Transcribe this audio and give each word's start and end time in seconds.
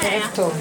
ערב 0.00 0.30
טוב, 0.34 0.52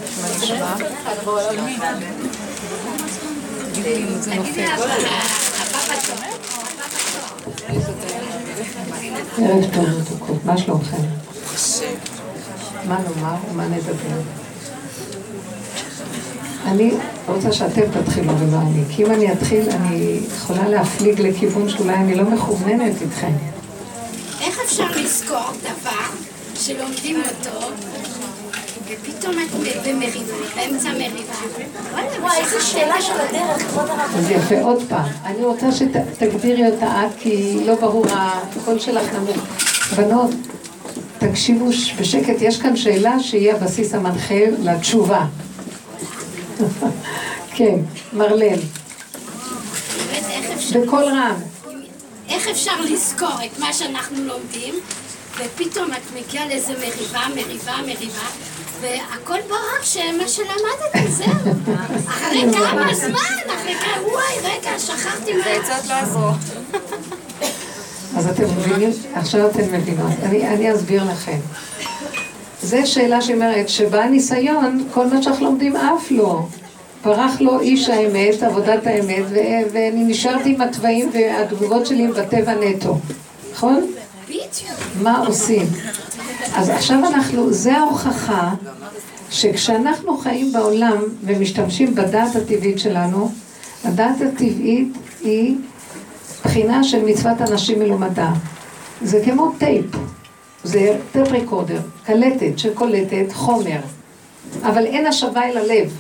מה 10.46 10.58
שלומכם? 10.58 10.98
מה 12.88 12.98
נאמר 13.00 13.35
ומה 13.51 13.67
נדבר? 13.67 14.21
אני 16.65 16.93
רוצה 17.27 17.51
שאתם 17.53 17.81
תתחילו 17.81 18.39
ולא 18.39 18.57
אני, 18.57 18.83
כי 18.89 19.03
אם 19.03 19.11
אני 19.11 19.33
אתחיל, 19.33 19.69
אני 19.69 20.19
יכולה 20.37 20.69
להפליג 20.69 21.21
לכיוון 21.21 21.69
שאולי 21.69 21.95
אני 21.95 22.15
לא 22.15 22.23
מכווננת 22.23 23.01
איתכם. 23.01 23.31
איך 24.41 24.59
אפשר 24.65 24.87
לזכור 24.95 25.51
דבר 25.61 26.22
שלומדים 26.66 27.21
אותו 27.21 27.68
ופתאום 28.88 29.35
את 29.40 29.49
במריבה, 29.88 30.34
באמצע 30.55 30.90
מריבה? 30.91 31.34
וואי, 32.21 32.38
איזה 32.38 32.62
שאלה 32.62 33.02
של 33.02 33.13
הדרך, 33.13 33.62
כבוד 33.62 33.90
הרב. 33.90 34.16
אז 34.17 34.30
יפה, 34.30 34.62
עוד 34.62 34.84
פעם. 34.90 35.12
אני 35.26 35.44
רוצה 35.44 35.71
שתגדירי 35.71 36.71
אותה 36.71 37.05
את, 37.05 37.12
כי 37.20 37.59
לא 37.66 37.76
ברור, 37.76 38.05
הקול 38.09 38.80
שלך 38.80 39.13
נמוך. 39.13 39.38
בנות, 39.98 40.31
תקשיבו 41.18 41.70
בשקט, 41.99 42.41
יש 42.41 42.62
כאן 42.62 42.76
שאלה 42.76 43.20
שהיא 43.20 43.52
הבסיס 43.52 43.93
המנחה 43.93 44.45
לתשובה. 44.59 45.26
כן, 47.55 47.76
מרלן. 48.13 48.59
בקול 50.73 51.04
רם. 51.04 51.35
איך 52.30 52.48
אפשר 52.48 52.82
לזכור 52.82 53.35
את 53.45 53.59
מה 53.59 53.73
שאנחנו 53.73 54.23
לומדים, 54.23 54.76
ופתאום 55.37 55.91
את 55.93 56.17
מגיעה 56.19 56.47
לאיזה 56.47 56.73
מריבה, 56.73 57.21
מריבה, 57.35 57.73
מריבה, 57.81 58.27
והכל 58.81 59.39
ברק 59.49 59.83
שמה 59.83 60.27
שלמדתי, 60.27 61.12
זהו. 61.12 61.53
אחרי 62.07 62.45
כמה 62.53 62.93
זמן, 62.93 63.53
אחרי 63.55 63.75
כמה, 63.75 64.08
וואי, 64.08 64.40
רגע, 64.44 64.80
שכחתי 64.80 65.34
מה... 65.34 65.45
העצות 65.45 65.90
לא 65.90 65.94
עזרו. 65.94 66.30
אז 68.17 68.28
אתם 68.28 68.44
מבינים? 68.44 68.90
עכשיו 69.16 69.50
אתם 69.50 69.73
מבינות. 69.73 70.12
אני, 70.23 70.48
אני 70.48 70.73
אסביר 70.73 71.03
לכם. 71.12 71.38
זו 72.62 72.78
שאלה 72.86 73.22
שאומרת 73.22 73.70
שבא 73.70 74.06
ניסיון, 74.06 74.88
כל 74.94 75.08
מה 75.08 75.23
שאנחנו 75.23 75.45
לומדים 75.45 75.75
אף 75.75 76.12
לא. 76.12 76.45
פרח 77.02 77.42
לו 77.42 77.59
איש 77.59 77.90
האמת, 77.90 78.44
עבודת 78.44 78.88
האמת, 78.88 79.23
ו- 79.30 79.72
ואני 79.73 80.03
נשארתי 80.03 80.50
עם 80.50 80.62
התוואים 80.62 81.12
והתגובות 81.14 81.86
שלי 81.86 82.08
בטבע 82.08 82.53
נטו. 82.53 82.97
נכון? 83.52 83.92
מה 85.02 85.20
עושים? 85.28 85.67
אז 86.56 86.70
עכשיו 86.70 86.98
אנחנו, 87.08 87.53
זה 87.53 87.78
ההוכחה 87.78 88.53
שכשאנחנו 89.30 90.17
חיים 90.17 90.53
בעולם 90.53 90.98
ומשתמשים 91.23 91.95
בדעת 91.95 92.36
הטבעית 92.36 92.80
שלנו, 92.80 93.31
הדעת 93.84 94.22
הטבעית 94.22 94.94
היא 95.22 95.56
בחינה 96.44 96.84
של 96.84 97.06
מצוות 97.06 97.42
אנשים 97.42 97.80
מלומדה. 97.80 98.34
זה 99.02 99.22
כמו 99.25 99.52
טייפ, 99.58 99.86
זה 100.64 100.97
tape 101.12 101.28
recorder, 101.28 101.80
קלטת 102.06 102.59
שקולטת 102.59 103.34
חומר, 103.34 103.80
אבל 104.64 104.86
אין 104.86 105.08
השבה 105.08 105.44
אל 105.44 105.58
הלב. 105.58 105.94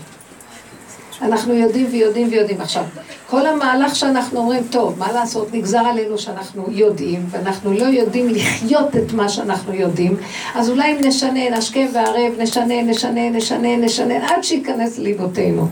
אנחנו 1.21 1.53
יודעים 1.53 1.87
ויודעים 1.91 2.27
ויודעים. 2.31 2.61
עכשיו, 2.61 2.83
כל 3.29 3.45
המהלך 3.45 3.95
שאנחנו 3.95 4.39
אומרים, 4.39 4.63
טוב, 4.69 4.99
מה 4.99 5.11
לעשות, 5.11 5.53
נגזר 5.53 5.77
עלינו 5.77 6.17
שאנחנו 6.17 6.65
יודעים, 6.69 7.25
ואנחנו 7.29 7.73
לא 7.73 7.85
יודעים 7.85 8.29
לחיות 8.29 8.95
את 8.95 9.13
מה 9.13 9.29
שאנחנו 9.29 9.73
יודעים, 9.73 10.17
אז 10.55 10.69
אולי 10.69 10.91
אם 10.91 10.97
נשנה, 11.07 11.49
נשכם 11.57 11.87
וערב, 11.93 12.33
נשנה, 12.39 12.81
נשנה, 12.81 13.29
נשנה, 13.29 13.77
נשנה, 13.77 14.27
עד 14.29 14.43
שייכנס 14.43 14.97
לליבותינו. 14.97 15.67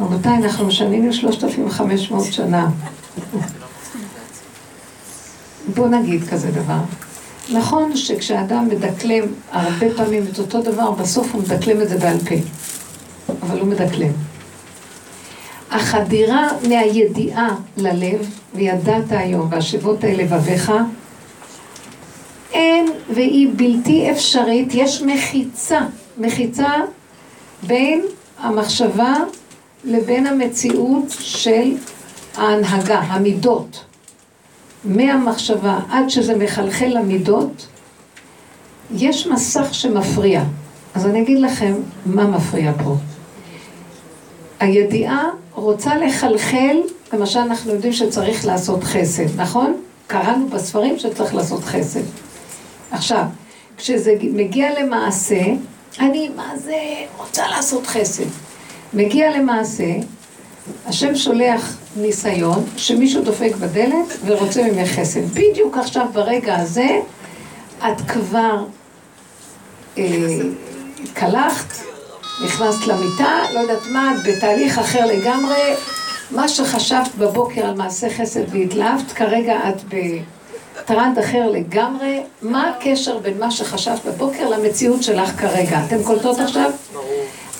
רבותיי, 0.00 0.36
אנחנו 0.36 0.66
משנים 0.66 1.12
3,500 1.12 2.24
שנה. 2.32 2.68
בואו 5.74 5.88
נגיד 5.88 6.28
כזה 6.28 6.50
דבר. 6.50 6.78
נכון 7.52 7.96
שכשאדם 7.96 8.68
מדקלם 8.68 9.24
הרבה 9.52 9.86
פעמים 9.96 10.24
את 10.32 10.38
אותו 10.38 10.62
דבר, 10.62 10.90
בסוף 10.90 11.34
הוא 11.34 11.42
מדקלם 11.42 11.82
את 11.82 11.88
זה 11.88 11.98
בעל 11.98 12.18
פה. 12.18 12.34
אבל 13.42 13.60
הוא 13.60 13.68
מדקלם. 13.68 14.29
החדירה 15.70 16.48
מהידיעה 16.68 17.48
ללב, 17.76 18.30
וידעת 18.54 19.04
היום, 19.10 19.48
והשבות 19.50 20.04
אל 20.04 20.20
לבביך, 20.20 20.72
אין 22.52 22.86
והיא 23.14 23.48
בלתי 23.56 24.10
אפשרית, 24.10 24.68
יש 24.74 25.02
מחיצה, 25.02 25.80
מחיצה 26.18 26.70
בין 27.62 28.02
המחשבה 28.38 29.14
לבין 29.84 30.26
המציאות 30.26 31.04
של 31.10 31.74
ההנהגה, 32.36 32.98
המידות. 32.98 33.84
מהמחשבה 34.84 35.78
עד 35.90 36.08
שזה 36.08 36.36
מחלחל 36.36 36.86
למידות, 36.86 37.66
יש 38.94 39.26
מסך 39.26 39.74
שמפריע. 39.74 40.42
אז 40.94 41.06
אני 41.06 41.22
אגיד 41.22 41.38
לכם 41.38 41.74
מה 42.06 42.26
מפריע 42.26 42.72
פה. 42.84 42.94
הידיעה 44.60 45.24
רוצה 45.54 45.94
לחלחל, 45.94 46.76
למשל 47.12 47.38
אנחנו 47.38 47.72
יודעים 47.72 47.92
שצריך 47.92 48.46
לעשות 48.46 48.84
חסד, 48.84 49.40
נכון? 49.40 49.76
קראנו 50.06 50.48
בספרים 50.48 50.98
שצריך 50.98 51.34
לעשות 51.34 51.64
חסד. 51.64 52.00
עכשיו, 52.90 53.24
כשזה 53.76 54.14
מגיע 54.22 54.80
למעשה, 54.80 55.40
אני 56.00 56.30
מה 56.36 56.52
זה 56.56 56.76
רוצה 57.18 57.48
לעשות 57.48 57.86
חסד. 57.86 58.24
מגיע 58.94 59.38
למעשה, 59.38 59.84
השם 60.86 61.16
שולח 61.16 61.76
ניסיון 61.96 62.64
שמישהו 62.76 63.22
דופק 63.22 63.52
בדלת 63.60 64.16
ורוצה 64.24 64.62
ממך 64.62 64.88
חסד. 64.88 65.24
בדיוק 65.26 65.76
עכשיו 65.76 66.06
ברגע 66.12 66.56
הזה 66.56 66.88
את 67.78 68.00
כבר 68.08 68.64
אה, 69.98 70.04
התקלחת, 71.02 71.89
נכנסת 72.44 72.86
למיטה, 72.86 73.38
לא 73.54 73.58
יודעת 73.60 73.86
מה, 73.90 74.12
את 74.14 74.26
בתהליך 74.26 74.78
אחר 74.78 75.06
לגמרי, 75.06 75.74
מה 76.30 76.48
שחשבת 76.48 77.14
בבוקר 77.18 77.66
על 77.66 77.74
מעשה 77.74 78.10
חסד 78.10 78.54
והתלהבת, 78.54 79.12
כרגע 79.12 79.58
את 79.68 79.82
בטרנד 80.84 81.18
אחר 81.18 81.50
לגמרי, 81.50 82.22
מה 82.42 82.70
הקשר 82.70 83.18
בין 83.18 83.38
מה 83.38 83.50
שחשבת 83.50 84.04
בבוקר 84.06 84.48
למציאות 84.48 85.02
שלך 85.02 85.40
כרגע? 85.40 85.80
אתם 85.86 86.02
קולטות 86.02 86.38
עכשיו? 86.38 86.70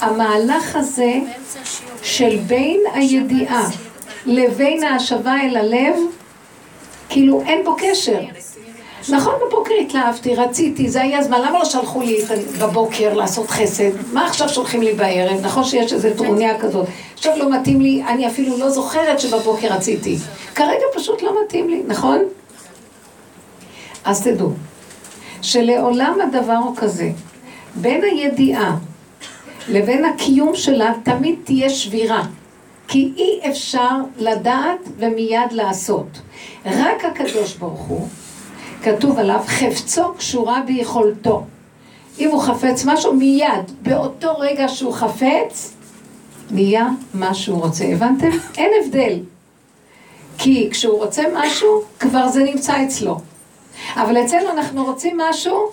המהלך 0.01 0.77
הזה 0.77 1.13
של 2.03 2.39
בין 2.47 2.81
הידיעה 2.95 3.69
לבין 4.27 4.85
ההשבה 4.85 5.35
אל 5.43 5.57
הלב, 5.57 5.95
כאילו 7.09 7.43
אין 7.47 7.65
בו 7.65 7.77
קשר. 7.79 8.21
נכון, 9.09 9.35
בבוקר 9.47 9.75
התלהבתי, 9.81 10.35
רציתי, 10.35 10.89
זה 10.89 11.03
היה 11.03 11.23
זמן, 11.23 11.41
למה 11.41 11.59
לא 11.59 11.65
שלחו 11.65 12.01
לי 12.01 12.19
בבוקר 12.59 13.15
לעשות 13.15 13.51
חסד? 13.51 13.91
מה 14.13 14.27
עכשיו 14.27 14.49
שולחים 14.49 14.83
לי 14.83 14.93
בערב? 14.93 15.41
נכון 15.43 15.65
שיש 15.65 15.93
איזו 15.93 16.09
טרוניה 16.17 16.59
כזאת. 16.59 16.87
עכשיו 17.15 17.33
לא 17.37 17.51
מתאים 17.51 17.81
לי, 17.81 18.03
אני 18.09 18.29
אפילו 18.29 18.59
לא 18.59 18.71
זוכרת 18.71 19.21
שבבוקר 19.21 19.69
רציתי. 19.73 20.17
כרגע 20.55 20.85
פשוט 20.95 21.23
לא 21.23 21.37
מתאים 21.45 21.69
לי, 21.69 21.83
נכון? 21.87 22.19
אז 24.05 24.23
תדעו, 24.23 24.51
שלעולם 25.43 26.19
הדבר 26.21 26.57
הוא 26.57 26.77
כזה, 26.77 27.11
בין 27.75 28.05
הידיעה 28.05 28.77
לבין 29.69 30.05
הקיום 30.05 30.55
שלה 30.55 30.93
תמיד 31.03 31.39
תהיה 31.45 31.71
שבירה. 31.71 32.23
כי 32.89 33.13
אי 33.17 33.51
אפשר 33.51 33.97
לדעת 34.17 34.89
ומיד 34.99 35.53
לעשות. 35.53 36.21
רק 36.67 37.05
הקדוש 37.05 37.55
ברוך 37.55 37.81
הוא 37.81 38.09
כתוב 38.83 39.19
עליו, 39.19 39.41
חפצו 39.47 40.15
קשורה 40.15 40.63
ביכולתו. 40.67 41.45
אם 42.19 42.31
הוא 42.31 42.43
חפץ 42.43 42.85
משהו, 42.85 43.13
מיד, 43.13 43.73
באותו 43.83 44.39
רגע 44.39 44.69
שהוא 44.69 44.93
חפץ, 44.93 45.73
נהיה 46.51 46.89
מה 47.15 47.35
שהוא 47.35 47.61
רוצה. 47.61 47.85
הבנתם? 47.85 48.31
אין 48.59 48.71
הבדל. 48.85 49.19
כי 50.39 50.69
כשהוא 50.71 50.99
רוצה 50.99 51.23
משהו, 51.35 51.83
כבר 51.99 52.29
זה 52.29 52.45
נמצא 52.45 52.85
אצלו. 52.85 53.17
אבל 53.97 54.25
אצלנו 54.25 54.51
אנחנו 54.51 54.85
רוצים 54.85 55.19
משהו, 55.19 55.71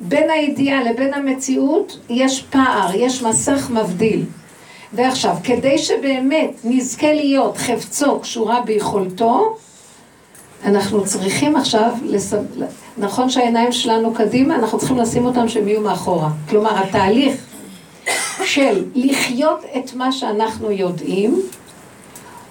בין 0.00 0.30
הידיעה 0.30 0.84
לבין 0.84 1.14
המציאות 1.14 1.98
יש 2.08 2.42
פער, 2.42 2.90
יש 2.94 3.22
מסך 3.22 3.70
מבדיל. 3.70 4.24
ועכשיו, 4.92 5.36
כדי 5.44 5.78
שבאמת 5.78 6.50
נזכה 6.64 7.12
להיות 7.12 7.56
חפצו 7.56 8.20
קשורה 8.20 8.60
ביכולתו, 8.60 9.56
אנחנו 10.64 11.04
צריכים 11.04 11.56
עכשיו, 11.56 11.90
לס... 12.04 12.34
נכון 12.98 13.30
שהעיניים 13.30 13.72
שלנו 13.72 14.14
קדימה, 14.14 14.54
אנחנו 14.54 14.78
צריכים 14.78 14.98
לשים 14.98 15.26
אותם 15.26 15.48
שהם 15.48 15.68
יהיו 15.68 15.80
מאחורה. 15.80 16.28
כלומר, 16.48 16.78
התהליך 16.78 17.34
של 18.44 18.84
לחיות 18.94 19.64
את 19.76 19.94
מה 19.94 20.12
שאנחנו 20.12 20.70
יודעים, 20.70 21.42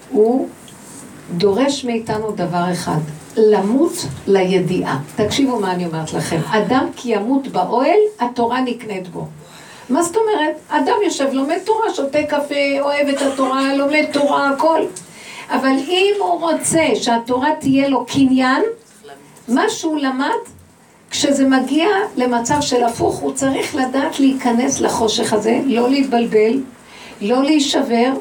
הוא 0.09 0.47
דורש 1.37 1.85
מאיתנו 1.85 2.31
דבר 2.31 2.71
אחד, 2.71 2.99
למות 3.37 3.93
לידיעה. 4.27 4.99
תקשיבו 5.15 5.59
מה 5.59 5.71
אני 5.71 5.85
אומרת 5.85 6.13
לכם. 6.13 6.39
אדם 6.51 6.85
כי 6.95 7.15
ימות 7.15 7.47
באוהל, 7.47 7.99
התורה 8.19 8.61
נקנית 8.61 9.07
בו. 9.07 9.25
מה 9.89 10.03
זאת 10.03 10.15
אומרת? 10.15 10.55
אדם 10.69 10.95
יושב, 11.05 11.27
לומד 11.33 11.57
תורה, 11.65 11.93
שותה 11.93 12.23
קפה, 12.23 12.79
אוהב 12.81 13.07
את 13.07 13.21
התורה, 13.21 13.75
לומד 13.75 14.05
תורה, 14.13 14.49
הכל. 14.49 14.81
אבל 15.49 15.75
אם 15.87 16.13
הוא 16.19 16.39
רוצה 16.41 16.85
שהתורה 16.95 17.49
תהיה 17.59 17.89
לו 17.89 18.05
קניין, 18.05 18.61
מה 19.47 19.69
שהוא 19.69 19.97
למד, 19.99 20.39
כשזה 21.11 21.45
מגיע 21.45 21.87
למצב 22.15 22.61
של 22.61 22.83
הפוך, 22.83 23.15
הוא 23.15 23.33
צריך 23.33 23.75
לדעת 23.75 24.19
להיכנס 24.19 24.81
לחושך 24.81 25.33
הזה, 25.33 25.59
לא 25.65 25.89
להתבלבל, 25.89 26.59
לא 27.21 27.43
להישבר, 27.43 28.13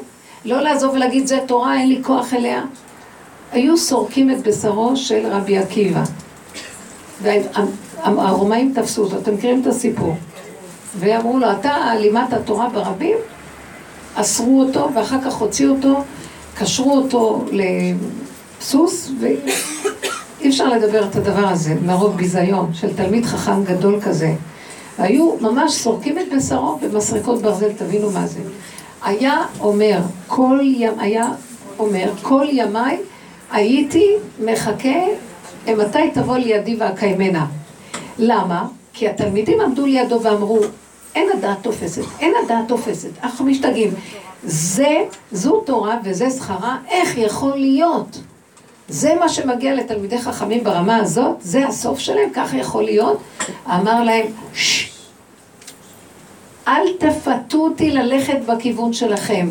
לא 0.45 0.61
לעזוב 0.61 0.93
ולהגיד 0.93 1.27
זה 1.27 1.39
תורה, 1.47 1.79
אין 1.79 1.89
לי 1.89 1.99
כוח 2.03 2.33
אליה. 2.33 2.61
היו 3.51 3.77
סורקים 3.77 4.31
את 4.31 4.47
בשרו 4.47 4.95
של 4.95 5.27
רבי 5.27 5.57
עקיבא. 5.57 6.03
והרומאים 7.21 8.73
תפסו 8.75 9.03
אותו, 9.03 9.17
אתם 9.17 9.33
מכירים 9.33 9.61
את 9.61 9.67
הסיפור. 9.67 10.15
ואמרו 10.95 11.39
לו, 11.39 11.51
אתה 11.51 11.95
לימדת 11.99 12.45
תורה 12.45 12.69
ברבים? 12.69 13.17
אסרו 14.15 14.61
אותו, 14.61 14.89
ואחר 14.95 15.21
כך 15.21 15.33
הוציאו 15.33 15.75
אותו, 15.75 16.03
קשרו 16.59 16.97
אותו 16.97 17.45
לסוס, 17.51 19.11
ואי 19.19 20.49
אפשר 20.49 20.67
לדבר 20.67 21.05
את 21.05 21.15
הדבר 21.15 21.47
הזה 21.47 21.75
מרוב 21.85 22.17
ביזיון 22.17 22.73
של 22.73 22.95
תלמיד 22.95 23.25
חכם 23.25 23.63
גדול 23.63 24.01
כזה. 24.01 24.33
היו 24.97 25.35
ממש 25.41 25.73
סורקים 25.73 26.19
את 26.19 26.25
בשרו 26.35 26.79
במסרקות 26.81 27.41
ברזל, 27.41 27.73
תבינו 27.73 28.11
מה 28.11 28.27
זה. 28.27 28.39
היה 29.03 29.37
אומר, 29.59 29.99
כל 30.27 30.59
ים, 30.63 30.99
היה 30.99 31.25
אומר, 31.79 32.11
כל 32.21 32.45
ימיי 32.51 32.97
הייתי 33.51 34.05
מחכה 34.45 34.99
מתי 35.67 36.11
תבוא 36.13 36.37
לידי 36.37 36.75
ואקיימנה. 36.79 37.45
למה? 38.17 38.67
כי 38.93 39.09
התלמידים 39.09 39.61
עמדו 39.61 39.85
לידו 39.85 40.21
ואמרו, 40.23 40.59
אין 41.15 41.29
הדעת 41.37 41.57
תופסת, 41.61 42.03
אין 42.19 42.33
הדעת 42.43 42.67
תופסת, 42.67 43.09
אנחנו 43.23 43.45
משתגעים. 43.45 43.93
זה, 44.43 45.05
זו 45.31 45.61
תורה 45.65 45.97
וזה 46.03 46.29
שכרה, 46.29 46.77
איך 46.89 47.17
יכול 47.17 47.55
להיות? 47.55 48.19
זה 48.87 49.15
מה 49.19 49.29
שמגיע 49.29 49.75
לתלמידי 49.75 50.17
חכמים 50.17 50.63
ברמה 50.63 50.95
הזאת, 50.95 51.35
זה 51.41 51.67
הסוף 51.67 51.99
שלהם, 51.99 52.29
ככה 52.33 52.57
יכול 52.57 52.83
להיות. 52.83 53.19
אמר 53.67 54.03
להם, 54.03 54.25
ששש, 54.53 54.99
אל 56.67 56.93
תפתו 56.99 57.57
אותי 57.57 57.91
ללכת 57.91 58.37
בכיוון 58.45 58.93
שלכם. 58.93 59.49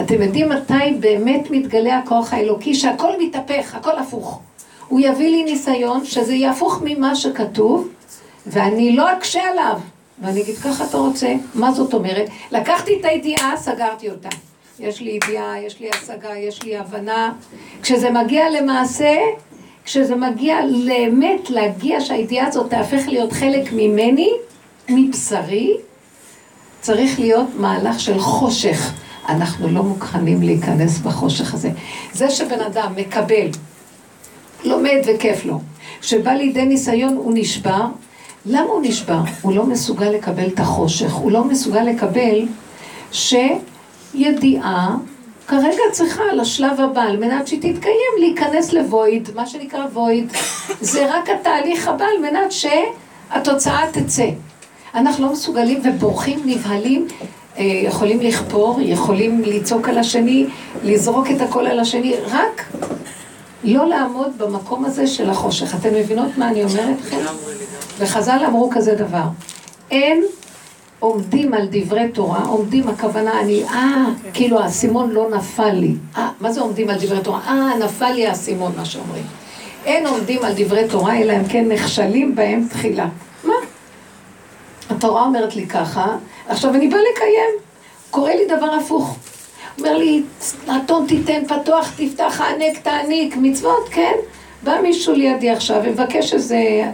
אתם 0.00 0.22
יודעים 0.22 0.48
מתי 0.48 0.94
באמת 1.00 1.50
מתגלה 1.50 1.98
הכוח 1.98 2.32
האלוקי, 2.32 2.74
שהכל 2.74 3.12
מתהפך, 3.18 3.74
הכל 3.74 3.98
הפוך. 3.98 4.40
הוא 4.88 5.00
יביא 5.00 5.30
לי 5.30 5.44
ניסיון 5.44 6.04
שזה 6.04 6.34
יהיה 6.34 6.50
הפוך 6.50 6.82
ממה 6.84 7.16
שכתוב, 7.16 7.88
ואני 8.46 8.96
לא 8.96 9.12
אקשה 9.12 9.40
עליו. 9.40 9.80
ואני 10.22 10.42
אגיד, 10.42 10.56
ככה 10.56 10.84
אתה 10.84 10.98
רוצה? 10.98 11.34
מה 11.54 11.72
זאת 11.72 11.94
אומרת? 11.94 12.28
לקחתי 12.52 13.00
את 13.00 13.04
הידיעה, 13.04 13.56
סגרתי 13.56 14.10
אותה. 14.10 14.28
יש 14.80 15.00
לי 15.00 15.10
ידיעה, 15.10 15.62
יש 15.62 15.80
לי 15.80 15.90
השגה, 15.90 16.36
יש 16.36 16.62
לי 16.62 16.76
הבנה. 16.76 17.32
כשזה 17.82 18.10
מגיע 18.10 18.50
למעשה, 18.50 19.16
כשזה 19.84 20.16
מגיע 20.16 20.56
לאמת, 20.66 21.50
להגיע 21.50 22.00
שהידיעה 22.00 22.46
הזאת 22.46 22.70
תהפך 22.70 23.02
להיות 23.06 23.32
חלק 23.32 23.72
ממני, 23.72 24.30
מבשרי, 24.88 25.76
צריך 26.80 27.20
להיות 27.20 27.46
מהלך 27.56 28.00
של 28.00 28.18
חושך. 28.18 28.92
אנחנו 29.28 29.68
לא 29.68 29.82
מוכנים 29.82 30.42
להיכנס 30.42 30.98
בחושך 30.98 31.54
הזה. 31.54 31.70
זה 32.12 32.30
שבן 32.30 32.60
אדם 32.60 32.92
מקבל, 32.96 33.46
לומד 34.64 34.98
וכיף 35.06 35.44
לו, 35.44 35.60
שבא 36.02 36.30
לידי 36.30 36.64
ניסיון 36.64 37.14
הוא 37.14 37.32
נשבר, 37.34 37.86
למה 38.46 38.70
הוא 38.70 38.80
נשבר? 38.82 39.20
הוא 39.42 39.52
לא 39.52 39.66
מסוגל 39.66 40.08
לקבל 40.08 40.46
את 40.46 40.60
החושך, 40.60 41.12
הוא 41.12 41.32
לא 41.32 41.44
מסוגל 41.44 41.82
לקבל 41.82 42.46
שידיעה 43.12 44.96
כרגע 45.46 45.82
צריכה 45.92 46.22
לשלב 46.36 46.80
הבא, 46.80 47.02
על 47.02 47.16
מנת 47.16 47.46
שהיא 47.46 47.60
תתקיים, 47.60 48.12
להיכנס 48.18 48.72
לבויד, 48.72 49.28
מה 49.34 49.46
שנקרא 49.46 49.84
וויד. 49.92 50.32
זה 50.80 51.14
רק 51.14 51.30
התהליך 51.30 51.88
הבא 51.88 52.04
על 52.04 52.30
מנת 52.30 52.52
שהתוצאה 52.52 53.82
תצא. 53.92 54.28
אנחנו 54.94 55.26
לא 55.26 55.32
מסוגלים 55.32 55.80
ובורחים, 55.84 56.40
נבהלים, 56.44 57.06
אה, 57.58 57.62
יכולים 57.62 58.20
לכפור, 58.20 58.80
יכולים 58.80 59.42
לצעוק 59.44 59.88
על 59.88 59.98
השני, 59.98 60.46
לזרוק 60.84 61.30
את 61.30 61.40
הכל 61.40 61.66
על 61.66 61.80
השני, 61.80 62.14
רק 62.30 62.66
לא 63.64 63.86
לעמוד 63.86 64.38
במקום 64.38 64.84
הזה 64.84 65.06
של 65.06 65.30
החושך. 65.30 65.74
אתן 65.74 65.94
מבינות 65.94 66.38
מה 66.38 66.48
אני 66.48 66.64
אומרת 66.64 67.00
לכם? 67.00 67.16
וחז"ל 67.98 68.42
אמרו 68.46 68.70
כזה 68.72 68.94
דבר, 68.94 69.24
אין 69.90 70.24
עומדים 70.98 71.54
על 71.54 71.68
דברי 71.70 72.08
תורה, 72.08 72.44
עומדים 72.44 72.88
הכוונה, 72.88 73.40
אני, 73.40 73.64
אה, 73.64 74.04
כאילו 74.34 74.60
האסימון 74.60 75.10
לא 75.10 75.30
נפל 75.30 75.70
לי. 75.70 75.94
אה, 76.16 76.28
מה 76.40 76.52
זה 76.52 76.60
עומדים 76.60 76.90
על 76.90 76.96
דברי 77.00 77.20
תורה? 77.20 77.40
אה, 77.46 77.78
נפל 77.78 78.10
לי 78.12 78.26
האסימון, 78.26 78.72
מה 78.76 78.84
שאומרים. 78.84 79.24
אין 79.84 80.06
עומדים 80.06 80.44
על 80.44 80.52
דברי 80.56 80.88
תורה, 80.88 81.18
אלא 81.18 81.32
אם 81.32 81.44
כן 81.44 81.68
נכשלים 81.68 82.34
בהם 82.34 82.66
תחילה. 82.70 83.08
מה? 83.44 83.54
התורה 84.90 85.22
אומרת 85.22 85.56
לי 85.56 85.66
ככה, 85.66 86.16
עכשיו 86.48 86.74
אני 86.74 86.88
באה 86.88 87.00
לקיים. 87.12 87.50
קורה 88.10 88.34
לי 88.34 88.46
דבר 88.46 88.74
הפוך. 88.74 89.16
אומר 89.78 89.96
לי, 89.96 90.22
אתון 90.76 91.06
תיתן, 91.06 91.42
פתוח 91.48 91.90
תפתח, 91.96 92.40
הענק 92.40 92.78
תעניק, 92.78 93.36
מצוות, 93.36 93.88
כן? 93.90 94.14
בא 94.62 94.80
מישהו 94.82 95.14
לידי 95.14 95.50
עכשיו 95.50 95.80
ומבקש 95.84 96.34
איזה, 96.34 96.90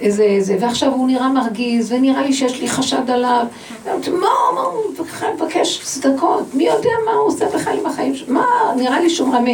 איזה, 0.00 0.22
איזה, 0.22 0.56
ועכשיו 0.60 0.92
הוא 0.92 1.06
נראה 1.06 1.28
מרגיז, 1.28 1.92
ונראה 1.92 2.22
לי 2.22 2.32
שיש 2.32 2.60
לי 2.60 2.68
חשד 2.68 3.10
עליו. 3.10 3.46
מה, 3.86 4.28
מה 4.54 4.60
הוא 4.60 4.82
בכלל 4.98 5.28
מבקש 5.34 5.80
צדקות? 5.82 6.54
מי 6.54 6.64
יודע 6.64 6.90
מה 7.06 7.12
הוא 7.12 7.28
עושה 7.28 7.46
בכלל 7.46 7.78
עם 7.78 7.86
החיים 7.86 8.14
שלו? 8.14 8.34
מה, 8.34 8.46
נראה 8.76 9.00
לי 9.00 9.10
שהוא 9.10 9.34
רמה. 9.34 9.50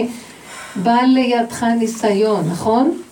בא 0.77 0.97
לידך 1.03 1.63
ניסיון, 1.63 2.49
נכון? 2.51 3.03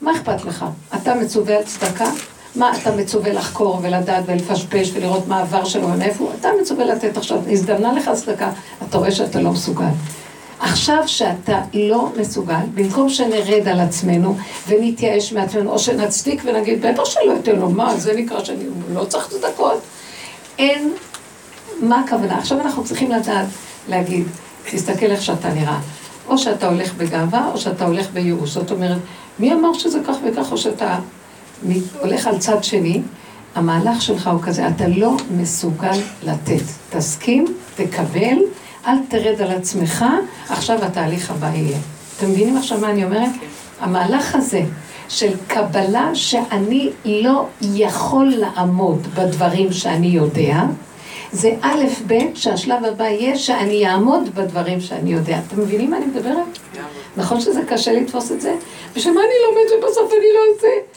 מה 0.00 0.12
אכפת 0.12 0.44
לך? 0.44 0.64
אתה 0.94 1.14
מצווה 1.14 1.56
על 1.56 1.62
צדקה? 1.64 2.10
מה 2.56 2.72
אתה 2.76 2.96
מצווה 2.96 3.32
לחקור 3.32 3.78
ולדעת 3.82 4.24
ולפשפש 4.26 4.90
ולראות 4.94 5.28
מה 5.28 5.38
העבר 5.38 5.64
שלו 5.64 5.88
ומאיפה 5.88 6.24
הוא? 6.24 6.32
אתה 6.40 6.48
מצווה 6.60 6.84
לתת 6.84 7.16
עכשיו, 7.16 7.38
הזדמנה 7.50 7.92
לך 7.92 8.10
צדקה, 8.14 8.50
אתה 8.88 8.98
רואה 8.98 9.10
שאתה 9.10 9.40
לא 9.40 9.50
מסוגל. 9.50 9.84
עכשיו 10.60 11.02
שאתה 11.06 11.60
לא 11.74 12.08
מסוגל, 12.16 12.54
במקום 12.74 13.08
שנרד 13.08 13.68
על 13.68 13.80
עצמנו 13.80 14.36
ונתייאש 14.68 15.32
מעצמנו, 15.32 15.70
או 15.70 15.78
שנצדיק 15.78 16.42
ונגיד, 16.44 16.86
בטח 16.86 17.04
שלא 17.04 17.32
אתן 17.42 17.56
לו, 17.56 17.70
מה, 17.70 17.96
זה 17.96 18.14
נקרא 18.14 18.44
שאני 18.44 18.64
לא 18.92 19.04
צריך 19.04 19.28
צדקות. 19.28 19.80
אין, 20.58 20.92
מה 21.80 22.00
הכוונה? 22.00 22.38
עכשיו 22.38 22.60
אנחנו 22.60 22.84
צריכים 22.84 23.10
לדעת, 23.10 23.46
להגיד, 23.88 24.26
תסתכל 24.70 25.06
איך 25.06 25.22
שאתה 25.22 25.48
נראה. 25.48 25.78
או 26.28 26.38
שאתה 26.38 26.68
הולך 26.68 26.94
בגאווה, 26.94 27.50
או 27.52 27.58
שאתה 27.58 27.84
הולך 27.84 28.10
בייאוש. 28.12 28.50
זאת 28.50 28.70
אומרת, 28.70 28.98
מי 29.38 29.52
אמר 29.52 29.72
שזה 29.72 29.98
כך 30.06 30.16
וכך, 30.24 30.52
או 30.52 30.58
שאתה 30.58 30.98
הולך 32.00 32.26
על 32.26 32.38
צד 32.38 32.64
שני, 32.64 33.00
המהלך 33.54 34.02
שלך 34.02 34.30
הוא 34.32 34.42
כזה, 34.42 34.68
אתה 34.68 34.88
לא 34.88 35.16
מסוגל 35.30 35.98
לתת. 36.22 36.62
תסכים, 36.90 37.44
תקבל, 37.76 38.38
אל 38.86 38.96
תרד 39.08 39.42
על 39.42 39.50
עצמך, 39.50 40.04
עכשיו 40.48 40.84
התהליך 40.84 41.30
הבא 41.30 41.46
יהיה. 41.54 41.78
אתם 42.16 42.30
מבינים 42.30 42.56
עכשיו 42.56 42.78
מה 42.78 42.90
אני 42.90 43.04
אומרת? 43.04 43.30
המהלך 43.80 44.34
הזה 44.34 44.62
של 45.08 45.32
קבלה 45.46 46.10
שאני 46.14 46.90
לא 47.04 47.46
יכול 47.62 48.24
לעמוד 48.36 49.06
בדברים 49.14 49.72
שאני 49.72 50.06
יודע, 50.06 50.62
זה 51.32 51.50
א' 51.60 51.84
ב' 52.06 52.18
שהשלב 52.34 52.84
הבא 52.84 53.04
יהיה 53.04 53.38
שאני 53.38 53.86
אעמוד 53.88 54.34
בדברים 54.34 54.80
שאני 54.80 55.12
יודע. 55.12 55.40
אתם 55.46 55.60
מבינים 55.60 55.90
מה 55.90 55.96
אני 55.96 56.06
מדברת? 56.06 56.58
נכון 57.16 57.40
שזה 57.40 57.60
קשה 57.68 57.92
לתפוס 57.92 58.32
את 58.32 58.40
זה? 58.40 58.54
בשביל 58.96 59.14
מה 59.14 59.20
אני 59.20 59.34
לומד 59.46 59.84
ובסוף 59.84 60.12
אני 60.12 60.28
לא 60.34 60.56
עושה? 60.56 60.95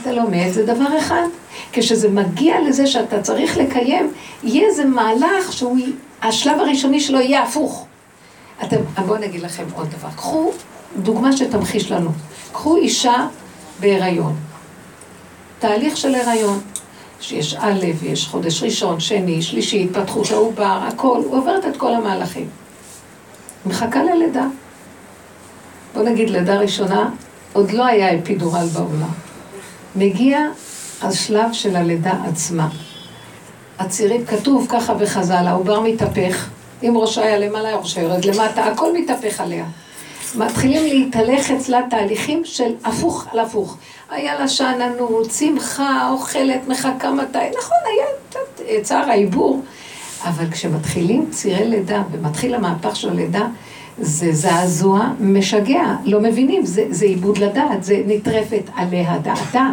אתה 0.00 0.12
לומד, 0.12 0.48
זה 0.50 0.66
דבר 0.66 0.98
אחד. 0.98 1.26
כשזה 1.72 2.08
מגיע 2.08 2.54
לזה 2.68 2.86
שאתה 2.86 3.22
צריך 3.22 3.56
לקיים, 3.56 4.12
יהיה 4.42 4.68
איזה 4.68 4.84
מהלך 4.84 5.52
שהוא, 5.52 5.78
השלב 6.22 6.60
הראשוני 6.60 7.00
שלו 7.00 7.20
יהיה 7.20 7.42
הפוך. 7.42 7.86
אתם, 8.62 8.76
בואו 9.06 9.18
נגיד 9.18 9.40
לכם 9.42 9.64
עוד 9.74 9.88
דבר. 9.90 10.08
קחו 10.16 10.52
דוגמה 10.96 11.36
שתמחיש 11.36 11.92
לנו. 11.92 12.10
קחו 12.52 12.76
אישה 12.76 13.26
בהיריון. 13.80 14.36
תהליך 15.58 15.96
של 15.96 16.14
הריון. 16.14 16.60
שיש 17.20 17.54
א', 17.58 17.84
יש 18.02 18.26
חודש 18.26 18.62
ראשון, 18.62 19.00
שני, 19.00 19.42
שלישי, 19.42 19.84
התפתחות 19.84 20.30
העובר, 20.30 20.78
הכל, 20.88 21.22
הוא 21.24 21.38
עוברת 21.38 21.66
את 21.66 21.76
כל 21.76 21.94
המהלכים. 21.94 22.48
מחכה 23.66 24.02
ללידה. 24.02 24.46
בוא 25.94 26.02
נגיד 26.02 26.30
לידה 26.30 26.58
ראשונה, 26.58 27.10
עוד 27.52 27.70
לא 27.70 27.86
היה 27.86 28.18
אפידורל 28.18 28.66
בעולם. 28.66 29.31
מגיע 29.96 30.38
השלב 31.02 31.52
של 31.52 31.76
הלידה 31.76 32.12
עצמה. 32.28 32.68
הצירית 33.78 34.28
כתוב 34.28 34.66
ככה 34.70 34.94
בחז"ל, 34.94 35.44
העובר 35.46 35.80
מתהפך, 35.80 36.48
אם 36.82 36.94
ראשה 36.96 37.22
היה 37.22 37.38
למעלה, 37.38 37.76
ראשה 37.76 38.00
יורד 38.00 38.24
למטה, 38.24 38.64
הכל 38.64 38.92
מתהפך 38.98 39.40
עליה. 39.40 39.64
מתחילים 40.36 40.84
להתהלך 40.84 41.50
אצלה 41.50 41.80
תהליכים 41.90 42.42
של 42.44 42.72
הפוך 42.84 43.26
על 43.32 43.38
הפוך. 43.38 43.76
היה 44.10 44.38
לה 44.38 44.48
שאננות, 44.48 45.30
שמחה, 45.30 46.08
אוכלת, 46.10 46.68
מחכה 46.68 47.10
מתי, 47.10 47.38
נכון, 47.58 47.76
היה 47.84 48.06
קצת 48.28 48.62
צער 48.82 49.10
העיבור, 49.10 49.62
אבל 50.24 50.50
כשמתחילים 50.50 51.30
צירי 51.30 51.68
לידה 51.68 52.02
ומתחיל 52.12 52.54
המהפך 52.54 52.96
של 52.96 53.10
הלידה, 53.10 53.46
זה 53.98 54.32
זעזוע 54.32 55.08
משגע, 55.20 55.84
לא 56.04 56.20
מבינים, 56.20 56.66
זה, 56.66 57.04
עיבוד 57.04 57.38
לדעת, 57.38 57.84
זה 57.84 58.02
נטרפת 58.06 58.62
עליה 58.74 59.18
דעתה. 59.18 59.66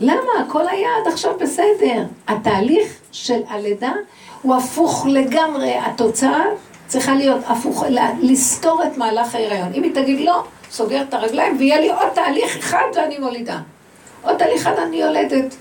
למה? 0.00 0.32
הכל 0.46 0.68
היה 0.68 0.88
עד 1.00 1.12
עכשיו 1.12 1.32
בסדר. 1.40 2.04
התהליך 2.28 2.88
של 3.12 3.40
הלידה 3.48 3.92
הוא 4.42 4.54
הפוך 4.54 5.06
לגמרי, 5.08 5.74
התוצאה 5.78 6.44
צריכה 6.86 7.14
להיות 7.14 7.40
הפוך, 7.46 7.84
לסתור 8.20 8.82
את 8.82 8.98
מהלך 8.98 9.34
ההיריון. 9.34 9.68
אם 9.74 9.82
היא 9.82 9.94
תגיד 9.94 10.20
לא, 10.20 10.44
סוגרת 10.70 11.08
את 11.08 11.14
הרגליים 11.14 11.56
ויהיה 11.58 11.80
לי 11.80 11.90
עוד 11.90 12.08
תהליך 12.14 12.56
אחד 12.56 12.86
ואני 12.94 13.18
מולידה. 13.18 13.58
עוד 14.22 14.36
תהליך 14.36 14.66
אחד 14.66 14.78
אני 14.78 14.96
יולדת. 14.96 15.54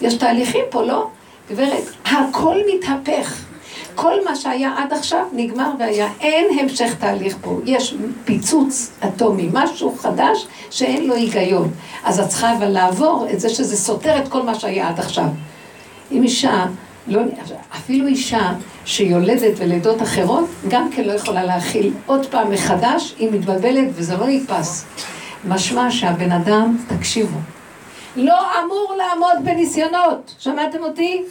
יש 0.00 0.14
תהליכים 0.14 0.64
פה, 0.70 0.82
לא? 0.82 1.08
גברת, 1.50 1.84
הכל 2.04 2.56
מתהפך. 2.74 3.51
כל 3.94 4.24
מה 4.24 4.36
שהיה 4.36 4.74
עד 4.76 4.92
עכשיו 4.92 5.24
נגמר 5.32 5.70
והיה, 5.78 6.08
אין 6.20 6.58
המשך 6.58 6.94
תהליך 6.94 7.36
פה. 7.40 7.60
יש 7.64 7.94
פיצוץ 8.24 8.92
אטומי, 9.04 9.48
משהו 9.52 9.94
חדש 9.98 10.46
שאין 10.70 11.06
לו 11.06 11.14
היגיון. 11.14 11.70
אז 12.04 12.20
את 12.20 12.28
צריכה 12.28 12.56
אבל 12.56 12.68
לעבור 12.68 13.26
את 13.32 13.40
זה 13.40 13.48
שזה 13.48 13.76
סותר 13.76 14.18
את 14.18 14.28
כל 14.28 14.42
מה 14.42 14.54
שהיה 14.54 14.88
עד 14.88 15.00
עכשיו. 15.00 15.26
אם 16.12 16.22
אישה, 16.22 16.66
לא, 17.06 17.20
אפילו 17.76 18.06
אישה 18.06 18.52
שיולדת 18.84 19.52
ולידות 19.56 20.02
אחרות, 20.02 20.44
גם 20.68 20.90
כן 20.90 21.04
לא 21.04 21.12
יכולה 21.12 21.44
להכיל 21.44 21.92
עוד 22.06 22.26
פעם 22.26 22.50
מחדש, 22.50 23.14
היא 23.18 23.28
מתבלבלת 23.32 23.88
וזה 23.94 24.16
לא 24.16 24.26
נתפס. 24.28 24.86
משמע 25.48 25.90
שהבן 25.90 26.32
אדם, 26.32 26.76
תקשיבו, 26.88 27.38
לא 28.16 28.38
אמור 28.64 28.94
לעמוד 28.98 29.44
בניסיונות. 29.44 30.34
שמעתם 30.38 30.82
אותי? 30.82 31.22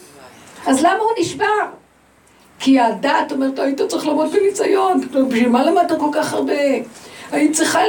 אז 0.68 0.82
למה 0.82 1.00
הוא 1.00 1.12
נשבר? 1.20 1.81
כי 2.62 2.80
הדעת 2.80 3.32
אומרת, 3.32 3.60
היית 3.60 3.82
צריך 3.82 4.08
לעמוד 4.08 4.32
בניסיון, 4.32 5.02
בשביל 5.30 5.50
מה 5.50 5.64
למדת 5.64 6.00
כל 6.00 6.10
כך 6.14 6.34
הרבה? 6.34 6.54
היית 7.32 7.54
צריכה, 7.54 7.80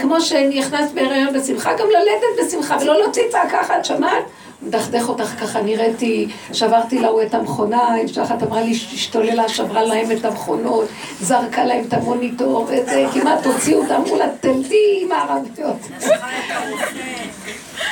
כמו 0.00 0.20
שנכנסת 0.20 0.92
בהיריון 0.94 1.32
בשמחה, 1.32 1.72
גם 1.78 1.86
ללדת 1.86 2.46
בשמחה, 2.46 2.76
ולא 2.80 2.98
להוציא 2.98 3.22
צעקה 3.30 3.60
אחת, 3.60 3.84
שמעת? 3.84 4.24
מדכדך 4.62 5.08
אותך 5.08 5.40
ככה, 5.40 5.62
נראיתי, 5.62 6.28
שברתי 6.52 6.98
להוא 6.98 7.22
את 7.22 7.34
המכונה, 7.34 8.04
אשתו 8.04 8.22
אחת 8.22 8.42
אמרה 8.42 8.62
לי, 8.62 8.70
השתוללה, 8.70 9.48
שברה 9.48 9.82
להם 9.82 10.12
את 10.12 10.24
המכונות, 10.24 10.84
זרקה 11.20 11.64
להם 11.64 11.84
את 11.88 11.92
המוניטור, 11.92 12.66
וזה, 12.68 13.06
כמעט 13.14 13.46
הוציאו 13.46 13.82
אותם, 13.82 13.94
אמרו 13.94 14.16
לה, 14.16 14.26
תלדי 14.40 15.00
עם 15.02 15.12
הערביות. 15.12 15.76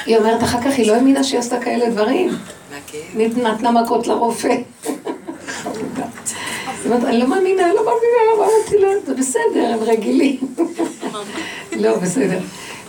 היא 0.06 0.16
אומרת, 0.16 0.42
אחר 0.42 0.60
כך 0.60 0.72
היא 0.76 0.86
לא 0.86 0.94
האמינה 0.94 1.24
שהיא 1.24 1.40
עשתה 1.40 1.60
כאלה 1.60 1.90
דברים. 1.90 2.28
נתנה 3.14 3.70
מכות 3.70 4.06
לרופא. 4.06 4.54
אני 6.86 7.18
לא 7.18 7.28
מאמינה, 7.28 7.68
לא 7.68 7.80
מאמינה, 7.84 8.36
אמרתי 8.36 8.78
לה, 8.78 8.88
זה 9.06 9.14
בסדר, 9.14 9.72
הם 9.72 9.78
רגילים. 9.82 10.36
לא, 11.72 11.96
בסדר. 11.96 12.38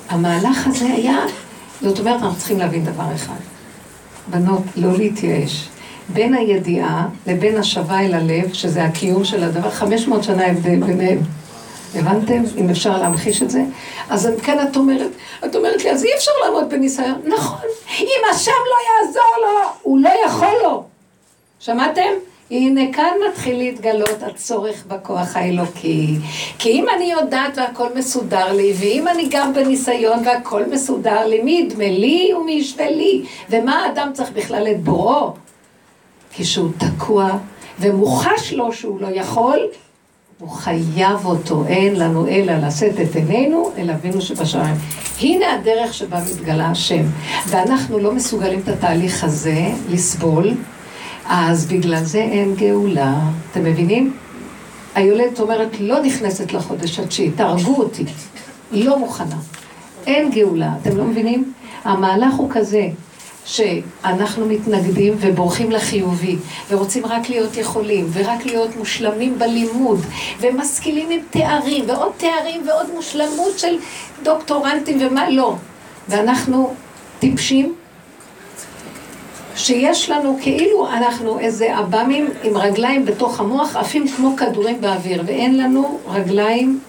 המהלך 0.09 0.67
הזה 0.67 0.85
היה, 0.85 1.25
זאת 1.81 1.99
אומרת, 1.99 2.21
אנחנו 2.21 2.37
צריכים 2.37 2.59
להבין 2.59 2.85
דבר 2.85 3.15
אחד. 3.15 3.39
בנות, 4.27 4.63
לא 4.75 4.97
להתייאש. 4.97 5.67
בין 6.09 6.33
הידיעה 6.33 7.07
לבין 7.27 7.57
השבה 7.57 7.99
אל 7.99 8.13
הלב, 8.13 8.53
שזה 8.53 8.83
הקיום 8.83 9.23
של 9.23 9.43
הדבר, 9.43 9.69
500 9.69 10.23
שנה 10.23 10.45
הבדל 10.45 10.79
ביניהם. 10.79 11.19
הבנתם? 11.95 12.43
אם 12.57 12.69
אפשר 12.69 12.97
להמחיש 12.97 13.41
את 13.41 13.49
זה? 13.49 13.63
אז 14.09 14.29
כן 14.43 14.67
את 14.67 14.75
אומרת, 14.75 15.11
את 15.45 15.55
אומרת 15.55 15.83
לי, 15.83 15.91
אז 15.91 16.03
אי 16.03 16.09
אפשר 16.17 16.31
לעמוד 16.45 16.69
בניסיון. 16.69 17.21
נכון, 17.25 17.67
אם 17.99 18.21
השם 18.31 18.51
לא 18.51 19.07
יעזור 19.07 19.35
לו, 19.41 19.69
הוא 19.81 19.99
לא 19.99 20.09
יכול 20.25 20.53
לו. 20.63 20.83
שמעתם? 21.59 22.11
הנה 22.53 22.81
כאן 22.93 23.13
מתחיל 23.29 23.57
להתגלות 23.57 24.23
הצורך 24.23 24.85
בכוח 24.87 25.35
האלוקי. 25.35 26.15
כי 26.59 26.69
אם 26.69 26.85
אני 26.95 27.11
יודעת 27.11 27.57
והכל 27.57 27.87
מסודר 27.95 28.53
לי, 28.53 28.73
ואם 28.79 29.07
אני 29.07 29.27
גם 29.31 29.53
בניסיון 29.53 30.19
והכל 30.25 30.63
מסודר 30.71 31.27
לי, 31.27 31.41
מי 31.41 31.67
ידמה 31.67 31.87
לי 31.87 32.29
ומי 32.37 32.51
ישווה 32.51 32.89
לי? 32.89 33.25
ומה 33.49 33.85
האדם 33.85 34.09
צריך 34.13 34.31
בכלל 34.31 34.67
את 34.67 34.83
בוראו? 34.83 35.33
כשהוא 36.35 36.69
תקוע 36.77 37.29
ומוחש 37.79 38.53
לו 38.53 38.73
שהוא 38.73 39.01
לא 39.01 39.07
יכול, 39.07 39.59
הוא 40.39 40.49
חייב 40.49 41.25
אותו, 41.25 41.63
אין 41.67 41.95
לנו 41.95 42.27
אלא 42.27 42.53
לשאת 42.67 42.99
את 42.99 43.15
עינינו 43.15 43.71
אל 43.77 43.91
אבינו 43.91 44.21
שבשמיים. 44.21 44.75
הנה 45.21 45.53
הדרך 45.53 45.93
שבה 45.93 46.19
מתגלה 46.31 46.67
השם. 46.67 47.03
ואנחנו 47.47 47.99
לא 47.99 48.11
מסוגלים 48.11 48.59
את 48.59 48.67
התהליך 48.67 49.23
הזה 49.23 49.61
לסבול, 49.89 50.53
אז 51.25 51.65
בגלל 51.65 52.03
זה 52.03 52.19
אין 52.19 52.55
גאולה. 52.55 53.15
אתם 53.51 53.63
מבינים? 53.63 54.13
היולדת 54.95 55.39
אומרת, 55.39 55.69
לא 55.79 56.03
נכנסת 56.03 56.53
לחודש 56.53 56.99
התשיעי, 56.99 57.31
תהרגו 57.31 57.75
אותי. 57.75 58.03
לא 58.71 58.99
מוכנה. 58.99 59.35
אין 60.07 60.31
גאולה. 60.31 60.71
אתם 60.81 60.97
לא 60.97 61.03
מבינים? 61.03 61.53
המהלך 61.83 62.33
הוא 62.33 62.49
כזה, 62.51 62.87
שאנחנו 63.45 64.45
מתנגדים 64.45 65.13
ובורחים 65.19 65.71
לחיובי, 65.71 66.35
ורוצים 66.69 67.05
רק 67.05 67.29
להיות 67.29 67.57
יכולים, 67.57 68.07
ורק 68.13 68.45
להיות 68.45 68.75
מושלמים 68.77 69.39
בלימוד, 69.39 69.99
ומשכילים 70.39 71.09
עם 71.09 71.19
תארים, 71.29 71.85
ועוד 71.87 72.11
תארים, 72.17 72.67
ועוד 72.67 72.87
מושלמות 72.95 73.59
של 73.59 73.77
דוקטורנטים 74.23 74.97
ומה 75.01 75.29
לא. 75.29 75.55
ואנחנו 76.09 76.73
טיפשים, 77.19 77.75
שיש 79.55 80.09
לנו 80.09 80.37
כאילו 80.41 80.87
אנחנו 80.87 81.39
איזה 81.39 81.77
עב"מים 81.77 82.29
עם 82.43 82.57
רגליים 82.57 83.05
בתוך 83.05 83.39
המוח, 83.39 83.75
עפים 83.75 84.07
כמו 84.07 84.35
כדורים 84.37 84.81
באוויר, 84.81 85.23
ואין 85.25 85.57
לנו 85.57 85.99
רגליים 86.07 86.79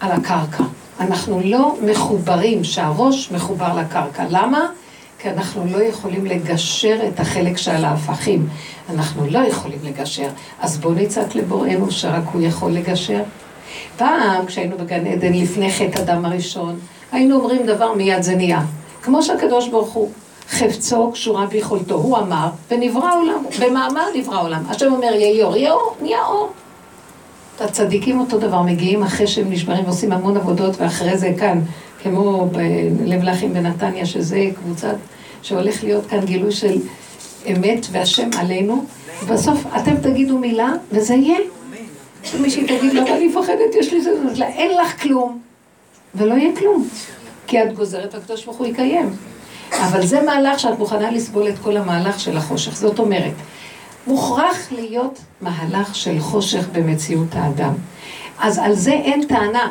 על 0.00 0.12
הקרקע. 0.12 0.64
אנחנו 1.00 1.40
לא 1.44 1.76
מחוברים, 1.82 2.64
שהראש 2.64 3.30
מחובר 3.30 3.76
לקרקע. 3.80 4.24
למה? 4.30 4.66
כי 5.18 5.30
אנחנו 5.30 5.64
לא 5.66 5.82
יכולים 5.82 6.26
לגשר 6.26 6.98
את 7.08 7.20
החלק 7.20 7.56
של 7.56 7.84
ההפכים. 7.84 8.48
אנחנו 8.94 9.26
לא 9.30 9.38
יכולים 9.38 9.78
לגשר. 9.82 10.28
אז 10.60 10.78
בואו 10.78 10.94
נצעק 10.94 11.34
לבוראנו 11.34 11.90
שרק 11.90 12.24
הוא 12.32 12.42
יכול 12.42 12.72
לגשר. 12.72 13.22
פעם, 13.96 14.46
כשהיינו 14.46 14.76
בגן 14.78 15.06
עדן 15.06 15.32
לפני 15.32 15.72
חטא 15.72 16.00
אדם 16.00 16.24
הראשון, 16.24 16.78
היינו 17.12 17.36
אומרים 17.36 17.66
דבר 17.66 17.92
מיד 17.92 18.22
זה 18.22 18.36
נהיה. 18.36 18.60
כמו 19.02 19.22
שהקדוש 19.22 19.68
ברוך 19.68 19.92
הוא, 19.92 20.10
חפצו 20.48 21.12
קשורה 21.12 21.46
ביכולתו. 21.46 21.94
הוא 21.94 22.18
אמר, 22.18 22.48
ונברא 22.70 23.18
עולם. 23.18 23.44
במאמר 23.60 24.06
נברא 24.14 24.42
עולם. 24.42 24.62
השם 24.68 24.92
אומר, 24.92 25.12
יהיה 25.14 25.44
אור, 25.44 25.56
יהיה 25.56 25.72
אור, 25.72 25.96
נהיה 26.02 26.26
אור. 26.26 26.52
הצדיקים 27.60 28.20
אותו 28.20 28.38
דבר, 28.38 28.62
מגיעים 28.62 29.02
אחרי 29.02 29.26
שהם 29.26 29.50
נשברים 29.50 29.84
ועושים 29.84 30.12
המון 30.12 30.36
עבודות, 30.36 30.80
ואחרי 30.80 31.18
זה 31.18 31.32
כאן, 31.38 31.60
כמו 32.02 32.48
בלב 32.52 33.22
לחים 33.22 33.54
בנתניה, 33.54 34.06
שזה 34.06 34.40
קבוצת 34.56 34.96
שהולך 35.42 35.84
להיות 35.84 36.06
כאן 36.06 36.20
גילוי 36.24 36.52
של 36.52 36.78
אמת 37.46 37.86
והשם 37.90 38.28
עלינו, 38.38 38.84
ובסוף 39.24 39.64
אתם 39.76 39.96
תגידו 39.96 40.38
מילה 40.38 40.72
וזה 40.92 41.14
יהיה. 41.14 41.38
מישהי 42.40 42.64
תגיד 42.64 42.92
לו, 42.92 43.02
אני 43.06 43.26
מפחדת, 43.26 43.74
יש 43.80 43.92
לי 43.92 44.02
זה, 44.02 44.10
אין 44.40 44.70
לך 44.78 45.02
כלום, 45.02 45.38
ולא 46.14 46.34
יהיה 46.34 46.56
כלום, 46.56 46.88
כי 47.46 47.62
את 47.62 47.74
גוזרת 47.74 48.14
והקדוש 48.14 48.44
ברוך 48.44 48.56
הוא 48.56 48.66
יקיים. 48.66 49.10
אבל 49.80 50.06
זה 50.06 50.22
מהלך 50.22 50.60
שאת 50.60 50.78
מוכנה 50.78 51.10
לסבול 51.10 51.48
את 51.48 51.54
כל 51.62 51.76
המהלך 51.76 52.20
של 52.20 52.36
החושך. 52.36 52.76
זאת 52.76 52.98
אומרת, 52.98 53.32
מוכרח 54.06 54.56
להיות 54.70 55.18
מהלך 55.40 55.94
של 55.94 56.20
חושך 56.20 56.64
במציאות 56.72 57.28
האדם. 57.32 57.72
אז 58.38 58.58
על 58.58 58.74
זה 58.74 58.92
אין 58.92 59.26
טענה. 59.26 59.70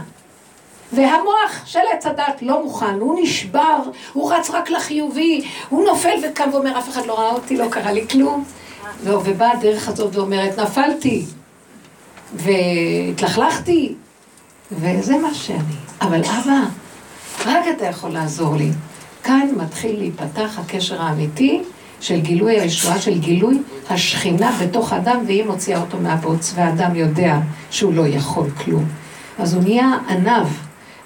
והמוח 0.94 1.66
של 1.66 1.80
עץ 1.94 2.06
הדת 2.06 2.42
לא 2.42 2.64
מוכן, 2.64 3.00
הוא 3.00 3.20
נשבר, 3.24 3.78
הוא 4.14 4.34
רץ 4.34 4.50
רק 4.50 4.70
לחיובי, 4.70 5.48
הוא 5.70 5.86
נופל 5.86 6.16
וקם 6.24 6.50
ואומר, 6.54 6.78
אף 6.80 6.90
אחד 6.90 7.06
לא 7.06 7.20
ראה 7.20 7.32
אותי, 7.32 7.58
לא 7.58 7.66
קרה 7.70 7.92
לי 7.92 8.08
כלום. 8.08 8.44
לא, 9.06 9.22
ובאה 9.26 9.52
הדרך 9.52 9.88
הזאת 9.88 10.16
ואומרת, 10.16 10.60
נפלתי, 10.60 11.26
והתלכלכתי, 12.36 13.96
וזה 14.72 15.18
מה 15.18 15.34
שאני. 15.34 15.76
אבל 16.02 16.22
אבא, 16.26 16.60
רק 17.46 17.66
אתה 17.78 17.86
יכול 17.86 18.10
לעזור 18.10 18.56
לי. 18.56 18.72
כאן 19.24 19.48
מתחיל 19.58 19.98
להיפתח 19.98 20.60
הקשר 20.60 21.02
האמיתי 21.02 21.62
של 22.00 22.20
גילוי 22.20 22.60
הישועה, 22.60 23.02
של 23.02 23.20
גילוי 23.20 23.62
השכינה 23.90 24.58
בתוך 24.62 24.94
האדם, 24.94 25.24
והיא 25.26 25.44
מוציאה 25.44 25.82
אותו 25.82 25.98
מהבוץ, 25.98 26.54
והאדם 26.56 26.96
יודע 26.96 27.38
שהוא 27.72 27.94
לא 27.94 28.08
יכול 28.08 28.50
כלום. 28.50 28.86
אז 29.40 29.54
הוא 29.54 29.64
נהיה 29.64 29.98
עניו. 30.10 30.48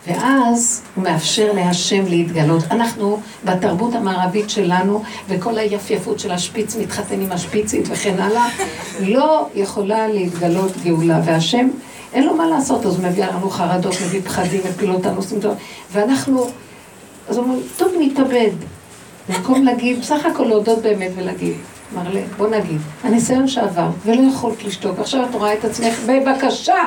ואז 0.08 0.84
הוא 0.96 1.04
מאפשר 1.04 1.52
להשם 1.54 2.06
להתגלות. 2.06 2.64
אנחנו, 2.72 3.20
בתרבות 3.46 3.96
המערבית 3.96 4.50
שלנו, 4.50 5.04
וכל 5.30 5.58
היפייפות 5.58 6.20
של 6.20 6.32
השפיץ 6.32 6.76
מתחתן 6.76 7.22
עם 7.22 7.32
השפיצית 7.32 7.88
וכן 7.90 8.20
הלאה, 8.20 8.48
לא 9.00 9.48
יכולה 9.56 10.08
להתגלות 10.08 10.72
גאולה. 10.84 11.22
והשם, 11.26 11.68
אין 12.14 12.24
לו 12.26 12.36
מה 12.36 12.48
לעשות, 12.48 12.86
אז 12.86 12.96
הוא 12.96 13.04
מביא 13.04 13.26
לנו 13.26 13.50
חרדות, 13.50 13.96
מביא 14.06 14.22
פחדים, 14.22 14.62
מפיל 14.70 14.92
אותנו, 14.92 15.16
עושים 15.16 15.40
טוב, 15.40 15.56
ואנחנו, 15.92 16.48
אז 17.28 17.38
הוא 17.38 17.46
אומר, 17.46 17.60
טוב, 17.78 17.94
נתאבד. 18.00 18.52
במקום 19.30 19.64
להגיד, 19.64 20.02
בסך 20.02 20.26
הכל 20.26 20.44
להודות 20.44 20.82
באמת 20.82 21.12
ולהגיד, 21.16 21.54
מרלה, 21.96 22.22
בוא 22.38 22.48
נגיד, 22.48 22.82
הניסיון 23.04 23.48
שעבר, 23.48 23.90
ולא 24.06 24.22
יכולת 24.32 24.64
לשתוק, 24.64 25.00
עכשיו 25.00 25.26
את 25.30 25.36
רואה 25.36 25.54
את 25.54 25.66
עצמך, 25.66 25.94
בבקשה! 26.08 26.84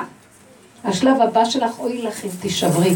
השלב 0.85 1.21
הבא 1.21 1.45
שלך, 1.45 1.79
אוי 1.79 2.03
לך 2.03 2.25
אם 2.25 2.31
תישברי. 2.41 2.95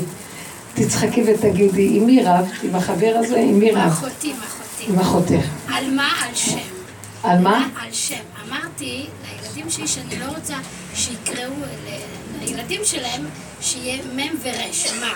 תצחקי 0.74 1.22
ותגידי, 1.26 1.96
עם 1.96 2.06
מי 2.06 2.22
רב? 2.22 2.50
עם 2.62 2.74
החבר 2.74 3.14
הזה? 3.18 3.36
עם 3.36 3.58
מי 3.58 3.70
רב? 3.70 3.78
עם 3.78 3.88
אחותי, 3.88 4.30
עם 4.30 4.36
אחותי. 4.36 4.92
עם 4.92 4.98
אחותך. 4.98 5.46
על 5.68 5.90
מה? 5.90 6.08
על 6.22 6.34
שם. 6.34 6.58
על 7.22 7.38
מה? 7.38 7.68
על 7.82 7.92
שם. 7.92 8.14
אמרתי 8.48 9.06
לילדים 9.24 9.70
שלי 9.70 9.88
שאני 9.88 10.18
לא 10.18 10.24
רוצה 10.36 10.54
שיקראו 10.94 11.52
לילדים 12.40 12.80
שלהם 12.84 13.24
שיהיה 13.60 14.02
מ' 14.16 14.20
ור', 14.42 15.00
מר. 15.00 15.14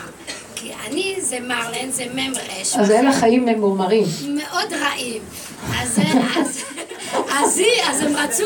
כי 0.60 0.72
אני 0.86 1.14
זה 1.20 1.40
מרלן, 1.40 1.90
זה 1.90 2.04
מ' 2.14 2.36
ר'. 2.36 2.80
אז 2.80 2.90
אלה 2.90 3.12
חיים 3.12 3.44
ממורמרים. 3.44 4.04
מאוד 4.28 4.72
רעים. 4.72 5.22
אז, 5.78 5.98
אז, 6.36 6.64
אז, 7.30 7.58
היא, 7.58 7.82
אז 7.90 8.00
הם 8.00 8.16
רצו, 8.16 8.44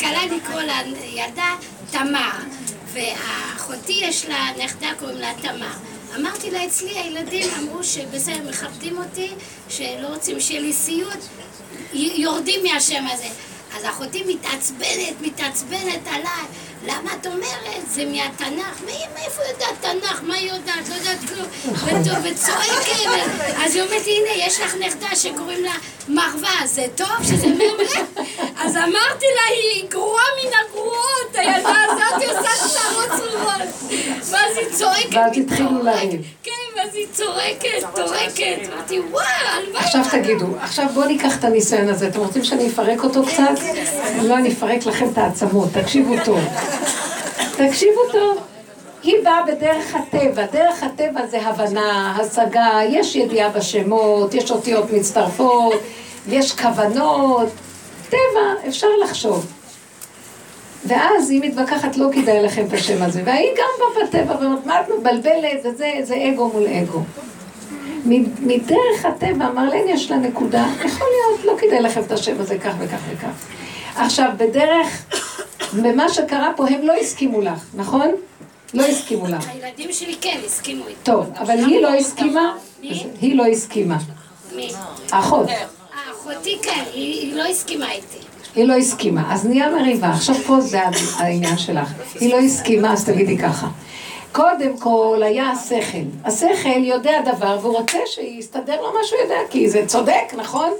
כלה 0.00 0.26
לקרוא 0.36 0.60
לילדה 0.60 1.54
תמר, 1.90 2.30
ואחותי 2.92 4.00
יש 4.02 4.26
לה 4.26 4.48
נכדה 4.64 4.88
קוראים 4.98 5.18
לה 5.18 5.32
תמר. 5.42 5.72
אמרתי 6.16 6.50
לה, 6.50 6.66
אצלי 6.66 6.90
הילדים 6.90 7.46
אמרו 7.58 7.84
שבסדר, 7.84 8.48
מכבדים 8.48 8.98
אותי, 8.98 9.30
שלא 9.68 10.06
רוצים 10.08 10.40
שיהיה 10.40 10.60
לי 10.60 10.72
סיוט, 10.72 11.24
יורדים 11.92 12.60
מהשם 12.62 13.04
הזה. 13.12 13.28
אז 13.76 13.84
אחותי 13.84 14.24
מתעצבנת, 14.28 15.20
מתעצבנת 15.20 16.06
עליי. 16.06 16.46
למה 16.86 17.10
את 17.20 17.26
אומרת? 17.26 17.90
זה 17.90 18.04
מהתנ"ך. 18.04 18.80
מי, 18.86 18.92
מאיפה 19.14 19.42
יודעת 19.52 19.74
תנ"ך? 19.80 20.22
מה 20.22 20.34
היא 20.34 20.52
יודעת? 20.52 20.88
לא 20.88 20.94
יודעת 20.94 21.18
כלום. 21.28 21.46
וצועקת. 22.22 23.10
אז 23.64 23.74
היא 23.74 23.82
אומרת 23.82 24.02
הנה, 24.06 24.46
יש 24.46 24.60
לך 24.60 24.74
נכדה 24.86 25.16
שקוראים 25.16 25.64
לה 25.64 25.72
מרווה, 26.08 26.66
זה 26.66 26.86
טוב 26.94 27.08
שזה 27.22 27.46
ממרא? 27.46 28.04
אז 28.58 28.76
אמרתי 28.76 29.26
לה, 29.36 29.42
היא 29.50 29.88
גרועה 29.90 30.24
מן 30.44 30.50
הגרועות, 30.66 31.34
הילדה 31.34 31.74
הזאת 31.84 32.28
עושה 32.28 32.68
צרות 32.68 33.08
צרורות. 33.20 33.92
ואז 34.30 34.56
היא 34.56 34.66
צועקת. 34.78 35.14
ואז 35.14 35.32
התחילו 35.38 35.82
לריב. 35.82 36.22
כן, 36.42 36.52
ואז 36.76 36.94
היא 36.94 37.06
צורקת, 37.12 37.86
צורקת. 37.94 38.72
אמרתי, 38.72 39.00
וואו, 39.00 39.24
הלוואי. 39.56 39.84
עכשיו 39.84 40.02
תגידו, 40.10 40.46
עכשיו 40.60 40.86
בואו 40.94 41.06
ניקח 41.06 41.38
את 41.38 41.44
הניסיון 41.44 41.88
הזה. 41.88 42.08
אתם 42.08 42.20
רוצים 42.20 42.44
שאני 42.44 42.68
אפרק 42.68 43.04
אותו 43.04 43.22
קצת? 43.26 43.62
לא, 44.22 44.34
אני 44.34 44.52
אפרק 44.52 44.86
לכם 44.86 45.08
את 45.12 45.18
העצמות. 45.18 45.68
תקשיבו 45.72 46.14
טוב. 46.24 46.40
תקשיבו 47.56 48.00
טוב. 48.12 48.38
היא 49.02 49.14
באה 49.24 49.42
בדרך 49.46 49.94
הטבע. 49.94 50.46
דרך 50.52 50.82
הטבע 50.82 51.26
זה 51.26 51.42
הבנה, 51.42 52.16
השגה, 52.20 52.80
יש 52.88 53.16
ידיעה 53.16 53.48
בשמות, 53.48 54.34
יש 54.34 54.50
אותיות 54.50 54.92
מצטרפות, 54.92 55.80
יש 56.28 56.52
כוונות. 56.52 57.48
טבע, 58.08 58.68
אפשר 58.68 58.86
לחשוב. 59.02 59.46
ואז 60.86 61.30
היא 61.30 61.40
מתווכחת, 61.44 61.96
לא 61.96 62.06
כדאי 62.12 62.42
לכם 62.42 62.64
את 62.68 62.72
השם 62.72 63.02
הזה. 63.02 63.22
והיא 63.24 63.50
גם 63.56 63.64
באה 63.78 64.04
בטבע 64.04 64.36
ואומרת, 64.40 64.66
מה 64.66 64.80
את 64.80 64.86
מבלבלת? 64.98 65.60
וזה 65.64 65.92
זה 66.02 66.14
אגו 66.32 66.50
מול 66.54 66.66
אגו. 66.66 67.02
מדרך 68.40 69.04
הטבע, 69.04 69.50
מרלן 69.50 69.88
יש 69.88 70.10
לה 70.10 70.16
נקודה, 70.16 70.66
יכול 70.84 71.06
להיות, 71.08 71.44
לא 71.44 71.54
כדאי 71.58 71.80
לכם 71.80 72.00
את 72.00 72.12
השם 72.12 72.34
הזה 72.38 72.58
כך 72.58 72.72
וכך 72.78 72.98
וכך. 73.10 73.28
עכשיו, 73.96 74.30
בדרך, 74.36 75.04
במה 75.72 76.08
שקרה 76.08 76.52
פה, 76.56 76.68
הם 76.68 76.82
לא 76.82 76.92
הסכימו 76.92 77.40
לך, 77.40 77.64
נכון? 77.74 78.10
לא 78.74 78.86
הסכימו 78.86 79.26
לך. 79.26 79.48
הילדים 79.48 79.92
שלי 79.92 80.16
כן 80.20 80.40
הסכימו 80.46 80.86
איתי. 80.86 81.00
טוב, 81.02 81.26
אבל 81.38 81.58
היא 81.58 81.80
לא 81.80 81.94
הסכימה? 81.94 82.56
מי? 82.80 83.06
היא 83.20 83.36
לא 83.36 83.46
הסכימה. 83.46 83.98
מי? 84.56 84.72
האחות. 85.12 85.46
אחותי 86.12 86.58
כן, 86.62 86.84
היא 86.92 87.20
היא 87.20 87.34
לא 87.34 87.42
הסכימה 87.42 87.92
איתי. 87.92 88.18
היא 88.54 88.64
לא 88.64 88.74
הסכימה, 88.74 89.34
אז 89.34 89.46
נהיה 89.46 89.70
מריבה. 89.70 90.08
עכשיו 90.08 90.34
פה 90.34 90.60
זה 90.60 90.80
העניין 91.16 91.58
שלך. 91.58 91.88
היא 92.20 92.32
לא 92.32 92.38
הסכימה, 92.38 92.92
אז 92.92 93.04
תגידי 93.04 93.38
ככה. 93.38 93.68
קודם 94.32 94.78
כל 94.78 95.22
היה 95.24 95.50
השכל. 95.50 95.98
השכל 96.24 96.84
יודע 96.84 97.20
דבר 97.24 97.58
והוא 97.62 97.76
רוצה 97.78 97.98
שיסתדר 98.06 98.80
לו 98.82 98.92
מה 98.92 99.00
שהוא 99.04 99.20
יודע, 99.20 99.38
כי 99.50 99.70
זה 99.70 99.84
צודק, 99.86 100.34
נכון? 100.36 100.70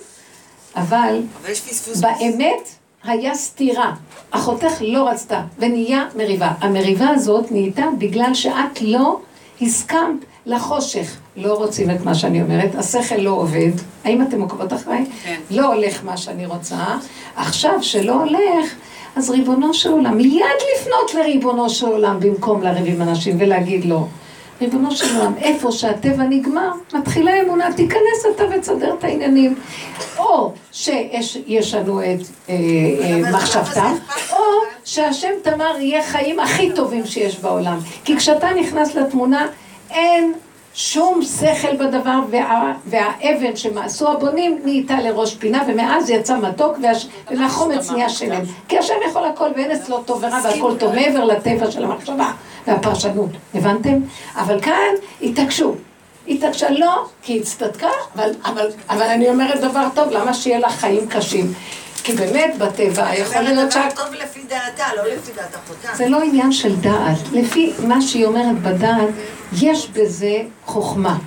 אבל 0.77 1.23
אבל 1.43 1.53
יש 1.53 1.61
פספוס. 1.61 2.01
באמת 2.01 2.69
היה 3.05 3.35
סתירה. 3.35 3.95
אחותך 4.31 4.73
לא 4.81 5.09
רצתה, 5.09 5.43
ונהיה 5.59 6.05
מריבה. 6.17 6.53
המריבה 6.61 7.09
הזאת 7.09 7.53
נהייתה 7.53 7.85
בגלל 7.99 8.35
שאת 8.35 8.83
לא 8.83 9.21
הסכמת 9.63 10.25
לחושך. 10.47 11.17
לא 11.37 11.55
רוצים 11.55 11.91
את 11.91 12.05
מה 12.05 12.15
שאני 12.15 12.43
אומרת, 12.43 12.75
השכל 12.75 13.17
לא 13.17 13.31
עובד. 13.31 13.71
האם 14.05 14.23
אתם 14.23 14.41
עוקבות 14.41 14.73
אחריי? 14.73 15.05
כן. 15.25 15.41
לא 15.51 15.75
הולך 15.75 16.05
מה 16.05 16.17
שאני 16.17 16.47
רוצה. 16.47 16.77
עכשיו 17.37 17.83
שלא 17.83 18.13
הולך, 18.13 18.75
אז 19.17 19.31
ריבונו 19.31 19.75
של 19.75 19.91
עולם, 19.91 20.17
מיד 20.17 20.43
לפנות 20.77 21.15
לריבונו 21.15 21.71
של 21.71 21.87
עולם 21.87 22.21
במקום 22.21 22.63
לריב 22.63 22.95
עם 22.95 23.09
אנשים 23.09 23.37
ולהגיד 23.41 23.85
לו, 23.85 24.07
ריבונו 24.61 24.91
של 24.91 25.17
עולם, 25.17 25.35
איפה 25.39 25.73
שהטבע 25.73 26.23
נגמר, 26.23 26.71
מתחילה 26.95 27.43
אמונה, 27.43 27.73
תיכנס 27.73 28.27
אתה 28.35 28.45
ותסדר 28.51 28.95
את 28.99 29.05
העניינים. 29.05 29.55
או 30.19 30.53
שישנו 30.73 32.01
את 32.01 32.07
אה, 32.49 32.55
אה, 33.01 33.33
מחשבתם, 33.33 33.95
או 34.33 34.39
שהשם 34.85 35.33
תמר 35.43 35.81
יהיה 35.81 36.03
חיים 36.03 36.41
הכי 36.41 36.73
טובים 36.73 37.07
שיש 37.07 37.39
בעולם. 37.39 37.79
כי 38.05 38.17
כשאתה 38.17 38.49
נכנס 38.61 38.95
לתמונה, 38.95 39.47
אין 39.91 40.33
שום 40.81 41.21
שכל 41.23 41.77
בדבר, 41.77 42.19
וה, 42.31 42.73
והאבן 42.87 43.57
שמעשו 43.57 44.09
הבונים 44.09 44.61
נהייתה 44.65 45.01
לראש 45.01 45.35
פינה, 45.35 45.63
ומאז 45.69 46.11
יצא 46.11 46.39
מתוק, 46.39 46.77
והש, 46.83 47.09
ומהחומץ 47.31 47.91
נהיה 47.91 48.09
שלם. 48.09 48.43
כי 48.69 48.79
השם 48.79 48.95
יכול 49.09 49.25
הכל, 49.25 49.49
ואין 49.57 49.71
אצלו 49.71 50.03
טוב 50.03 50.23
ורע, 50.23 50.39
והכל 50.45 50.77
טוב 50.79 50.95
מעבר 50.95 51.25
לטבע 51.25 51.71
של 51.71 51.85
המחשבה 51.85 52.33
והפרשנות. 52.67 53.31
הבנתם? 53.55 53.99
אבל 54.37 54.61
כאן 54.61 54.95
התעקשו. 55.23 55.75
התעקשה 56.29 56.71
לא, 56.71 57.05
כי 57.23 57.33
היא 57.33 57.41
הצטדקה, 57.41 57.91
אבל, 58.15 58.31
אבל, 58.45 58.67
אבל 58.91 59.07
אני 59.07 59.29
אומרת 59.29 59.61
דבר 59.61 59.87
טוב, 59.95 60.11
למה 60.11 60.35
שיהיה 60.35 60.59
לה 60.59 60.71
חיים 60.71 61.09
קשים? 61.09 61.53
כי 62.09 62.15
באמת 62.15 62.55
בטבע 62.59 63.15
יכול 63.15 63.43
להיות 63.43 63.73
זה 63.73 63.81
שאת... 63.83 63.97
טוב 63.97 64.15
לפי 64.15 64.41
דעתה, 64.49 64.85
לא 64.97 65.03
לפי 65.03 65.33
דעת 65.37 65.55
אחותה. 65.55 65.97
זה 65.97 66.09
לא 66.09 66.23
עניין 66.23 66.53
של 66.53 66.77
דעת. 66.77 67.19
לפי 67.33 67.73
מה 67.87 68.03
שהיא 68.03 68.27
אומרת 68.27 68.63
בדעת, 68.63 69.09
יש 69.63 69.89
בזה 69.89 70.37
חוכמה. 70.65 71.19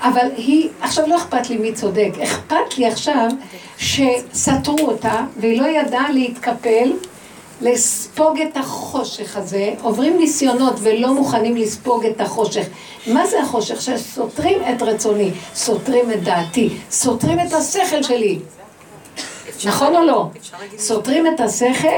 אבל 0.00 0.26
היא, 0.36 0.68
עכשיו 0.80 1.06
לא 1.06 1.16
אכפת 1.16 1.50
לי 1.50 1.56
מי 1.56 1.72
צודק, 1.72 2.10
אכפת 2.22 2.78
לי 2.78 2.86
עכשיו 2.86 3.28
שסתרו 3.78 4.78
אותה 4.80 5.24
והיא 5.36 5.60
לא 5.60 5.66
ידעה 5.66 6.12
להתקפל, 6.12 6.92
לספוג 7.60 8.40
את 8.40 8.56
החושך 8.56 9.36
הזה, 9.36 9.72
עוברים 9.82 10.18
ניסיונות 10.18 10.74
ולא 10.82 11.14
מוכנים 11.14 11.56
לספוג 11.56 12.06
את 12.06 12.20
החושך. 12.20 12.66
מה 13.06 13.26
זה 13.26 13.40
החושך? 13.40 13.80
שסותרים 13.82 14.58
את 14.70 14.82
רצוני, 14.82 15.30
סותרים 15.54 16.10
את 16.10 16.22
דעתי, 16.22 16.68
סותרים 16.90 17.40
את 17.40 17.52
השכל 17.52 18.02
שלי. 18.02 18.38
נכון 19.66 19.96
או 19.96 20.04
לא? 20.04 20.26
סותרים 20.78 21.26
את 21.26 21.40
השכל, 21.40 21.88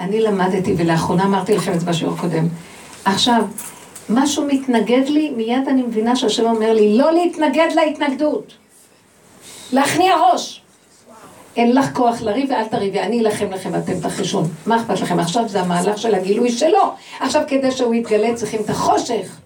אני 0.00 0.20
למדתי, 0.20 0.74
ולאחרונה 0.76 1.24
אמרתי 1.24 1.56
לכם 1.56 1.72
את 1.72 1.80
זה 1.80 1.86
בשיעור 1.86 2.16
קודם. 2.16 2.48
עכשיו, 3.04 3.42
משהו 4.08 4.46
מתנגד 4.46 5.08
לי, 5.08 5.30
מיד 5.30 5.68
אני 5.68 5.82
מבינה 5.82 6.16
שהשם 6.16 6.46
אומר 6.46 6.72
לי, 6.72 6.98
לא 6.98 7.12
להתנגד 7.12 7.68
להתנגדות. 7.74 8.52
להכניע 9.72 10.14
ראש. 10.16 10.62
אין 11.56 11.74
לך 11.74 11.96
כוח 11.96 12.22
לריב 12.22 12.50
ואל 12.50 12.64
תריבי, 12.64 13.00
אני 13.00 13.20
אלחם 13.20 13.50
לכם 13.50 13.70
ואתם 13.72 14.00
תחשון. 14.00 14.48
מה 14.66 14.76
אכפת 14.76 15.00
לכם? 15.00 15.20
עכשיו 15.20 15.48
זה 15.48 15.60
המהלך 15.60 15.98
של 15.98 16.14
הגילוי 16.14 16.52
שלו. 16.52 16.92
עכשיו 17.20 17.42
כדי 17.48 17.70
שהוא 17.70 17.94
יתגלה 17.94 18.34
צריכים 18.34 18.60
את 18.60 18.70
החושך. 18.70 19.36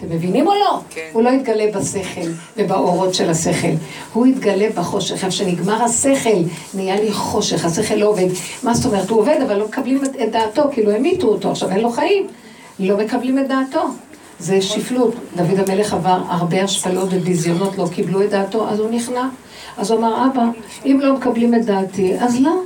אתם 0.00 0.14
מבינים 0.14 0.46
או 0.46 0.52
לא? 0.54 0.80
כן. 0.90 1.08
הוא 1.12 1.22
לא 1.22 1.30
יתגלה 1.30 1.66
בשכל 1.74 2.30
ובאורות 2.56 3.14
של 3.14 3.30
השכל. 3.30 3.72
הוא 4.12 4.26
יתגלה 4.26 4.66
בחושך. 4.74 5.12
איפה 5.12 5.30
שנגמר 5.30 5.82
השכל, 5.84 6.42
נהיה 6.74 7.00
לי 7.00 7.12
חושך, 7.12 7.64
השכל 7.64 7.94
לא 7.94 8.08
עובד. 8.08 8.26
מה 8.62 8.74
זאת 8.74 8.92
אומרת? 8.92 9.10
הוא 9.10 9.20
עובד, 9.20 9.38
אבל 9.46 9.56
לא 9.56 9.64
מקבלים 9.68 10.04
את 10.04 10.32
דעתו, 10.32 10.62
כאילו 10.72 10.92
המיתו 10.92 11.26
אותו, 11.26 11.50
עכשיו 11.50 11.70
אין 11.70 11.80
לו 11.80 11.90
חיים. 11.90 12.26
לא 12.78 12.96
מקבלים 12.96 13.38
את 13.38 13.48
דעתו. 13.48 13.82
זה 14.38 14.62
שפלות. 14.62 15.14
דוד 15.36 15.68
המלך 15.68 15.94
עבר 15.94 16.22
הרבה 16.28 16.62
השפלות 16.62 17.08
וביזיונות, 17.12 17.78
לא 17.78 17.86
קיבלו 17.94 18.22
את 18.22 18.30
דעתו, 18.30 18.68
אז 18.68 18.78
הוא 18.78 18.90
נכנע. 18.90 19.28
אז 19.76 19.90
הוא 19.90 19.98
אמר, 20.00 20.26
אבא, 20.26 20.44
אם 20.84 20.98
לא 21.02 21.14
מקבלים 21.14 21.54
את 21.54 21.64
דעתי, 21.64 22.14
אז 22.18 22.40
לא. 22.40 22.60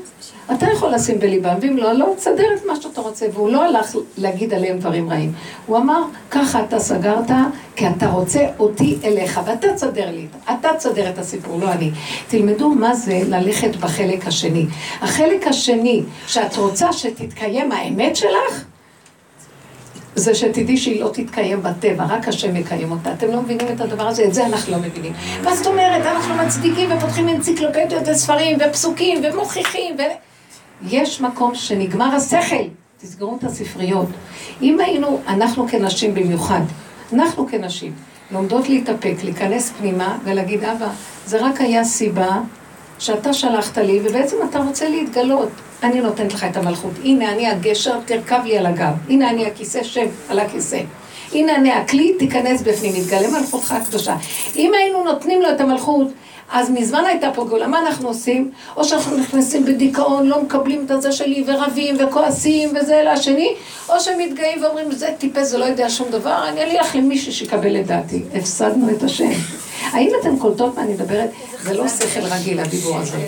אתה 0.53 0.67
יכול 0.73 0.95
לשים 0.95 1.19
בליבם, 1.19 1.55
ואם 1.61 1.77
לא, 1.77 1.93
לא, 1.93 2.07
תסדר 2.17 2.47
את 2.57 2.67
מה 2.67 2.77
שאתה 2.77 3.01
רוצה. 3.01 3.27
והוא 3.33 3.51
לא 3.51 3.65
הלך 3.65 3.97
להגיד 4.19 4.55
עליהם 4.55 4.79
דברים 4.79 5.11
רעים. 5.11 5.33
הוא 5.67 5.77
אמר, 5.77 6.03
ככה 6.31 6.63
אתה 6.65 6.79
סגרת, 6.79 7.31
כי 7.77 7.89
אתה 7.89 8.11
רוצה 8.11 8.47
אותי 8.59 8.99
אליך, 9.05 9.41
ואתה 9.45 9.73
תסדר 9.75 10.11
לי, 10.11 10.27
אתה 10.45 10.69
תסדר 10.79 11.11
את 11.11 11.19
הסיפור, 11.19 11.59
לא 11.59 11.73
אני. 11.73 11.91
תלמדו 12.29 12.71
מה 12.71 12.95
זה 12.95 13.21
ללכת 13.29 13.77
בחלק 13.77 14.27
השני. 14.27 14.67
החלק 15.01 15.47
השני, 15.47 16.03
שאת 16.27 16.57
רוצה 16.57 16.93
שתתקיים 16.93 17.73
האמת 17.73 18.17
שלך, 18.17 18.65
זה 20.17 20.35
שתדעי 20.35 20.77
שהיא 20.77 21.01
לא 21.01 21.11
תתקיים 21.13 21.63
בטבע, 21.63 22.05
רק 22.05 22.29
השם 22.29 22.57
יקיים 22.57 22.91
אותה. 22.91 23.13
אתם 23.13 23.31
לא 23.31 23.43
מבינים 23.43 23.67
את 23.77 23.81
הדבר 23.81 24.07
הזה? 24.07 24.25
את 24.25 24.35
זה 24.35 24.47
אנחנו 24.47 24.73
לא 24.73 24.79
מבינים. 24.79 25.13
מה 25.45 25.57
זאת 25.57 25.67
אומרת? 25.67 26.07
אנחנו 26.07 26.35
מצדיקים 26.35 26.93
ופותחים 26.93 27.29
אנציקלופדיות 27.29 28.03
וספרים 28.09 28.59
ופסוקים 28.69 29.23
ומוכיחים 29.25 29.97
ו... 29.99 30.03
יש 30.89 31.21
מקום 31.21 31.55
שנגמר 31.55 32.15
השכל. 32.15 32.65
תסגרו 32.99 33.37
את 33.39 33.45
הספריות. 33.45 34.09
אם 34.63 34.81
היינו, 34.81 35.21
אנחנו 35.29 35.69
כנשים 35.69 36.15
במיוחד, 36.15 36.61
אנחנו 37.13 37.47
כנשים, 37.49 37.93
לומדות 38.31 38.69
להתאפק, 38.69 39.15
להיכנס 39.25 39.71
פנימה 39.79 40.19
ולהגיד, 40.25 40.65
אבא, 40.65 40.89
זה 41.27 41.47
רק 41.47 41.61
היה 41.61 41.85
סיבה 41.85 42.41
שאתה 42.99 43.33
שלחת 43.33 43.79
לי, 43.79 44.01
ובעצם 44.05 44.37
אתה 44.51 44.59
רוצה 44.59 44.89
להתגלות. 44.89 45.49
אני 45.83 46.01
נותנת 46.01 46.35
לך 46.35 46.45
את 46.45 46.57
המלכות. 46.57 46.93
הנה 47.05 47.33
אני 47.33 47.49
הגשר, 47.49 47.99
תרכב 48.05 48.41
לי 48.45 48.59
על 48.59 48.67
הגב. 48.67 48.93
הנה 49.09 49.31
אני 49.31 49.47
הכיסא, 49.47 49.83
שב 49.83 50.09
על 50.29 50.39
הכיסא. 50.39 50.81
הנה 51.33 51.57
אני 51.57 51.73
הכלי, 51.73 52.15
תיכנס 52.19 52.63
בפנים, 52.63 52.93
יתגלה 52.97 53.29
מלכותך 53.31 53.73
הקדושה. 53.73 54.17
אם 54.57 54.73
היינו 54.75 55.05
נותנים 55.05 55.43
לו 55.43 55.51
את 55.51 55.61
המלכות, 55.61 56.09
אז 56.53 56.71
מזמן 56.71 57.05
הייתה 57.07 57.31
פה 57.35 57.45
גאולה, 57.45 57.67
מה 57.67 57.79
אנחנו 57.79 58.09
עושים? 58.09 58.51
או 58.77 58.85
שאנחנו 58.85 59.17
נכנסים 59.17 59.65
בדיכאון, 59.65 60.27
לא 60.27 60.43
מקבלים 60.43 60.83
את 60.87 60.91
הזה 60.91 61.13
שלי, 61.13 61.45
ורבים, 61.47 61.97
וכועסים, 61.99 62.69
וזה 62.81 63.03
לשני, 63.13 63.55
או 63.89 64.01
שמתגאים 64.01 64.63
ואומרים, 64.63 64.93
זה 64.93 65.09
טיפס, 65.19 65.49
זה 65.49 65.59
לא 65.59 65.65
יודע 65.65 65.91
שום 65.91 66.11
דבר, 66.11 66.49
אני 66.49 66.63
אלך 66.63 66.97
למישהו 66.97 67.33
שיקבל 67.33 67.81
את 67.81 67.87
דעתי. 67.87 68.23
הפסדנו 68.35 68.91
את 68.91 69.03
השם. 69.03 69.31
האם 69.91 70.11
אתן 70.21 70.37
קולטות 70.39 70.77
מה 70.77 70.83
אני 70.83 70.93
מדברת? 70.93 71.31
זה 71.63 71.75
לא 71.75 71.89
שכל 71.89 72.21
רגיל, 72.21 72.61
הדיבור 72.61 72.97
הזה. 72.97 73.19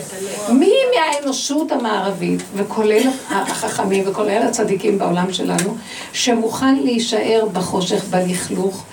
מי 0.49 0.73
מהאנושות 0.95 1.71
המערבית, 1.71 2.41
וכולל 2.55 3.09
החכמים, 3.29 4.03
וכולל 4.07 4.41
הצדיקים 4.41 4.97
בעולם 4.97 5.33
שלנו, 5.33 5.75
שמוכן 6.13 6.75
להישאר 6.75 7.47
בחושך, 7.53 8.03
בלכלוך, 8.09 8.83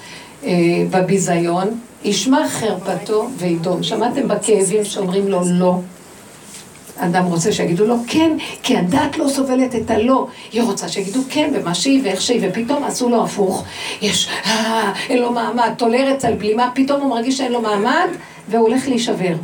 אה, 0.45 0.51
בביזיון, 0.91 1.79
ישמע 2.05 2.49
חרפתו 2.49 3.29
וידום. 3.39 3.83
שמעתם 3.83 4.29
בכאבים 4.29 4.85
שאומרים 4.85 5.29
לו 5.29 5.41
לא? 5.45 5.75
אדם 6.97 7.25
רוצה 7.25 7.53
שיגידו 7.53 7.87
לו 7.87 7.97
כן, 8.07 8.37
כי 8.63 8.77
הדת 8.77 9.19
לא 9.19 9.29
סובלת 9.29 9.75
את 9.75 9.91
הלא. 9.91 10.27
היא 10.53 10.63
רוצה 10.63 10.89
שיגידו 10.89 11.21
כן, 11.31 11.51
ומה 11.55 11.75
שהיא 11.75 12.01
ואיך 12.05 12.21
שהיא, 12.21 12.41
ופתאום 12.43 12.85
עשו 12.85 13.09
לו 13.09 13.25
הפוך. 13.25 13.65
יש, 14.03 14.29
אה, 14.47 14.93
אין 15.09 15.19
לו 15.19 15.33
מעמד, 15.33 15.71
טולרץ 15.79 16.25
על 16.25 16.35
בלימה, 16.35 16.71
פתאום 16.75 17.01
הוא 17.01 17.11
מרגיש 17.11 17.39
שאין 17.39 17.53
לו 17.53 17.61
מעמד, 17.61 18.09
והוא 18.49 18.69
הולך 18.69 18.89
להישבר. 18.89 19.35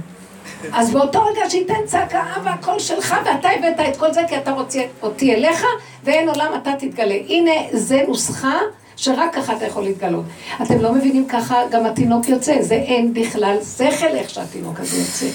אז 0.73 0.91
באותו 0.91 1.25
רגע 1.25 1.51
שייתן 1.51 1.75
צעקה, 1.87 2.23
אבא, 2.37 2.51
הכל 2.51 2.79
שלך, 2.79 3.15
ואתה 3.25 3.49
הבאת 3.49 3.81
את 3.89 3.97
כל 3.97 4.13
זה, 4.13 4.21
כי 4.29 4.37
אתה 4.37 4.51
רוצה 4.51 4.81
אותי 5.03 5.35
אליך, 5.35 5.65
ואין 6.05 6.29
עולם, 6.29 6.53
אתה 6.63 6.73
תתגלה. 6.79 7.17
הנה, 7.29 7.53
זה 7.73 8.03
נוסחה 8.09 8.59
שרק 9.01 9.35
ככה 9.35 9.57
אתה 9.57 9.67
יכול 9.67 9.83
להתגלות. 9.83 10.25
אתם 10.63 10.81
לא 10.81 10.93
מבינים 10.93 11.27
ככה, 11.27 11.57
גם 11.71 11.87
התינוק 11.87 12.29
יוצא, 12.29 12.63
זה 12.63 12.75
אין 12.75 13.15
בכלל 13.15 13.57
שכל 13.77 14.07
איך 14.07 14.31
שהתינוק 14.31 14.81
הזה 14.81 14.97
יוצא. 14.97 15.27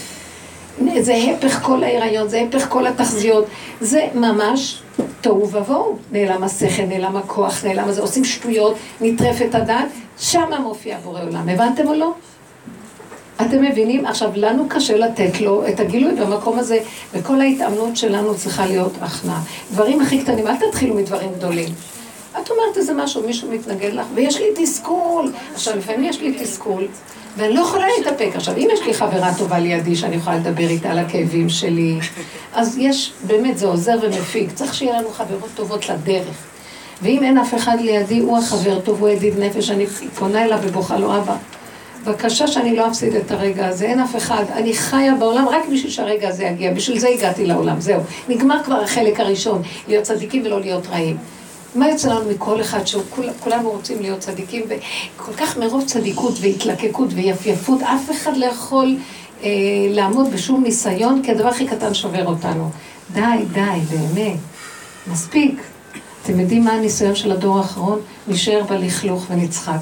זה 1.02 1.16
הפך 1.16 1.60
כל 1.62 1.84
ההיריון, 1.84 2.28
זה 2.28 2.42
הפך 2.42 2.70
כל 2.70 2.88
התחזיות, 2.88 3.46
זה 3.82 4.08
ממש 4.14 4.82
תוהו 5.22 5.50
ובוהו. 5.52 5.98
נעלם 6.12 6.44
השכל, 6.44 6.86
נעלם 6.86 7.18
הכוח, 7.18 7.66
נעלם 7.66 7.90
הזה, 7.90 8.02
עושים 8.02 8.24
שטויות, 8.24 8.76
נטרפת 9.02 9.56
הדעת, 9.56 9.88
שמה 10.20 10.60
מופיע 10.60 10.98
בורא 11.04 11.22
עולם. 11.22 11.50
הבנתם 11.50 11.88
או 11.88 11.94
לא? 11.94 12.14
אתם 13.42 13.62
מבינים? 13.62 14.06
עכשיו, 14.06 14.30
לנו 14.36 14.66
קשה 14.70 14.98
לתת 14.98 15.42
לו 15.42 15.68
את 15.68 15.80
הגילוי 15.80 16.16
במקום 16.16 16.60
הזה, 16.60 16.78
וכל 17.14 17.42
ההתאמנות 17.42 17.98
שלנו 17.98 18.36
צריכה 18.36 18.66
להיות 18.66 18.94
הכנעה. 19.02 19.42
דברים 19.72 20.02
הכי 20.02 20.24
קטנים, 20.24 20.48
אל 20.48 20.56
תתחילו 20.56 20.96
מדברים 20.96 21.30
גדולים. 21.38 21.70
את 22.42 22.50
אומרת 22.50 22.78
איזה 22.78 22.94
משהו, 22.94 23.24
מישהו 23.28 23.52
מתנגד 23.52 23.94
לך, 23.94 24.06
ויש 24.16 24.38
לי 24.38 24.48
תסכול. 24.56 25.32
עכשיו, 25.54 25.78
לפעמים 25.78 26.04
יש 26.04 26.22
לי 26.22 26.34
תסכול, 26.40 26.88
ואני 27.38 27.54
לא 27.54 27.62
יכולה 27.62 27.86
להתאפק. 27.98 28.30
עכשיו, 28.36 28.58
אם 28.58 28.68
יש 28.74 28.82
לי 28.82 28.94
חברה 28.94 29.32
טובה 29.38 29.60
לידי 29.60 29.96
שאני 29.96 30.16
יכולה 30.16 30.36
לדבר 30.36 30.68
איתה 30.70 30.92
על 30.92 31.00
הכאבים 31.00 31.50
שלי, 31.50 32.00
אז 32.54 32.78
יש, 32.78 33.14
באמת, 33.28 33.58
זה 33.58 33.68
עוזר 33.68 33.96
ומפיק. 34.02 34.52
צריך 34.54 34.74
שיהיה 34.74 35.00
לנו 35.00 35.10
חברות 35.10 35.50
טובות 35.56 35.90
לדרך. 35.90 36.36
ואם 37.02 37.24
אין 37.24 37.38
אף 37.38 37.56
אחד 37.56 37.78
לידי, 37.82 38.20
הוא 38.20 38.38
החבר 38.38 38.80
טוב, 38.80 39.02
הוא 39.02 39.10
ידיד 39.10 39.40
נפש, 39.40 39.70
אני 39.70 39.88
פונה 39.88 40.46
אליו 40.46 40.60
ובוכה 40.64 40.98
לו, 40.98 41.18
אבא, 41.18 41.36
בבקשה 42.06 42.48
שאני 42.48 42.76
לא 42.76 42.88
אפסיד 42.88 43.16
את 43.16 43.32
הרגע 43.32 43.68
הזה, 43.68 43.86
אין 43.86 44.00
אף 44.00 44.16
אחד. 44.16 44.44
אני 44.54 44.74
חיה 44.74 45.16
בעולם 45.16 45.50
רק 45.50 45.64
בשביל 45.74 45.92
שהרגע 45.92 46.30
הזה 46.30 46.44
יגיע, 46.44 46.74
בשביל 46.74 47.00
זה 47.00 47.08
הגעתי 47.10 47.46
לעולם, 47.46 47.82
זהו. 47.82 48.02
נגמר 48.30 48.64
כבר 48.64 48.82
החלק 48.82 49.20
הראשון, 49.20 49.62
להיות 49.88 50.04
צדיקים 50.04 50.42
ולא 50.46 50.60
להיות 50.60 50.88
רעים. 50.88 51.18
מה 51.76 51.90
יוצא 51.90 52.10
לנו 52.10 52.30
מכל 52.30 52.62
אחד 52.62 52.88
שכולנו 52.88 53.70
רוצים 53.70 54.02
להיות 54.02 54.20
צדיקים, 54.20 54.64
וכל 54.68 55.34
כך 55.34 55.58
מרוב 55.58 55.84
צדיקות 55.86 56.34
והתלקקות 56.42 57.10
ויפייפות, 57.14 57.82
אף 57.82 58.12
אחד 58.12 58.38
לא 58.38 58.46
יכול 58.46 58.98
אה, 59.44 59.50
לעמוד 59.90 60.32
בשום 60.34 60.64
ניסיון, 60.64 61.22
כי 61.24 61.32
הדבר 61.32 61.48
הכי 61.48 61.68
קטן 61.68 61.94
שובר 61.94 62.28
אותנו. 62.28 62.70
די, 63.14 63.22
די, 63.54 63.80
באמת, 63.90 64.38
מספיק. 65.08 65.62
אתם 66.24 66.40
יודעים 66.40 66.64
מה 66.64 66.72
הניסיון 66.72 67.16
של 67.16 67.32
הדור 67.32 67.58
האחרון? 67.58 68.00
נשאר 68.28 68.64
בלכלוך 68.70 69.26
ונצחק. 69.30 69.80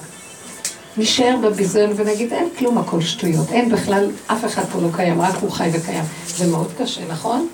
נשאר 0.97 1.36
בביזיון 1.43 1.91
ונגיד, 1.95 2.34
אין 2.34 2.49
כלום, 2.58 2.77
הכל 2.77 3.01
שטויות. 3.01 3.51
אין 3.51 3.69
בכלל, 3.69 4.12
אף 4.27 4.45
אחד 4.45 4.63
פה 4.65 4.79
לא 4.82 4.88
קיים, 4.95 5.21
רק 5.21 5.36
הוא 5.41 5.51
חי 5.51 5.69
וקיים. 5.73 6.03
זה 6.27 6.47
מאוד 6.47 6.71
קשה, 6.77 7.01
נכון? 7.10 7.47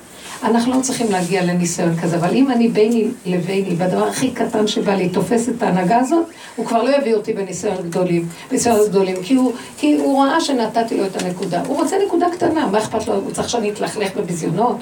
אנחנו 0.43 0.73
לא 0.73 0.81
צריכים 0.81 1.11
להגיע 1.11 1.43
לניסיון 1.43 1.95
כזה, 2.01 2.15
אבל 2.15 2.35
אם 2.35 2.51
אני 2.51 2.67
ביני 2.67 3.07
לביני, 3.25 3.75
בדבר 3.75 4.07
הכי 4.07 4.31
קטן 4.31 4.67
שבא 4.67 4.93
לי, 4.93 5.09
תופס 5.09 5.49
את 5.49 5.63
ההנהגה 5.63 5.97
הזאת, 5.97 6.25
הוא 6.55 6.65
כבר 6.65 6.83
לא 6.83 6.97
יביא 6.97 7.13
אותי 7.13 7.33
בניסיון 7.33 7.77
גדולים, 7.89 8.27
בניסיון 8.49 8.89
גדולים, 8.89 9.15
כי 9.23 9.35
הוא, 9.35 9.53
כי 9.77 9.97
הוא 9.97 10.23
ראה 10.23 10.41
שנתתי 10.41 10.97
לו 10.97 11.05
את 11.05 11.21
הנקודה. 11.21 11.61
הוא 11.67 11.77
רוצה 11.77 11.95
נקודה 12.05 12.25
קטנה, 12.33 12.67
מה 12.67 12.77
אכפת 12.77 13.07
לו, 13.07 13.13
הוא 13.13 13.31
צריך 13.31 13.49
שאני 13.49 13.71
אתלכלך 13.71 14.17
בביזיונות? 14.17 14.77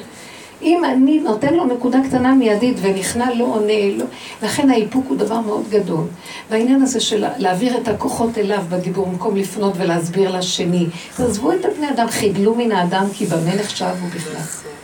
אם 0.62 0.86
אני 0.86 1.20
נותן 1.20 1.54
לו 1.54 1.66
נקודה 1.66 2.00
קטנה 2.08 2.36
מיידית 2.36 2.78
ונכנע 2.82 3.34
לא 3.34 3.44
עונה, 3.44 3.98
לא, 3.98 4.06
לכן 4.44 4.70
האיפוק 4.70 5.06
הוא 5.10 5.18
דבר 5.18 5.40
מאוד 5.40 5.70
גדול. 5.70 6.04
והעניין 6.50 6.82
הזה 6.82 7.00
של 7.00 7.26
להעביר 7.38 7.78
את 7.78 7.88
הכוחות 7.88 8.38
אליו 8.38 8.64
בדיבור, 8.70 9.06
במקום 9.06 9.36
לפנות 9.36 9.74
ולהסביר 9.78 10.38
לשני. 10.38 10.86
תעזבו 11.16 11.52
את 11.52 11.66
הבני 11.66 11.90
אדם, 11.90 12.08
חידלו 12.08 12.56
מן 12.56 12.72
האדם 12.72 13.06
כי 13.14 13.26
במה 13.26 13.56
נחשבו 13.56 14.08
בכלל. 14.16 14.77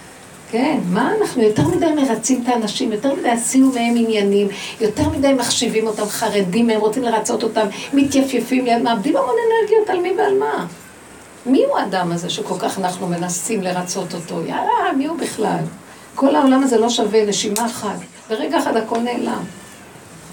כן, 0.53 0.79
מה 0.89 1.11
אנחנו 1.21 1.41
יותר 1.43 1.67
מדי 1.67 1.85
מרצים 1.85 2.43
את 2.43 2.49
האנשים, 2.49 2.91
יותר 2.91 3.15
מדי 3.15 3.29
עשינו 3.29 3.67
מהם 3.67 3.93
עניינים, 3.97 4.47
יותר 4.81 5.09
מדי 5.09 5.33
מחשיבים 5.33 5.87
אותם, 5.87 6.05
חרדים 6.05 6.67
מהם, 6.67 6.79
רוצים 6.79 7.03
לרצות 7.03 7.43
אותם, 7.43 7.67
מתייפייפים 7.93 8.83
מאבדים 8.83 9.17
המון 9.17 9.35
אנרגיות 9.47 9.89
על 9.89 9.99
מי 9.99 10.13
ועל 10.17 10.37
מה. 10.39 10.65
מי 11.45 11.63
הוא 11.63 11.77
האדם 11.77 12.11
הזה 12.11 12.29
שכל 12.29 12.59
כך 12.59 12.79
אנחנו 12.79 13.07
מנסים 13.07 13.61
לרצות 13.61 14.13
אותו? 14.13 14.41
יאללה, 14.45 14.93
מי 14.97 15.05
הוא 15.05 15.17
בכלל? 15.17 15.59
כל 16.15 16.35
העולם 16.35 16.63
הזה 16.63 16.77
לא 16.77 16.89
שווה 16.89 17.25
נשימה 17.25 17.65
אחת, 17.65 17.97
ברגע 18.29 18.59
אחד 18.59 18.77
הכל 18.77 18.99
נעלם. 18.99 19.43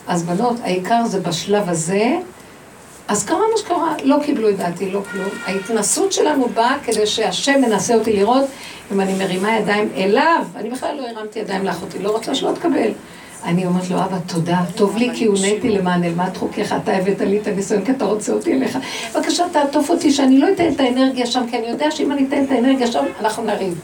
אז 0.07 0.23
בנות, 0.23 0.57
העיקר 0.63 1.07
זה 1.07 1.21
בשלב 1.21 1.69
הזה, 1.69 2.17
אז 3.11 3.25
קרה 3.25 3.38
מה 3.38 3.59
שקרה, 3.59 3.94
לא 4.05 4.16
קיבלו 4.23 4.49
את 4.49 4.57
דעתי, 4.57 4.90
לא 4.90 5.01
כלום. 5.11 5.29
ההתנסות 5.46 6.12
שלנו 6.12 6.49
באה 6.49 6.77
כדי 6.85 7.07
שהשם 7.07 7.61
מנסה 7.61 7.94
אותי 7.94 8.12
לראות 8.12 8.44
אם 8.92 9.01
אני 9.01 9.14
מרימה 9.14 9.57
ידיים 9.57 9.88
אליו, 9.96 10.44
אני 10.57 10.70
בכלל 10.70 10.96
לא 10.96 11.07
הרמתי 11.09 11.38
ידיים 11.38 11.64
לאחותי, 11.64 11.99
לא 11.99 12.11
רוצה 12.11 12.35
שלא 12.35 12.53
תקבל. 12.55 12.90
אני 13.44 13.66
אומרת 13.66 13.90
לו, 13.90 13.96
אבא, 13.96 14.16
תודה, 14.27 14.61
טוב 14.77 14.96
לי 14.96 15.11
כי 15.14 15.25
הונאתי 15.25 15.68
למען 15.68 16.05
אלמד 16.05 16.37
חוקיך, 16.37 16.75
אתה 16.83 16.92
הבאת 16.92 17.20
לי 17.20 17.38
את 17.38 17.46
הניסיון, 17.46 17.85
כי 17.85 17.92
אתה 17.92 18.05
רוצה 18.05 18.33
אותי 18.33 18.53
אליך. 18.53 18.79
בבקשה, 19.14 19.44
תעטוף 19.53 19.90
אותי, 19.90 20.11
שאני 20.11 20.38
לא 20.38 20.49
אתן 20.53 20.73
את 20.73 20.81
האנרגיה 20.81 21.27
שם, 21.27 21.42
כי 21.51 21.59
אני 21.59 21.66
יודע 21.66 21.90
שאם 21.90 22.12
אני 22.12 22.27
אתן 22.29 22.44
את 22.44 22.51
האנרגיה 22.51 22.87
שם, 22.87 23.05
אנחנו 23.20 23.44
נריב. 23.44 23.81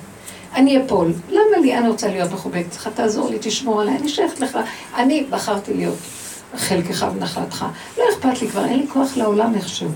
אני 0.55 0.83
אפול. 0.83 1.13
למה 1.29 1.59
לי? 1.63 1.75
אני 1.79 1.89
רוצה 1.89 2.09
להיות 2.09 2.33
מחובקת. 2.33 2.71
צריכה 2.71 2.91
תעזור 2.91 3.31
לי, 3.31 3.37
תשמור 3.41 3.81
עליי, 3.81 3.97
אני 3.97 4.09
שייכת 4.09 4.41
לך. 4.41 4.59
אני 4.97 5.25
בחרתי 5.31 5.75
להיות 5.75 5.97
חלקך 6.57 7.07
ונחלתך. 7.17 7.65
לא 7.99 8.05
אכפת 8.13 8.43
לי 8.43 8.49
כבר, 8.49 8.65
אין 8.65 8.79
לי 8.79 8.87
כוח 8.89 9.17
לעולם 9.17 9.55
איכשהו. 9.55 9.89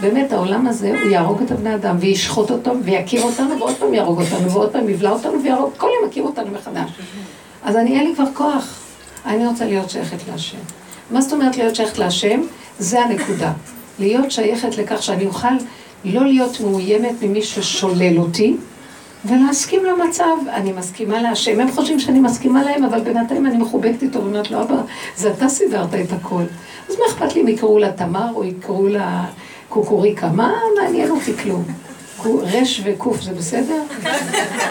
באמת, 0.00 0.32
העולם 0.32 0.66
הזה, 0.66 0.88
הוא 0.88 1.10
יהרוג 1.10 1.42
את 1.42 1.50
הבני 1.50 1.74
אדם, 1.74 1.96
וישחוט 2.00 2.50
אותם, 2.50 2.76
ויכיר 2.84 3.22
אותנו, 3.22 3.58
ועוד 3.58 3.74
פעם 3.78 3.94
יהרוג 3.94 4.20
אותנו, 4.20 4.50
ועוד 4.50 4.72
פעם 4.72 4.88
יבלע 4.88 5.10
אותנו, 5.10 5.42
ויהרוג, 5.42 5.70
כל 5.76 5.88
יום 6.00 6.10
יכיר 6.10 6.22
אותנו 6.22 6.50
מחדש. 6.50 6.90
אז 7.64 7.76
אני, 7.76 7.98
אין 7.98 8.06
לי 8.06 8.14
כבר 8.14 8.24
כוח. 8.34 8.78
אני 9.26 9.46
רוצה 9.46 9.66
להיות 9.66 9.90
שייכת 9.90 10.28
להשם. 10.30 10.58
מה 11.10 11.20
זאת 11.20 11.32
אומרת 11.32 11.56
להיות 11.56 11.76
שייכת 11.76 11.98
להשם? 11.98 12.40
זה 12.78 13.00
הנקודה. 13.00 13.52
להיות 13.98 14.30
שייכת 14.30 14.78
לכך 14.78 15.02
שאני 15.02 15.26
אוכל 15.26 15.54
לא 16.04 16.26
להיות 16.26 16.60
מאוימת 16.60 17.14
ממי 17.22 17.42
ששולל 17.42 18.18
אותי, 18.18 18.56
ולהסכים 19.24 19.84
למצב. 19.84 20.36
אני 20.52 20.72
מסכימה 20.72 21.22
להשם. 21.22 21.60
הם 21.60 21.72
חושבים 21.72 22.00
שאני 22.00 22.20
מסכימה 22.20 22.62
להם, 22.62 22.84
אבל 22.84 23.00
בינתיים 23.00 23.46
אני 23.46 23.56
מחובקת 23.56 24.02
איתו 24.02 24.18
ואומרת 24.22 24.50
לו, 24.50 24.62
אבא, 24.62 24.76
זה 25.16 25.30
אתה 25.30 25.48
סידרת 25.48 25.94
את 25.94 26.12
הכל. 26.12 26.42
אז 26.88 26.96
מה 26.98 27.04
אכפת 27.08 27.34
לי 27.34 27.40
אם 27.40 27.48
יקראו 27.48 27.78
לה 27.78 27.92
תמר 27.92 28.28
או 28.34 28.44
יקראו 28.44 28.86
לה 28.86 29.24
קוקוריקה? 29.68 30.28
מה 30.28 30.52
מעניין 30.76 31.10
אותי 31.10 31.36
כלום? 31.36 31.64
רש 32.42 32.80
וקוף 32.84 33.20
זה 33.20 33.32
בסדר? 33.32 33.82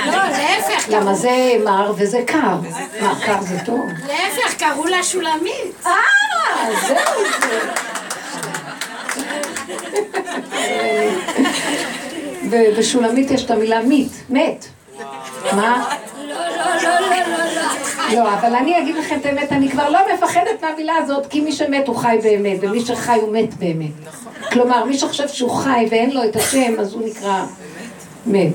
לא, 0.05 0.11
להפך. 0.11 0.89
למה 0.89 1.13
זה 1.13 1.53
מר 1.65 1.93
וזה 1.97 2.23
קר. 2.27 2.57
מה, 3.01 3.15
קר 3.25 3.41
זה 3.41 3.57
טוב? 3.65 3.79
להפך, 4.07 4.57
קראו 4.59 4.85
לה 4.85 5.03
שולמית. 5.03 5.85
אה, 5.85 5.91
זהו 6.87 6.95
זה. 7.41 7.59
ובשולמית 12.53 13.31
יש 13.31 13.45
את 13.45 13.51
המילה 13.51 13.81
מית, 13.81 14.11
מת. 14.29 14.65
מה? 15.51 15.89
לא, 16.17 16.23
לא, 16.23 16.35
לא, 16.57 16.65
לא, 16.83 16.99
לא, 18.11 18.23
לא. 18.23 18.33
אבל 18.33 18.55
אני 18.55 18.79
אגיד 18.79 18.95
לכם 18.95 19.17
את 19.21 19.25
האמת, 19.25 19.51
אני 19.51 19.69
כבר 19.69 19.89
לא 19.89 19.99
מפחדת 20.13 20.63
מהמילה 20.63 20.93
הזאת, 20.95 21.27
כי 21.27 21.41
מי 21.41 21.51
שמת 21.51 21.87
הוא 21.87 21.95
חי 21.95 22.17
באמת, 22.23 22.57
ומי 22.61 22.85
שחי 22.85 23.19
הוא 23.21 23.33
מת 23.33 23.53
באמת. 23.53 23.91
כלומר, 24.51 24.85
מי 24.85 24.97
שחושב 24.97 25.27
שהוא 25.27 25.51
חי 25.51 25.87
ואין 25.91 26.11
לו 26.11 26.23
את 26.23 26.35
השם, 26.35 26.73
אז 26.79 26.93
הוא 26.93 27.01
נקרא 27.07 27.45
מת. 28.25 28.53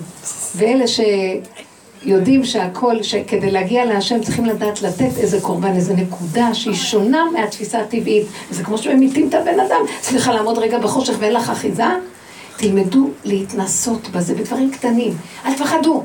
ואלה 0.57 0.85
שיודעים 0.87 2.45
שהכל, 2.45 3.03
שכדי 3.03 3.51
להגיע 3.51 3.85
להשם 3.85 4.23
צריכים 4.23 4.45
לדעת 4.45 4.83
לתת 4.83 5.19
איזה 5.19 5.41
קורבן, 5.41 5.77
איזה 5.77 5.95
נקודה 5.95 6.55
שהיא 6.55 6.75
שונה 6.75 7.25
מהתפיסה 7.33 7.79
הטבעית. 7.79 8.27
זה 8.51 8.65
כמו 8.65 8.79
שממיתים 8.79 9.29
את 9.29 9.35
הבן 9.35 9.61
אדם. 9.61 9.81
סליחה, 10.03 10.33
לעמוד 10.33 10.59
רגע 10.59 10.79
בחושך 10.79 11.15
ואין 11.19 11.33
לך 11.33 11.51
אחיזה? 11.51 11.85
תלמדו 12.59 13.11
להתנסות 13.25 14.09
בזה 14.09 14.35
בדברים 14.35 14.71
קטנים. 14.71 15.17
אל 15.47 15.55
תפחדו. 15.55 16.05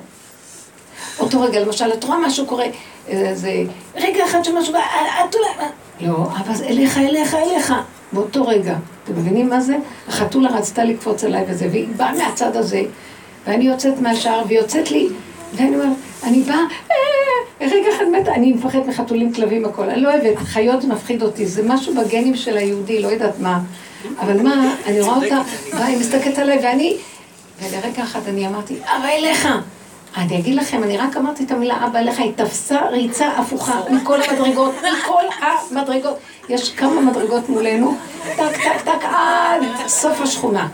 אותו 1.20 1.42
רגע, 1.42 1.60
למשל, 1.60 1.94
את 1.94 2.04
רואה 2.04 2.18
משהו 2.20 2.46
קורה, 2.46 2.66
איזה 3.08 3.64
רגע 3.96 4.26
אחד 4.26 4.44
שמשהו, 4.44 4.74
את 4.76 5.36
אולי... 5.36 5.68
לא, 6.02 6.28
אבל 6.38 6.56
זה 6.56 6.66
אליך, 6.66 6.98
אליך, 6.98 7.34
אליך. 7.36 7.74
באותו 8.14 8.48
רגע. 8.48 8.76
אתם 9.04 9.14
מבינים 9.14 9.50
מה 9.50 9.62
זה? 9.62 9.76
החתולה 10.08 10.50
רצתה 10.50 10.84
לקפוץ 10.84 11.24
עליי 11.24 11.46
וזה, 11.48 11.68
והיא 11.72 11.88
באה 11.98 12.14
מהצד 12.16 12.58
הזה, 12.58 12.82
ואני 13.48 13.64
יוצאת 13.64 14.02
מהשער, 14.02 14.44
והיא 14.48 14.60
יוצאת 14.60 14.92
לי, 14.92 15.08
ואני 15.56 15.76
אומרת, 15.76 15.98
אני 16.24 16.42
באה, 16.42 16.60
אה, 16.92 16.96
רגע 17.62 17.88
אחד 17.96 18.06
מתה, 18.20 18.34
אני 18.34 18.54
מפחדת 18.54 18.86
מחתולים, 18.88 19.34
כלבים, 19.34 19.66
הכל. 19.66 19.90
אני 19.90 20.02
לא 20.02 20.14
אוהבת, 20.14 20.38
חיות 20.38 20.84
מפחיד 20.84 21.24
אותי, 21.24 21.46
זה 21.46 21.62
משהו 21.66 21.94
בגנים 21.96 22.36
של 22.36 22.58
היהודי, 22.58 23.02
לא 23.02 23.08
יודעת 23.08 23.40
מה. 23.40 23.60
אבל 24.20 24.42
מה, 24.42 24.76
אני 24.86 25.02
רואה 25.02 25.16
אותה, 25.16 25.42
באה, 25.72 25.86
היא 25.86 25.98
מסתכלת 25.98 26.38
עליי, 26.38 26.60
ואני, 26.64 26.98
ולרגע 27.62 28.04
אחד 28.04 28.20
אני 28.28 28.48
אמרתי, 28.48 28.76
אבא 28.84 29.08
אליך. 29.08 29.48
אני 30.18 30.40
אגיד 30.40 30.56
לכם, 30.56 30.84
אני 30.84 30.98
רק 30.98 31.18
אמרתי 31.18 31.44
את 31.44 31.52
המילה 31.52 31.86
אבא 31.86 32.00
אליך, 32.00 32.20
היא 32.20 32.32
תפסה 32.36 32.80
ריצה 32.90 33.28
הפוכה 33.28 33.82
מכל 33.90 34.22
המדרגות, 34.22 34.76
מכל 34.76 35.24
המדרגות. 35.72 36.18
יש 36.50 36.72
כמה 36.72 37.02
מדרגות 37.02 37.50
מולנו, 37.50 37.98
טק, 38.36 38.58
טק, 38.64 38.82
טק, 38.86 39.04
עד 39.04 39.62
סוף 39.88 40.22
השכונה. 40.22 40.68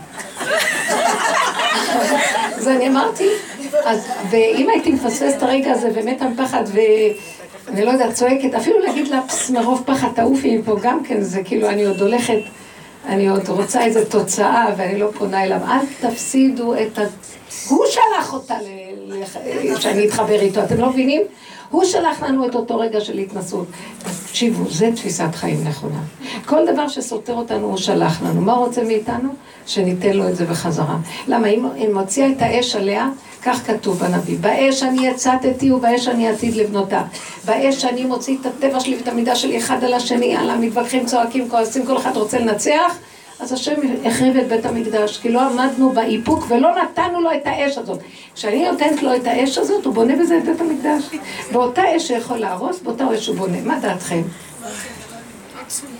אז 2.56 2.68
אני 2.68 2.88
אמרתי, 2.88 3.28
אז, 3.84 4.08
ואם 4.30 4.70
הייתי 4.70 4.92
מפספס 4.92 5.34
את 5.36 5.42
הרגע 5.42 5.72
הזה 5.72 5.90
ומתה 5.94 6.24
מפחד 6.28 6.64
ואני 6.72 7.84
לא 7.84 7.90
יודעת, 7.90 8.12
צועקת, 8.12 8.54
אפילו 8.54 8.78
להגיד 8.78 9.08
לה, 9.08 9.20
פס, 9.28 9.50
מרוב 9.50 9.82
פחד 9.86 10.08
תעופי 10.14 10.58
מפה 10.58 10.76
גם 10.82 11.04
כן, 11.04 11.20
זה 11.20 11.42
כאילו, 11.44 11.68
אני 11.68 11.84
עוד 11.84 12.00
הולכת, 12.00 12.38
אני 13.06 13.28
עוד 13.28 13.48
רוצה 13.48 13.84
איזו 13.84 14.00
תוצאה 14.04 14.66
ואני 14.76 14.98
לא 14.98 15.10
פונה 15.18 15.44
אליו. 15.44 15.58
אל 15.68 16.10
תפסידו 16.10 16.74
את 16.74 16.98
ה... 16.98 17.02
הוא 17.68 17.84
שלח 17.90 18.32
אותה 18.32 18.54
ל... 18.62 19.24
שאני 19.80 20.08
אתחבר 20.08 20.40
איתו, 20.40 20.64
אתם 20.64 20.80
לא 20.80 20.90
מבינים? 20.90 21.22
הוא 21.70 21.84
שלח 21.84 22.22
לנו 22.22 22.46
את 22.46 22.54
אותו 22.54 22.78
רגע 22.78 23.00
של 23.00 23.18
התנסות. 23.18 23.66
תקשיבו, 24.26 24.70
זה 24.70 24.90
תפיסת 24.94 25.34
חיים 25.34 25.64
נכונה. 25.64 26.00
כל 26.46 26.66
דבר 26.72 26.88
שסותר 26.88 27.34
אותנו, 27.34 27.66
הוא 27.66 27.76
שלח 27.76 28.22
לנו. 28.22 28.40
מה 28.40 28.52
הוא 28.52 28.66
רוצה 28.66 28.84
מאיתנו? 28.84 29.28
שניתן 29.66 30.12
לו 30.12 30.28
את 30.28 30.36
זה 30.36 30.44
בחזרה. 30.44 30.96
למה? 31.28 31.46
אם 31.46 31.66
היא 31.74 31.88
מוציאה 31.88 32.28
את 32.28 32.42
האש 32.42 32.76
עליה, 32.76 33.08
כך 33.42 33.66
כתוב 33.66 33.98
בנביא. 33.98 34.38
באש 34.40 34.82
אני 34.82 35.06
יצאתי 35.06 35.72
ובאש 35.72 36.08
אני 36.08 36.28
עתיד 36.28 36.56
לבנותה. 36.56 37.02
באש 37.44 37.84
אני 37.84 38.04
מוציא 38.04 38.36
את 38.40 38.46
הטבע 38.46 38.80
שלי 38.80 38.96
ואת 38.96 39.08
המידה 39.08 39.36
שלי 39.36 39.58
אחד 39.58 39.84
על 39.84 39.92
השני, 39.92 40.36
על 40.36 40.50
המתווכחים, 40.50 41.06
צועקים, 41.06 41.48
כועסים, 41.48 41.86
כל 41.86 41.96
אחד 41.96 42.16
רוצה 42.16 42.38
לנצח. 42.38 42.96
אז 43.40 43.52
השם 43.52 43.74
החריב 44.04 44.36
את 44.36 44.48
בית 44.48 44.66
המקדש, 44.66 45.18
כי 45.18 45.32
לא 45.32 45.40
עמדנו 45.40 45.90
באיפוק 45.90 46.44
ולא 46.48 46.68
נתנו 46.82 47.20
לו 47.20 47.32
את 47.32 47.42
האש 47.44 47.78
הזאת. 47.78 47.98
כשאני 48.34 48.70
נותנת 48.70 49.02
לו 49.02 49.16
את 49.16 49.26
האש 49.26 49.58
הזאת, 49.58 49.84
הוא 49.84 49.94
בונה 49.94 50.16
בזה 50.16 50.38
את 50.38 50.44
בית 50.44 50.60
המקדש. 50.60 51.20
באותה 51.52 51.82
אש 51.96 52.06
שיכול 52.08 52.36
להרוס, 52.36 52.80
באותה 52.80 53.04
אש 53.14 53.26
הוא 53.26 53.36
בונה. 53.36 53.60
מה 53.60 53.78
דעתכם? 53.80 54.22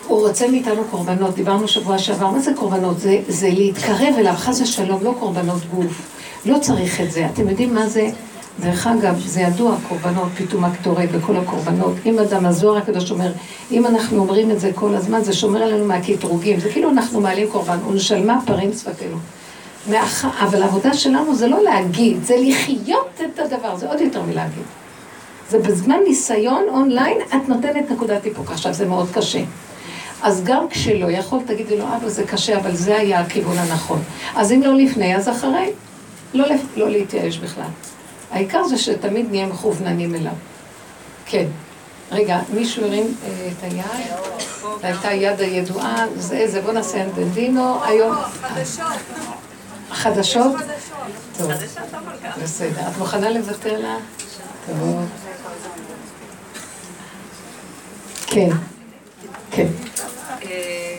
הוא 0.09 0.29
רוצה 0.29 0.49
מאיתנו 0.49 0.85
קורבנות, 0.91 1.35
דיברנו 1.35 1.69
שבוע 1.69 1.99
שעבר, 1.99 2.31
מה 2.31 2.39
זה 2.39 2.53
קורבנות? 2.55 3.01
זה, 3.01 3.19
זה 3.29 3.49
להתקרב 3.51 4.15
אליו, 4.19 4.35
חס 4.37 4.61
ושלום, 4.61 5.05
לא 5.05 5.15
קורבנות 5.19 5.65
גוף. 5.75 6.03
לא 6.47 6.59
צריך 6.59 7.01
את 7.01 7.13
זה. 7.13 7.27
אתם 7.35 7.49
יודעים 7.49 7.75
מה 7.75 7.89
זה? 7.89 8.11
דרך 8.61 8.87
אגב, 8.87 9.23
זה 9.27 9.41
ידוע, 9.41 9.77
קורבנות, 9.89 10.29
פתאום 10.37 10.65
הקטורי 10.65 11.07
וכל 11.13 11.37
הקורבנות. 11.37 11.95
אם 12.07 12.19
אדם, 12.19 12.47
הזוהר 12.47 12.77
הקדוש 12.77 13.11
אומר, 13.11 13.33
אם 13.71 13.87
אנחנו 13.87 14.19
אומרים 14.19 14.51
את 14.51 14.61
זה 14.61 14.71
כל 14.75 14.95
הזמן, 14.95 15.25
זה 15.25 15.33
שומר 15.33 15.63
עלינו 15.63 15.85
מהקטרוגים. 15.85 16.61
זה 16.61 16.71
כאילו 16.71 16.91
אנחנו 16.91 17.21
מעלים 17.21 17.49
קורבן, 17.51 17.79
ונשלמה 17.89 18.41
פרים 18.47 18.73
שפתנו. 18.73 19.17
מאח... 19.91 20.25
אבל 20.25 20.63
העבודה 20.63 20.95
שלנו 20.95 21.35
זה 21.35 21.47
לא 21.47 21.63
להגיד, 21.63 22.25
זה 22.25 22.37
לחיות 22.39 23.21
את 23.25 23.39
הדבר, 23.39 23.77
זה 23.77 23.89
עוד 23.89 24.01
יותר 24.01 24.23
מלהגיד. 24.23 24.65
זה 25.51 25.59
בזמן 25.59 25.99
ניסיון 26.09 26.65
אונליין, 26.69 27.19
את 27.29 27.49
נותנת 27.49 27.91
נקודת 27.91 28.27
איפוק. 28.27 28.51
עכשיו, 28.51 28.73
זה 28.75 28.87
מאוד 28.87 29.09
קשה. 29.13 29.41
אז 30.23 30.45
גם 30.45 30.69
כשלא 30.69 31.11
יכול, 31.11 31.39
תגידי 31.47 31.79
לו, 31.79 31.85
אבא, 31.85 32.09
זה 32.09 32.25
קשה, 32.25 32.59
אבל 32.59 32.75
זה 32.75 32.97
היה 32.97 33.21
הכיוון 33.21 33.59
הנכון. 33.59 34.03
אז 34.37 34.53
אם 34.53 34.63
לא 34.63 34.75
לפני, 34.75 35.17
אז 35.17 35.29
אחרי. 35.29 35.71
לא, 36.35 36.47
לא 36.77 36.91
להתייאש 36.91 37.39
בכלל. 37.39 37.65
העיקר 38.31 38.65
זה 38.65 38.79
שתמיד 38.79 39.27
נהיה 39.31 39.47
מכווננים 39.47 40.15
אליו. 40.15 40.33
כן. 41.27 41.47
רגע, 42.13 42.41
מישהו 42.53 42.85
הרים 42.85 43.15
אה, 43.25 43.49
את 43.53 43.63
היד? 43.63 43.85
והייתה 44.81 45.13
יד 45.13 45.41
הידועה, 45.41 46.07
זה 46.17 46.47
זה, 46.47 46.63
בוא 46.63 46.73
נעשה 46.73 47.03
אנדנדינו, 47.03 47.85
היום... 47.85 48.17
חדשות? 49.91 50.53
טוב, 51.39 51.51
בסדר. 52.43 52.81
את 52.81 52.99
מוכנה 52.99 53.31
לוותר 53.31 53.81
לה? 53.81 53.97
טוב. 54.67 55.09
כן, 58.27 58.49
כן. 59.51 59.67
אה, 60.43 60.97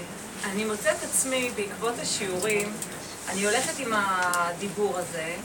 אני 0.51 0.65
מוצאת 0.65 1.03
עצמי 1.03 1.49
בעקבות 1.55 1.93
השיעורים 2.01 2.71
אני 3.31 3.45
הולכת 3.45 3.79
עם 3.79 3.93
הדיבור 3.95 4.97
הזה, 4.97 5.35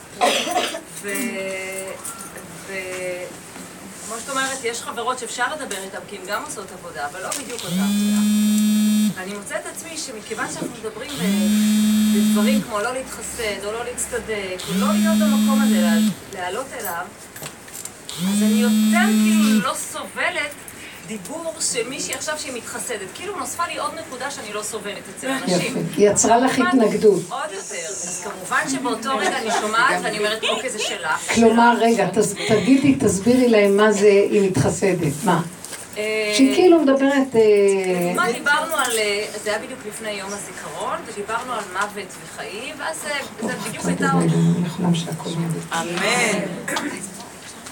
וכמו 2.62 4.16
שאת 4.20 4.31
אומרת, 4.31 4.59
יש 4.64 4.83
חברות 4.83 5.18
שאפשר 5.18 5.55
לדבר 5.55 5.83
איתן, 5.83 5.99
כי 6.09 6.16
הן 6.16 6.22
גם 6.27 6.44
עושות 6.44 6.72
עבודה, 6.72 7.07
אבל 7.07 7.22
לא 7.22 7.29
בדיוק 7.29 7.61
אותה 7.61 7.75
עבודה. 7.75 8.20
ואני 9.14 9.35
מוצאת 9.35 9.66
עצמי 9.66 9.99
שמכיוון 9.99 10.46
שאנחנו 10.53 10.68
מדברים 10.81 11.11
בדברים 12.14 12.62
כמו 12.62 12.81
לא 12.81 12.92
להתחסד, 12.92 13.64
או 13.64 13.72
לא 13.72 13.85
להצטדק, 13.85 14.59
או 14.68 14.75
לא 14.79 14.92
להיות 14.92 15.16
במקום 15.20 15.62
הזה, 15.62 15.88
לעלות 16.35 16.66
אליו, 16.81 17.07
אז 18.29 18.42
אני 18.42 18.62
יותר 18.62 19.07
כאילו 19.25 19.61
לא 19.61 19.75
סובלת 19.75 20.51
דיבור 21.06 21.52
של 21.60 21.88
מישהי 21.88 22.14
עכשיו 22.14 22.38
שהיא 22.38 22.52
מתחסדת. 22.54 23.08
כאילו 23.14 23.36
נוספה 23.38 23.66
לי 23.66 23.78
עוד 23.78 23.90
נקודה 24.06 24.30
שאני 24.30 24.52
לא 24.52 24.62
סובלת 24.62 25.02
אצל 25.16 25.28
אנשים. 25.30 25.76
יפה. 25.76 25.80
היא 25.96 26.10
יצרה 26.10 26.38
לך 26.38 26.58
התנגדות. 26.58 27.22
עוד 27.28 27.52
יותר. 27.52 27.88
אז 27.88 28.24
כמובן 28.24 28.68
שבאותו 28.70 29.16
רגע 29.18 29.38
אני 29.38 29.50
שומעת 29.60 30.00
ואני 30.02 30.18
אומרת, 30.18 30.44
אוקיי, 30.44 30.70
זה 30.70 30.78
שלך. 30.78 31.34
כלומר, 31.34 31.74
רגע, 31.80 32.08
תגידי, 32.48 32.94
תסבירי 32.94 33.48
להם 33.48 33.76
מה 33.76 33.92
זה 33.92 34.08
היא 34.30 34.50
מתחסדת. 34.50 35.12
מה? 35.24 35.42
אה, 35.98 36.32
שהיא 36.34 36.54
כאילו 36.54 36.80
מדברת... 36.80 37.34
מה, 38.14 38.32
דיברנו 38.32 38.74
על, 38.74 38.98
אה, 38.98 39.24
זה 39.44 39.50
היה 39.50 39.58
בדיוק 39.58 39.80
לפני 39.88 40.10
יום 40.10 40.30
הזיכרון, 40.32 40.98
ודיברנו 41.06 41.52
על 41.52 41.64
מוות 41.72 42.14
וחיים, 42.24 42.74
ואז 42.78 42.96
זה 43.42 43.52
בדיוק 43.68 43.84
הייתה... 43.84 44.10
אמן. 45.72 47.06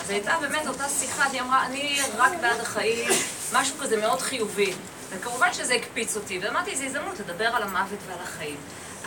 אז 0.05 0.11
הייתה 0.11 0.37
באמת 0.41 0.67
אותה 0.67 0.89
שיחה, 0.89 1.25
היא 1.25 1.41
אמרה, 1.41 1.67
אני 1.67 1.99
רק 2.17 2.33
בעד 2.41 2.61
החיים, 2.61 3.11
משהו 3.53 3.77
כזה 3.81 3.97
מאוד 3.97 4.21
חיובי. 4.21 4.73
וכמובן 5.11 5.53
שזה 5.53 5.75
הקפיץ 5.75 6.17
אותי, 6.17 6.39
ואמרתי, 6.43 6.77
זו 6.77 6.85
הזדמנות 6.85 7.21
לדבר 7.21 7.45
על 7.45 7.63
המוות 7.63 7.99
ועל 8.09 8.19
החיים. 8.23 8.57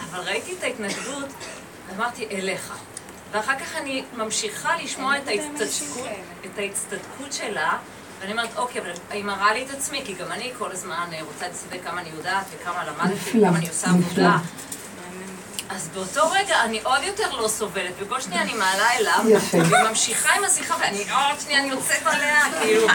אבל 0.03 0.19
ראיתי 0.19 0.53
את 0.57 0.63
ההתנגדות, 0.63 1.29
ואמרתי, 1.87 2.27
אליך. 2.31 2.73
ואחר 3.31 3.59
כך 3.59 3.75
אני 3.75 4.03
ממשיכה 4.13 4.75
לשמוע 4.83 5.17
את 5.17 5.27
ההצטדקות, 5.27 6.07
את 6.45 6.57
ההצטדקות 6.59 7.33
שלה, 7.33 7.77
ואני 8.19 8.31
אומרת, 8.31 8.57
אוקיי, 8.57 8.81
אבל 8.81 8.91
היא 9.09 9.23
מראה 9.23 9.53
לי 9.53 9.65
את 9.65 9.71
עצמי, 9.71 10.01
כי 10.05 10.13
גם 10.13 10.31
אני 10.31 10.51
כל 10.57 10.71
הזמן 10.71 11.09
רוצה 11.21 11.47
להצטדק 11.47 11.83
כמה 11.83 12.01
אני 12.01 12.09
יודעת, 12.09 12.45
וכמה 12.55 12.85
למדתי, 12.85 13.39
וכמה 13.39 13.57
אני 13.57 13.69
עושה 13.69 13.87
עבודה. 13.87 14.37
אז 15.69 15.89
באותו 15.93 16.21
רגע 16.31 16.55
אני 16.63 16.79
עוד 16.83 17.03
יותר 17.03 17.35
לא 17.41 17.47
סובלת, 17.47 17.93
וכל 17.99 18.21
שניה 18.21 18.41
אני 18.41 18.53
מעלה 18.53 18.89
אליו, 18.99 19.39
וממשיכה 19.53 20.29
עם 20.37 20.43
השיחה, 20.43 20.75
ואני 20.79 20.97
עוד 20.97 21.39
שניה 21.45 21.59
אני 21.59 21.67
יוצאת 21.67 22.05
עליה, 22.05 22.43
כאילו... 22.61 22.87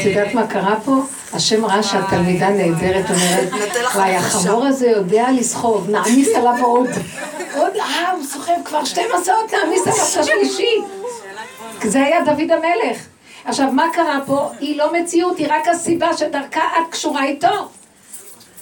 את 0.00 0.04
יודעת 0.04 0.34
מה 0.34 0.46
קרה 0.46 0.74
פה? 0.84 1.02
השם 1.32 1.64
ראה 1.64 1.82
שהתלמידה 1.82 2.48
נהדרת, 2.48 3.04
אומרת, 3.10 3.48
וואי, 3.94 4.16
החמור 4.16 4.64
הזה 4.64 4.86
יודע 4.86 5.26
לסחוב, 5.38 5.90
נעמיס 5.90 6.28
עליו 6.36 6.54
עוד. 6.64 6.88
עוד, 7.54 7.76
אה, 7.76 8.10
הוא 8.10 8.24
סוחב 8.24 8.52
כבר 8.64 8.84
שתי 8.84 9.00
מסעות, 9.14 9.54
נעמיס 9.54 9.82
עליו 9.86 10.06
את 10.12 10.18
השלישי. 10.18 10.82
זה 11.82 12.02
היה 12.02 12.24
דוד 12.24 12.50
המלך. 12.50 12.98
עכשיו, 13.44 13.72
מה 13.72 13.84
קרה 13.92 14.18
פה? 14.26 14.50
היא 14.60 14.78
לא 14.78 14.92
מציאות, 14.92 15.38
היא 15.38 15.48
רק 15.50 15.68
הסיבה 15.68 16.16
שדרכה 16.16 16.60
את 16.60 16.92
קשורה 16.92 17.24
איתו. 17.24 17.68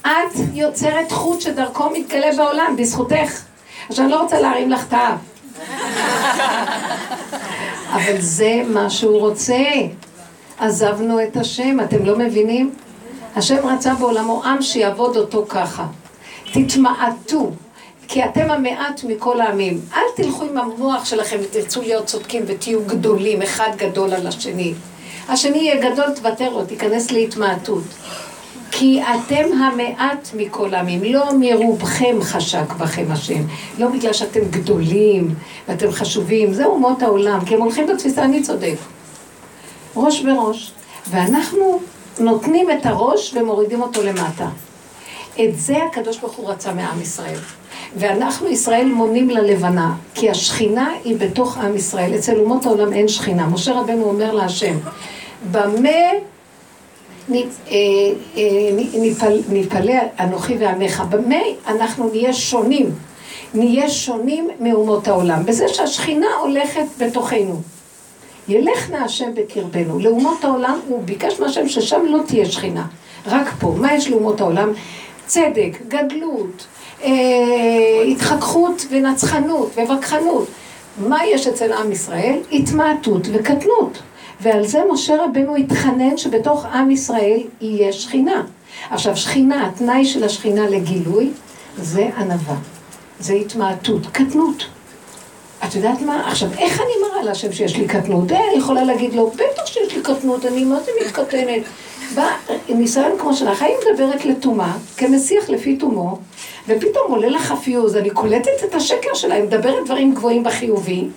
את 0.02 0.36
יוצרת 0.54 1.12
חוט 1.12 1.40
שדרכו 1.40 1.90
מתגלה 1.90 2.36
בעולם, 2.36 2.76
בזכותך. 2.78 3.42
עכשיו, 3.88 4.04
אני 4.04 4.12
לא 4.12 4.22
רוצה 4.22 4.40
להרים 4.40 4.70
לך 4.70 4.84
את 4.88 4.92
האף. 4.92 5.18
אבל 7.94 8.20
זה 8.20 8.62
מה 8.68 8.90
שהוא 8.90 9.20
רוצה. 9.20 9.64
עזבנו 10.58 11.22
את 11.22 11.36
השם, 11.36 11.80
אתם 11.80 12.04
לא 12.04 12.18
מבינים? 12.18 12.74
השם 13.36 13.66
רצה 13.66 13.94
בעולמו 13.94 14.44
עם 14.44 14.62
שיעבוד 14.62 15.16
אותו 15.16 15.46
ככה. 15.48 15.86
תתמעטו, 16.52 17.50
כי 18.08 18.24
אתם 18.24 18.50
המעט 18.50 19.04
מכל 19.04 19.40
העמים. 19.40 19.80
אל 19.94 20.02
תלכו 20.16 20.44
עם 20.44 20.58
המוח 20.58 21.04
שלכם 21.04 21.36
ותרצו 21.42 21.82
להיות 21.82 22.06
צודקים 22.06 22.42
ותהיו 22.46 22.84
גדולים, 22.84 23.42
אחד 23.42 23.70
גדול 23.76 24.14
על 24.14 24.26
השני. 24.26 24.74
השני 25.28 25.58
יהיה 25.58 25.90
גדול, 25.90 26.10
תוותר 26.16 26.50
לו, 26.50 26.64
תיכנס 26.64 27.10
להתמעטות. 27.10 27.84
כי 28.70 29.02
אתם 29.02 29.62
המעט 29.62 30.28
מכל 30.37 30.74
העמים, 30.74 31.02
לא 31.04 31.28
מרובכם 31.38 32.16
חשק 32.20 32.72
בכם 32.78 33.04
השם, 33.11 33.42
לא 33.78 33.88
בגלל 33.88 34.12
שאתם 34.12 34.40
גדולים 34.50 35.35
ואתם 35.68 35.92
חשובים, 35.92 36.52
זה 36.52 36.64
אומות 36.64 37.02
העולם, 37.02 37.44
כי 37.44 37.54
הם 37.54 37.62
הולכים 37.62 37.87
בתפיסה 37.87 38.24
אני 38.24 38.42
צודק. 38.42 38.76
ראש 39.96 40.22
בראש. 40.22 40.72
ואנחנו 41.11 41.80
נותנים 42.18 42.70
את 42.70 42.87
הראש 42.87 43.35
ומורידים 43.35 43.83
אותו 43.83 44.02
למטה. 44.02 44.48
את 45.40 45.59
זה 45.59 45.76
הקדוש 45.85 46.18
ברוך 46.18 46.35
הוא 46.35 46.50
רצה 46.50 46.72
מעם 46.72 47.00
ישראל. 47.02 47.38
ואנחנו 47.96 48.48
ישראל 48.48 48.87
מונים 48.87 49.30
ללבנה, 49.30 49.94
כי 50.14 50.30
השכינה 50.30 50.90
היא 51.04 51.16
בתוך 51.18 51.59
עם 51.59 51.76
ישראל. 51.76 52.14
אצל 52.14 52.40
אומות 52.40 52.66
העולם 52.66 52.92
אין 52.92 53.09
שכינה. 53.09 53.46
משה 53.46 53.72
רבנו 53.72 54.04
אומר 54.04 54.35
להשם, 54.35 54.76
במה 55.50 55.88
נפלא 59.48 59.94
אנוכי 60.20 60.56
ועמך, 60.59 61.02
במה 61.11 61.37
אנחנו 61.66 62.09
נהיה 62.09 62.33
שונים? 62.33 62.90
נהיה 63.54 63.88
שונים 63.88 64.48
מאומות 64.61 65.09
העולם, 65.09 65.46
בזה 65.46 65.68
שהשכינה 65.68 66.26
הולכת 66.40 66.85
בתוכנו. 66.98 67.61
ילך 68.48 68.90
נא 68.90 68.96
השם 68.96 69.35
בקרבנו. 69.35 69.98
לאומות 69.98 70.44
העולם, 70.44 70.78
הוא 70.88 71.02
ביקש 71.04 71.40
מהשם 71.40 71.68
ששם 71.68 72.00
לא 72.09 72.18
תהיה 72.26 72.44
שכינה. 72.44 72.87
רק 73.26 73.54
פה. 73.59 73.74
מה 73.78 73.94
יש 73.94 74.09
לאומות 74.09 74.40
העולם? 74.40 74.72
צדק, 75.26 75.78
גדלות, 75.88 76.66
אה, 77.02 78.02
התחככות 78.09 78.87
ונצחנות 78.90 79.72
ווכחנות. 79.76 80.48
מה 80.98 81.26
יש 81.26 81.46
אצל 81.46 81.72
עם 81.72 81.92
ישראל? 81.92 82.38
התמעטות 82.52 83.28
וקטנות. 83.33 83.98
ועל 84.42 84.66
זה 84.66 84.81
משה 84.92 85.24
רבנו 85.24 85.57
התחנן 85.57 86.16
שבתוך 86.16 86.64
עם 86.64 86.90
ישראל 86.90 87.40
יהיה 87.61 87.92
שכינה. 87.92 88.42
עכשיו, 88.90 89.16
שכינה, 89.16 89.66
התנאי 89.66 90.05
של 90.05 90.24
השכינה 90.24 90.68
לגילוי, 90.68 91.31
זה 91.79 92.09
ענווה. 92.16 92.57
זה 93.20 93.33
התמעטות, 93.33 94.07
קטנות. 94.12 94.66
את 95.64 95.74
יודעת 95.74 96.03
מה? 96.03 96.29
עכשיו, 96.29 96.48
איך 96.59 96.81
אני 96.81 96.90
מראה 97.03 97.22
להשם 97.22 97.53
שיש 97.53 97.76
לי 97.76 97.87
קטנות? 97.87 98.33
אה, 98.33 98.38
אני 98.48 98.59
יכולה 98.59 98.85
להגיד 98.85 99.14
לו, 99.14 99.31
בטח 99.31 99.66
שיש 99.66 99.94
לי 99.94 100.03
קטנות, 100.03 100.46
אני 100.46 100.64
מה 100.64 100.81
זה 100.81 100.90
מתקטנת? 101.07 101.62
בא 102.14 102.29
ניסיון 102.68 103.18
כמו 103.18 103.35
שלך, 103.35 103.62
האם 103.62 103.74
מדברת 103.92 104.24
לטומאה, 104.24 104.72
כמסיח 104.96 105.50
לפי 105.50 105.76
תומו, 105.76 106.18
ופתאום 106.68 107.12
עולה 107.12 107.29
לך 107.29 107.55
פיוז, 107.64 107.96
אני 107.96 108.11
קולטת 108.11 108.64
את 108.64 108.74
השקר 108.74 109.14
שלה, 109.14 109.35
היא 109.35 109.44
מדברת 109.44 109.85
דברים 109.85 110.14
גבוהים 110.14 110.42
בחיובי, 110.42 111.09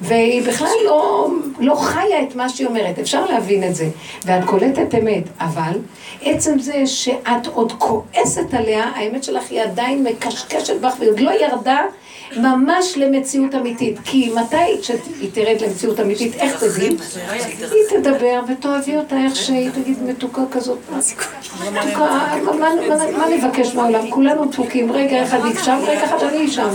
והיא 0.00 0.42
בכלל 0.42 0.68
לא, 0.84 1.28
לא 1.60 1.74
חיה 1.74 2.22
את 2.22 2.36
מה 2.36 2.48
שהיא 2.48 2.66
אומרת, 2.66 2.98
אפשר 2.98 3.24
להבין 3.26 3.64
את 3.64 3.74
זה, 3.74 3.88
ואת 4.24 4.44
קולטת 4.44 4.94
אמת, 4.94 5.24
אבל 5.40 5.78
עצם 6.22 6.58
זה 6.58 6.86
שאת 6.86 7.46
עוד 7.54 7.72
כועסת 7.78 8.54
עליה, 8.54 8.84
האמת 8.84 9.24
שלך 9.24 9.50
היא 9.50 9.62
עדיין 9.62 10.04
מקשקשת 10.04 10.80
בך 10.80 10.94
והיא 10.98 11.10
עוד 11.10 11.20
לא 11.20 11.30
ירדה 11.30 11.80
ממש 12.36 12.96
למציאות 12.96 13.54
אמיתית. 13.54 13.98
כי 14.04 14.30
מתי 14.34 14.82
שהיא 14.82 15.30
תרד 15.32 15.60
למציאות 15.60 16.00
אמיתית, 16.00 16.34
איך 16.34 16.64
תגיד? 16.64 17.00
היא 17.60 17.98
תדבר 17.98 18.40
ותאהבי 18.48 18.96
אותה 18.96 19.16
איך 19.24 19.36
שהיא 19.36 19.70
תגיד 19.70 20.02
מתוקה 20.02 20.42
כזאת. 20.50 20.78
מה 23.16 23.28
נבקש 23.36 23.74
מהעולם? 23.74 24.10
כולנו 24.10 24.44
דפוקים, 24.44 24.92
רגע 24.92 25.24
אחד 25.24 25.38
נקשב, 25.44 25.76
רגע 25.82 26.04
אחד 26.04 26.22
אני 26.22 26.50
שם. 26.50 26.68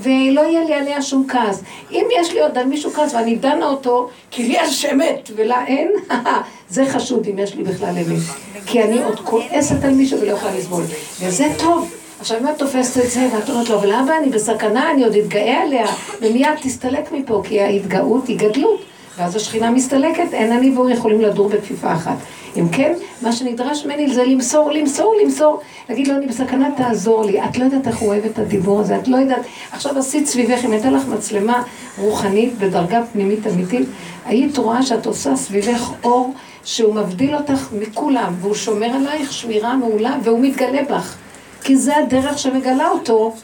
ולא 0.00 0.40
יהיה 0.40 0.64
לי 0.64 0.74
עליה 0.74 1.02
שום 1.02 1.26
כעס. 1.28 1.62
אם 1.92 2.04
יש 2.20 2.32
לי 2.32 2.40
עוד 2.40 2.58
על 2.58 2.66
מישהו 2.66 2.90
כעס 2.90 3.14
ואני 3.14 3.36
דנה 3.36 3.66
אותו, 3.66 4.08
כי 4.30 4.42
לי 4.42 4.56
יש 4.60 4.84
אמת 4.84 5.30
ולה 5.36 5.66
אין, 5.66 5.92
זה 6.68 6.84
חשוד 6.88 7.26
אם 7.26 7.38
יש 7.38 7.54
לי 7.54 7.62
בכלל 7.62 7.94
אמת. 7.98 8.20
כי 8.66 8.82
אני 8.82 9.04
עוד 9.04 9.20
כועסת 9.20 9.84
על 9.84 9.90
מישהו 9.90 10.20
ולא 10.20 10.30
יכולה 10.30 10.52
לסבול. 10.58 10.82
וזה 11.20 11.46
טוב. 11.58 11.99
עכשיו 12.20 12.38
אם 12.38 12.48
את 12.48 12.58
תופסת 12.58 13.04
את 13.04 13.10
זה 13.10 13.28
ואת 13.32 13.50
אומרת 13.50 13.68
לו, 13.68 13.78
אבל 13.78 13.92
אבא 13.92 14.12
אני 14.22 14.30
בסכנה, 14.30 14.90
אני 14.90 15.04
עוד 15.04 15.14
אתגאה 15.16 15.62
עליה, 15.62 15.86
ומיד 16.20 16.48
תסתלק 16.62 17.12
מפה, 17.12 17.42
כי 17.44 17.60
ההתגאות 17.60 18.28
היא 18.28 18.38
גדלות. 18.38 18.80
ואז 19.18 19.36
השכינה 19.36 19.70
מסתלקת, 19.70 20.32
אין 20.32 20.52
אני 20.52 20.70
והוא 20.70 20.90
יכולים 20.90 21.20
לדור 21.20 21.48
בכפיפה 21.48 21.92
אחת. 21.92 22.16
אם 22.56 22.68
כן, 22.68 22.92
מה 23.22 23.32
שנדרש 23.32 23.84
ממני 23.84 24.14
זה 24.14 24.24
למסור, 24.24 24.72
למסור, 24.72 25.14
למסור. 25.22 25.60
להגיד 25.88 26.08
לו, 26.08 26.14
אני 26.14 26.26
בסכנה, 26.26 26.68
תעזור 26.76 27.24
לי. 27.24 27.44
את 27.44 27.58
לא 27.58 27.64
יודעת 27.64 27.88
איך 27.88 27.98
הוא 27.98 28.08
אוהב 28.08 28.24
את 28.24 28.38
הדיבור 28.38 28.80
הזה, 28.80 28.96
את 28.96 29.08
לא 29.08 29.16
יודעת. 29.16 29.42
עכשיו 29.72 29.98
עשית 29.98 30.26
סביבך, 30.26 30.64
אם 30.64 30.72
הייתה 30.72 30.90
לך 30.90 31.02
מצלמה 31.08 31.62
רוחנית 31.98 32.58
בדרגה 32.58 33.02
פנימית 33.12 33.46
אמיתית, 33.46 33.88
היית 34.26 34.58
רואה 34.58 34.82
שאת 34.82 35.06
עושה 35.06 35.36
סביבך 35.36 35.90
אור 36.04 36.34
שהוא 36.64 36.94
מבדיל 36.94 37.36
אותך 37.36 37.68
מכולם, 37.72 38.34
והוא 38.40 38.54
שומר 38.54 38.86
עלייך 38.86 39.32
שמירה 39.32 39.76
מעולה, 39.76 40.16
והוא 40.22 40.40
מתגלה 40.40 40.82
בך. 40.82 41.16
כי 41.64 41.76
זה 41.76 41.96
הדרך 41.96 42.38
שמגלה 42.38 42.88
אותו, 42.88 43.34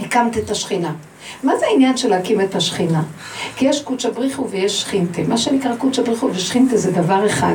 הקמת 0.00 0.38
את 0.38 0.50
השכינה. 0.50 0.92
מה 1.42 1.56
זה 1.56 1.66
העניין 1.66 1.96
של 1.96 2.08
להקים 2.08 2.40
את 2.40 2.54
השכינה? 2.54 3.02
כי 3.56 3.66
יש 3.66 3.82
קודשא 3.82 4.10
בריחו 4.10 4.48
ויש 4.50 4.80
שכינתה. 4.80 5.22
מה 5.22 5.36
שנקרא 5.36 5.76
קודשא 5.76 6.02
בריחו 6.02 6.28
ושכינתה 6.32 6.76
זה 6.76 6.90
דבר 6.90 7.26
אחד. 7.26 7.54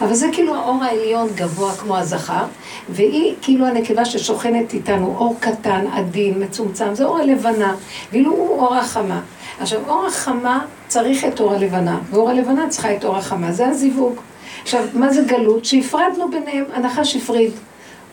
אבל 0.00 0.14
זה 0.14 0.28
כאילו 0.32 0.54
האור 0.54 0.84
העליון 0.84 1.28
גבוה 1.34 1.72
כמו 1.72 1.96
הזכר, 1.96 2.44
והיא 2.88 3.34
כאילו 3.42 3.66
הנקבה 3.66 4.04
ששוכנת 4.04 4.74
איתנו, 4.74 5.14
אור 5.18 5.36
קטן, 5.40 5.84
עדין, 5.92 6.42
מצומצם, 6.42 6.94
זה 6.94 7.04
אור 7.04 7.18
הלבנה, 7.18 7.74
ואילו 8.12 8.32
הוא 8.32 8.60
אור 8.60 8.74
החמה. 8.74 9.20
עכשיו, 9.60 9.80
אור 9.88 10.06
החמה 10.06 10.66
צריך 10.88 11.24
את 11.24 11.40
אור 11.40 11.52
הלבנה, 11.52 11.98
ואור 12.10 12.30
הלבנה 12.30 12.68
צריכה 12.68 12.96
את 12.96 13.04
אור 13.04 13.16
החמה, 13.16 13.52
זה 13.52 13.68
הזיווג. 13.68 14.20
עכשיו, 14.62 14.84
מה 14.94 15.12
זה 15.12 15.22
גלות? 15.22 15.64
שהפרדנו 15.64 16.30
ביניהם, 16.30 16.64
הנחש 16.72 17.16
הפריד. 17.16 17.52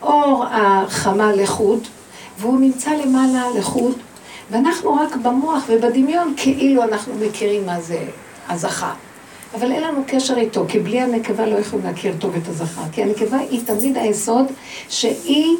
אור 0.02 0.44
החמה 0.50 1.32
לחוד, 1.32 1.80
והוא 2.38 2.60
נמצא 2.60 2.90
למעלה 2.90 3.44
לחוד, 3.58 3.94
ואנחנו 4.50 4.94
רק 4.94 5.16
במוח 5.16 5.64
ובדמיון 5.68 6.34
כאילו 6.36 6.82
אנחנו 6.82 7.14
מכירים 7.14 7.66
מה 7.66 7.80
זה 7.80 7.98
הזכר. 8.48 8.92
אבל 9.54 9.72
אין 9.72 9.82
לנו 9.82 10.02
קשר 10.06 10.36
איתו, 10.36 10.64
כי 10.68 10.78
בלי 10.78 11.00
הנקבה 11.00 11.46
לא 11.46 11.56
יכולים 11.56 11.86
להכיר 11.86 12.14
טוב 12.18 12.34
את 12.36 12.48
הזכר. 12.48 12.82
כי 12.92 13.02
הנקבה 13.02 13.38
היא 13.38 13.60
תמיד 13.66 13.96
היסוד 13.98 14.46
שהיא 14.88 15.56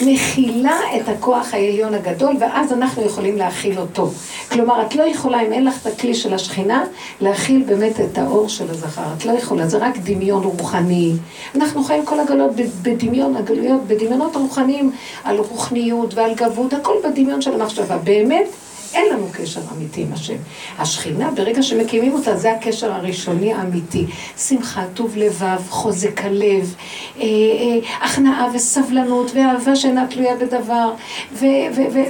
מכילה 0.00 0.80
את 0.96 1.08
הכוח 1.08 1.54
העליון 1.54 1.94
הגדול, 1.94 2.36
ואז 2.40 2.72
אנחנו 2.72 3.02
יכולים 3.02 3.36
להכיל 3.36 3.78
אותו. 3.78 4.10
כלומר, 4.52 4.82
את 4.82 4.94
לא 4.94 5.02
יכולה, 5.02 5.40
אם 5.42 5.52
אין 5.52 5.64
לך 5.64 5.74
את 5.82 5.86
הכלי 5.86 6.14
של 6.14 6.34
השכינה, 6.34 6.84
להכיל 7.20 7.62
באמת 7.66 8.00
את 8.00 8.18
האור 8.18 8.48
של 8.48 8.70
הזכר. 8.70 9.02
את 9.18 9.24
לא 9.24 9.32
יכולה, 9.32 9.66
זה 9.66 9.78
רק 9.78 9.98
דמיון 9.98 10.44
רוחני. 10.44 11.12
אנחנו 11.54 11.84
חיים 11.84 12.04
כל 12.04 12.20
הגלות 12.20 12.50
בדמיון, 12.82 13.36
הגלויות, 13.36 13.80
בדמיונות 13.86 14.36
רוחניים, 14.36 14.92
על 15.24 15.38
רוחניות 15.38 16.14
ועל 16.14 16.34
גבות, 16.34 16.72
הכל 16.72 16.94
בדמיון 17.04 17.42
של 17.42 17.54
המחשבה. 17.60 17.98
באמת, 17.98 18.46
אין 18.94 19.12
לנו 19.12 19.28
קשר 19.32 19.60
אמיתי 19.72 20.02
עם 20.02 20.12
השם. 20.12 20.36
השכינה, 20.78 21.30
ברגע 21.30 21.62
שמקימים 21.62 22.12
אותה, 22.12 22.36
זה 22.36 22.52
הקשר 22.52 22.92
הראשוני 22.92 23.52
האמיתי. 23.52 24.06
שמחה, 24.38 24.84
טוב 24.94 25.16
לבב, 25.16 25.60
חוזק 25.68 26.20
הלב, 26.24 26.74
אה, 27.16 27.22
אה, 27.22 28.06
הכנעה 28.06 28.48
וסבלנות, 28.54 29.30
ואהבה 29.34 29.76
שאינה 29.76 30.06
תלויה 30.10 30.36
בדבר, 30.36 30.92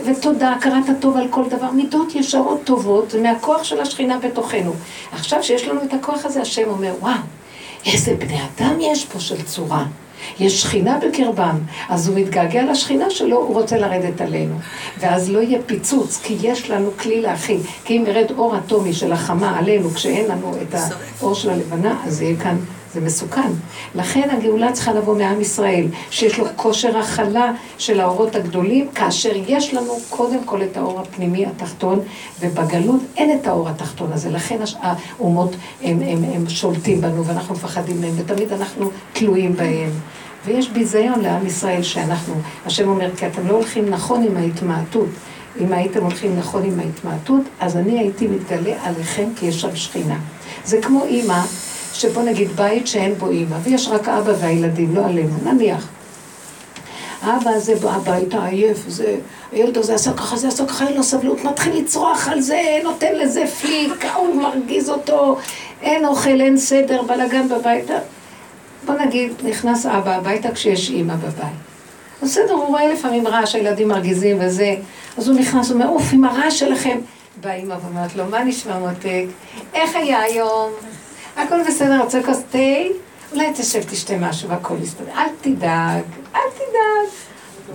ותודה, 0.07 0.53
הכרת 0.53 0.89
הטוב 0.89 1.17
על 1.17 1.29
כל 1.31 1.49
דבר. 1.49 1.71
מידות 1.71 2.15
ישרות 2.15 2.61
טובות, 2.65 3.15
מהכוח 3.23 3.65
של 3.65 3.81
השכינה 3.81 4.19
בתוכנו. 4.19 4.73
עכשיו 5.13 5.43
שיש 5.43 5.69
לנו 5.69 5.81
את 5.83 5.95
הכוח 5.95 6.25
הזה, 6.25 6.41
השם 6.41 6.69
אומר, 6.69 6.95
וואו, 7.01 7.15
איזה 7.87 8.15
בני 8.15 8.39
אדם 8.43 8.81
יש 8.81 9.05
פה 9.05 9.21
של 9.21 9.43
צורה. 9.43 9.85
יש 10.41 10.63
שכינה 10.63 10.99
בקרבם, 11.09 11.59
אז 11.89 12.09
הוא 12.09 12.19
מתגעגע 12.19 12.65
לשכינה 12.71 13.11
שלו, 13.11 13.37
הוא 13.37 13.55
רוצה 13.55 13.79
לרדת 13.79 14.21
עלינו. 14.21 14.55
ואז 14.99 15.31
לא 15.31 15.39
יהיה 15.39 15.59
פיצוץ, 15.67 16.21
כי 16.23 16.37
יש 16.43 16.71
לנו 16.71 16.91
כלי 16.99 17.21
להכיל. 17.21 17.61
כי 17.85 17.97
אם 17.97 18.05
ירד 18.07 18.31
אור 18.39 18.57
אטומי 18.57 18.93
של 18.93 19.13
החמה 19.13 19.59
עלינו, 19.59 19.91
כשאין 19.91 20.31
לנו 20.31 20.53
את 20.63 20.75
האור 21.21 21.35
של 21.35 21.51
הלבנה, 21.51 21.97
אז 22.07 22.23
יהיה 22.23 22.37
כאן 22.37 22.57
זה 22.95 23.01
מסוכן. 23.01 23.51
לכן 23.95 24.29
הגאולה 24.31 24.73
צריכה 24.73 24.93
לבוא 24.93 25.17
מעם 25.17 25.41
ישראל, 25.41 25.87
שיש 26.11 26.39
לו 26.39 26.47
כושר 26.57 26.99
הכלה 26.99 27.53
של 27.79 28.01
האורות 28.01 28.35
הגדולים, 28.35 28.89
כאשר 28.95 29.33
יש 29.49 29.75
לנו 29.75 29.93
קודם 30.11 30.45
כל 30.45 30.63
את 30.63 30.77
האור 30.77 31.01
הפנימי 31.01 31.47
התחתון, 31.47 32.01
ובגלות 32.41 33.01
אין 33.17 33.39
את 33.39 33.47
האור 33.47 33.69
התחתון 33.69 34.13
הזה. 34.13 34.31
לכן 34.31 34.57
האומות 34.83 35.57
הם, 35.83 35.99
הם, 36.03 36.25
הם 36.35 36.49
שולטים 36.49 37.01
בנו 37.01 37.25
ואנחנו 37.25 37.55
מפחדים 37.55 38.01
מהם, 38.01 38.13
ותמיד 38.17 38.53
אנחנו 38.53 38.91
תלויים 39.13 39.57
בהם. 39.57 39.91
ויש 40.45 40.69
ביזיון 40.69 41.21
לעם 41.21 41.47
ישראל 41.47 41.83
שאנחנו, 41.83 42.35
השם 42.67 42.89
אומר, 42.89 43.17
כי 43.17 43.27
אתם 43.27 43.47
לא 43.47 43.55
הולכים 43.55 43.91
נכון 43.91 44.23
עם 44.23 44.37
ההתמעטות. 44.37 45.09
אם 45.61 45.73
הייתם 45.73 46.03
הולכים 46.03 46.39
נכון 46.39 46.65
עם 46.65 46.81
ההתמעטות, 46.81 47.43
אז 47.61 47.77
אני 47.77 47.99
הייתי 47.99 48.27
מתגלה 48.27 48.75
עליכם 48.83 49.29
כי 49.37 49.47
יש 49.47 49.61
שם 49.61 49.77
שכינה. 49.77 50.19
זה 50.65 50.79
כמו 50.83 51.05
אימא 51.05 51.41
שבוא 52.01 52.23
נגיד 52.23 52.49
בית 52.57 52.87
שאין 52.87 53.15
בו 53.15 53.31
אימא, 53.31 53.57
ויש 53.63 53.89
רק 53.89 54.09
אבא 54.09 54.33
והילדים, 54.41 54.97
לא 54.97 55.05
עלינו, 55.05 55.37
נניח. 55.45 55.89
האבא 57.23 57.51
הזה 57.51 57.75
בא 57.75 57.91
הביתה 57.91 58.47
עייף, 58.47 58.79
זה, 58.89 59.17
הילד 59.53 59.79
הזה 59.79 59.95
עשה 59.95 60.13
ככה, 60.13 60.37
זה 60.37 60.49
עשה 60.49 60.67
ככה, 60.67 60.87
אין 60.87 60.97
לו 60.97 61.03
סבלות, 61.03 61.45
מתחיל 61.45 61.77
לצרוח 61.77 62.29
על 62.29 62.41
זה, 62.41 62.61
נותן 62.85 63.15
לזה 63.15 63.45
פליק, 63.61 64.07
הוא 64.17 64.43
מרגיז 64.43 64.91
אותו, 64.91 65.37
אין 65.83 66.07
אוכל, 66.07 66.41
אין 66.41 66.57
סדר, 66.57 67.03
בלאגן 67.03 67.49
בבית. 67.49 67.91
בוא 68.87 68.95
נגיד, 68.95 69.33
נכנס 69.45 69.87
אבא 69.87 70.15
הביתה 70.17 70.53
כשיש 70.53 70.91
אימא 70.91 71.15
בבית. 71.15 71.57
בסדר, 72.23 72.53
הוא 72.53 72.67
רואה 72.67 72.89
לפעמים 72.89 73.27
רעש, 73.27 73.55
הילדים 73.55 73.89
מרגיזים 73.89 74.37
וזה, 74.41 74.75
אז 75.19 75.29
הוא 75.29 75.39
נכנס, 75.39 75.71
הוא 75.71 75.75
אומר, 75.75 75.89
אוף, 75.89 76.13
עם 76.13 76.25
הרעש 76.25 76.59
שלכם. 76.59 76.99
באה 77.41 77.55
אימא 77.55 77.77
ואומרת 77.83 78.17
לו, 78.17 78.25
מה 78.31 78.45
נשמע 78.45 78.79
מותק? 78.79 79.25
איך 79.75 79.97
היה 79.97 80.21
היום? 80.21 80.71
הכל 81.37 81.57
בסדר, 81.69 82.01
רוצה 82.03 82.23
כוס 82.23 82.43
תה? 82.51 82.59
אולי 83.33 83.53
תשב 83.57 83.83
תשתה 83.83 84.17
משהו 84.17 84.49
והכל 84.49 84.75
יסתדר. 84.83 85.13
אל 85.17 85.29
תדאג, 85.41 86.03
אל 86.35 86.41
תדאג. 86.55 87.13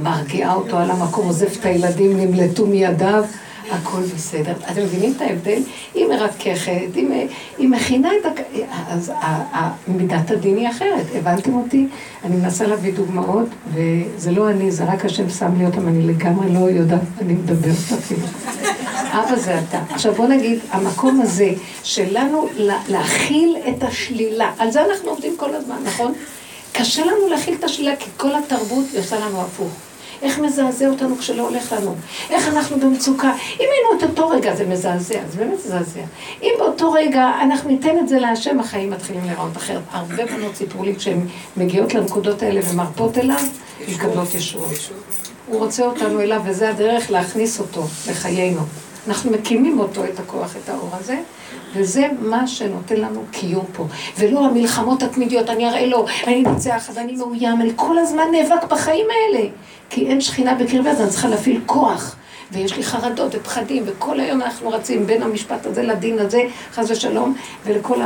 מרגיעה 0.03 0.53
אותו 0.53 0.77
על 0.77 0.91
המקום, 0.91 1.27
עוזב 1.27 1.47
את 1.59 1.65
הילדים, 1.65 2.17
נמלטו 2.17 2.65
מידיו. 2.67 3.25
הכל 3.71 4.01
בסדר. 4.01 4.53
אתם 4.71 4.81
מבינים 4.81 5.13
את 5.17 5.21
ההבדל? 5.21 5.61
היא 5.93 6.07
מרככת, 6.07 6.95
היא, 6.95 7.27
היא 7.57 7.69
מכינה 7.69 8.09
את 8.21 8.25
ה... 8.25 8.41
אז 8.87 9.11
מידת 9.87 10.31
הדין 10.31 10.57
היא 10.57 10.69
אחרת. 10.69 11.05
הבנתם 11.15 11.53
אותי? 11.53 11.87
אני 12.23 12.35
מנסה 12.35 12.67
להביא 12.67 12.93
דוגמאות, 12.93 13.47
וזה 13.73 14.31
לא 14.31 14.49
אני, 14.49 14.71
זה 14.71 14.83
רק 14.83 15.05
השם 15.05 15.29
שם 15.29 15.57
לי 15.57 15.65
אותם, 15.65 15.87
אני 15.87 16.07
לגמרי 16.07 16.53
לא 16.53 16.59
יודעת, 16.59 17.01
אני 17.21 17.33
מדברת 17.33 17.99
אפילו. 17.99 18.27
אבא 19.19 19.35
זה 19.35 19.59
אתה. 19.59 19.79
עכשיו 19.89 20.13
בוא 20.13 20.27
נגיד, 20.27 20.59
המקום 20.71 21.21
הזה 21.21 21.49
שלנו 21.83 22.47
להכיל 22.87 23.57
את 23.69 23.83
השלילה, 23.83 24.51
על 24.57 24.71
זה 24.71 24.85
אנחנו 24.85 25.09
עובדים 25.09 25.33
כל 25.37 25.55
הזמן, 25.55 25.77
נכון? 25.85 26.13
קשה 26.73 27.05
לנו 27.05 27.27
להכיל 27.29 27.55
את 27.59 27.63
השלילה, 27.63 27.95
כי 27.95 28.09
כל 28.17 28.35
התרבות 28.35 28.85
עושה 28.97 29.19
לנו 29.19 29.41
הפוך. 29.41 29.71
איך 30.21 30.39
מזעזע 30.39 30.87
אותנו 30.87 31.17
כשלא 31.17 31.47
הולך 31.47 31.73
לנו? 31.73 31.95
איך 32.29 32.47
אנחנו 32.47 32.79
במצוקה? 32.79 33.33
אם 33.59 33.65
היינו 33.71 33.97
את 33.97 34.03
אותו 34.09 34.29
רגע, 34.29 34.55
זה 34.55 34.67
מזעזע, 34.67 35.19
זה 35.29 35.37
באמת 35.37 35.59
מזעזע. 35.65 36.01
אם 36.41 36.51
באותו 36.59 36.91
רגע 36.91 37.31
אנחנו 37.41 37.69
ניתן 37.69 37.99
את 37.99 38.07
זה 38.07 38.19
להשם, 38.19 38.59
החיים 38.59 38.89
מתחילים 38.89 39.25
להיראות 39.25 39.57
אחרת. 39.57 39.81
הרבה 39.91 40.25
בנות 40.25 40.55
סיפרו 40.55 40.83
לי 40.83 40.95
כשהן 40.95 41.19
מגיעות 41.57 41.93
לנקודות 41.93 42.43
האלה 42.43 42.61
ומרפות 42.71 43.17
אליו, 43.17 43.41
מקבלות 43.89 44.35
ישועות. 44.35 44.71
הוא 45.47 45.59
רוצה 45.59 45.85
אותנו 45.85 46.21
אליו, 46.21 46.41
וזה 46.45 46.69
הדרך 46.69 47.11
להכניס 47.11 47.59
אותו 47.59 47.83
לחיינו. 48.09 48.61
אנחנו 49.07 49.31
מקימים 49.31 49.79
אותו, 49.79 50.03
את 50.05 50.19
הכוח, 50.19 50.55
את 50.63 50.69
האור 50.69 50.89
הזה, 50.99 51.19
וזה 51.75 52.07
מה 52.19 52.47
שנותן 52.47 52.95
לנו 52.95 53.23
קיום 53.31 53.65
פה. 53.73 53.85
ולא 54.17 54.45
המלחמות 54.45 55.03
התמידיות, 55.03 55.49
אני 55.49 55.69
אראה 55.69 55.85
לו, 55.85 56.05
אני 56.27 56.41
נצח, 56.41 56.89
אז 56.89 56.97
אני 56.97 57.15
מאוים, 57.15 57.61
אני 57.61 57.71
כל 57.75 57.97
הזמן 57.97 58.23
נאבק 58.31 58.63
בחיים 58.69 59.07
האלה. 59.09 59.47
כי 59.91 60.07
אין 60.07 60.21
שכינה 60.21 60.55
בקרבי, 60.55 60.89
אז 60.89 61.01
אני 61.01 61.09
צריכה 61.09 61.27
להפעיל 61.27 61.61
כוח. 61.65 62.15
ויש 62.51 62.77
לי 62.77 62.83
חרדות 62.83 63.35
ופחדים, 63.35 63.83
וכל 63.85 64.19
היום 64.19 64.41
אנחנו 64.41 64.69
רצים 64.69 65.07
בין 65.07 65.23
המשפט 65.23 65.65
הזה 65.65 65.83
לדין 65.83 66.19
הזה, 66.19 66.41
חס 66.73 66.91
ושלום, 66.91 67.35
ולכל 67.65 68.01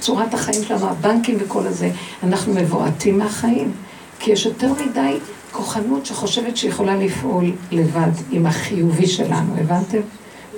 צורת 0.00 0.34
החיים 0.34 0.62
שלנו, 0.62 0.88
הבנקים 0.88 1.36
וכל 1.40 1.66
הזה. 1.66 1.90
אנחנו 2.22 2.54
מבועטים 2.54 3.18
מהחיים, 3.18 3.72
כי 4.18 4.30
יש 4.30 4.46
יותר 4.46 4.72
מדי 4.72 5.16
כוחנות 5.52 6.06
שחושבת 6.06 6.56
שיכולה 6.56 6.96
לפעול 6.96 7.52
לבד 7.70 8.10
עם 8.30 8.46
החיובי 8.46 9.06
שלנו, 9.06 9.54
הבנתם? 9.60 10.00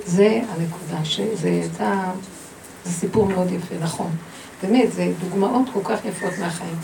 זה 0.05 0.39
הנקודה, 0.49 1.05
שזה 1.05 1.47
הייתה, 1.47 2.03
זה 2.85 2.91
סיפור 2.91 3.25
מאוד 3.25 3.51
יפה, 3.51 3.75
נכון. 3.81 4.09
באמת, 4.63 4.93
זה 4.93 5.11
דוגמאות 5.19 5.65
כל 5.73 5.79
כך 5.83 6.05
יפות 6.05 6.31
מהחיים. 6.39 6.75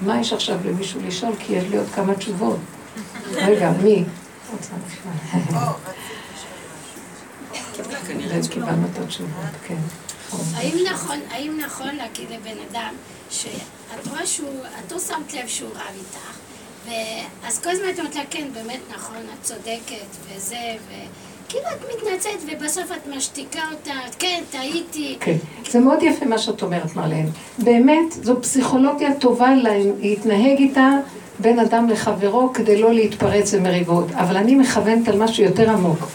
מה 0.00 0.20
יש 0.20 0.32
עכשיו 0.32 0.56
למישהו 0.64 1.00
לשאול? 1.06 1.32
כי 1.38 1.52
יש 1.52 1.64
לי 1.70 1.76
עוד 1.76 1.86
כמה 1.94 2.14
תשובות. 2.14 2.56
רגע, 3.34 3.70
מי? 3.82 4.04
קיבלנו 8.50 8.86
את 8.92 8.98
התשובות, 8.98 9.30
כן. 9.66 9.76
נכון, 10.92 11.18
האם 11.30 11.58
נכון 11.66 11.96
להגיד 11.96 12.30
לבן 12.30 12.56
אדם 12.70 12.94
שאת 13.30 14.06
רואה 14.10 14.26
שהוא, 14.26 14.60
את 14.86 14.92
לא 14.92 14.98
שמת 14.98 15.34
לב 15.34 15.46
שהוא 15.46 15.70
רב 15.70 15.96
איתך, 15.98 16.38
ואז 17.42 17.60
כל 17.60 17.70
הזמן 17.70 17.88
את 17.94 17.98
אומרת 17.98 18.16
לה, 18.16 18.22
כן, 18.30 18.48
באמת 18.54 18.80
נכון, 18.94 19.16
את 19.16 19.42
צודקת, 19.42 20.06
וזה, 20.28 20.56
וכאילו 20.88 21.64
את 21.68 21.96
מתנצלת, 21.96 22.42
ובסוף 22.52 22.92
את 22.92 23.16
משתיקה 23.16 23.60
אותה, 23.72 23.94
כן, 24.18 24.42
טעיתי. 24.50 25.16
כן, 25.20 25.36
זה 25.70 25.80
מאוד 25.80 26.02
יפה 26.02 26.24
מה 26.24 26.38
שאת 26.38 26.62
אומרת, 26.62 26.96
מרלן. 26.96 27.26
באמת, 27.58 28.12
זו 28.12 28.42
פסיכולוגיה 28.42 29.14
טובה 29.20 29.48
להתנהג 29.98 30.58
איתה 30.58 30.88
בין 31.38 31.58
אדם 31.58 31.88
לחברו 31.88 32.52
כדי 32.54 32.82
לא 32.82 32.92
להתפרץ 32.94 33.54
במריבות, 33.54 34.06
אבל 34.12 34.36
אני 34.36 34.54
מכוונת 34.54 35.08
על 35.08 35.22
משהו 35.22 35.44
יותר 35.44 35.70
עמוק. 35.70 36.08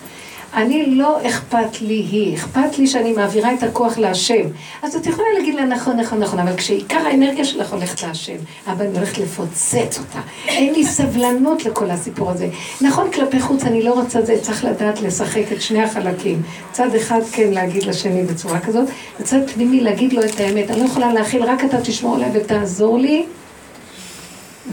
אני 0.53 0.86
לא 0.86 1.17
אכפת 1.28 1.82
לי 1.82 2.05
היא, 2.11 2.36
אכפת 2.36 2.78
לי 2.80 2.88
שאני 2.88 3.13
מעבירה 3.13 3.53
את 3.53 3.63
הכוח 3.63 3.97
להשם. 3.97 4.43
אז 4.82 4.95
את 4.95 5.05
יכולה 5.05 5.28
להגיד 5.38 5.55
לה 5.55 5.65
נכון, 5.65 5.99
נכון, 5.99 6.20
נכון, 6.20 6.39
אבל 6.39 6.57
כשעיקר 6.57 6.97
האנרגיה 6.97 7.45
שלך 7.45 7.74
הולכת 7.74 8.03
להשם, 8.03 8.36
אבל 8.67 8.86
אני 8.86 8.97
הולכת 8.97 9.17
לפוצץ 9.17 9.99
אותה. 9.99 10.20
אין 10.47 10.74
לי 10.74 10.86
סבלנות 10.86 11.65
לכל 11.65 11.91
הסיפור 11.91 12.32
הזה. 12.32 12.49
נכון, 12.82 13.11
כלפי 13.11 13.39
חוץ 13.39 13.63
אני 13.63 13.82
לא 13.82 13.93
רוצה 13.93 14.22
זה, 14.22 14.38
צריך 14.41 14.65
לדעת 14.65 15.01
לשחק 15.01 15.43
את 15.51 15.61
שני 15.61 15.84
החלקים. 15.84 16.41
צד 16.72 16.95
אחד 16.95 17.22
כן 17.32 17.51
להגיד 17.51 17.84
לשני 17.84 18.24
בצורה 18.24 18.59
כזאת, 18.59 18.89
וצד 19.20 19.49
פנימי 19.53 19.82
להגיד 19.82 20.13
לו 20.13 20.24
את 20.24 20.39
האמת. 20.39 20.72
אני 20.72 20.80
לא 20.80 20.86
יכולה 20.86 21.13
להכיל, 21.13 21.43
רק 21.43 21.65
אתה 21.65 21.82
תשמור 21.82 22.15
עליה 22.15 22.30
ותעזור 22.34 22.97
לי. 22.97 23.26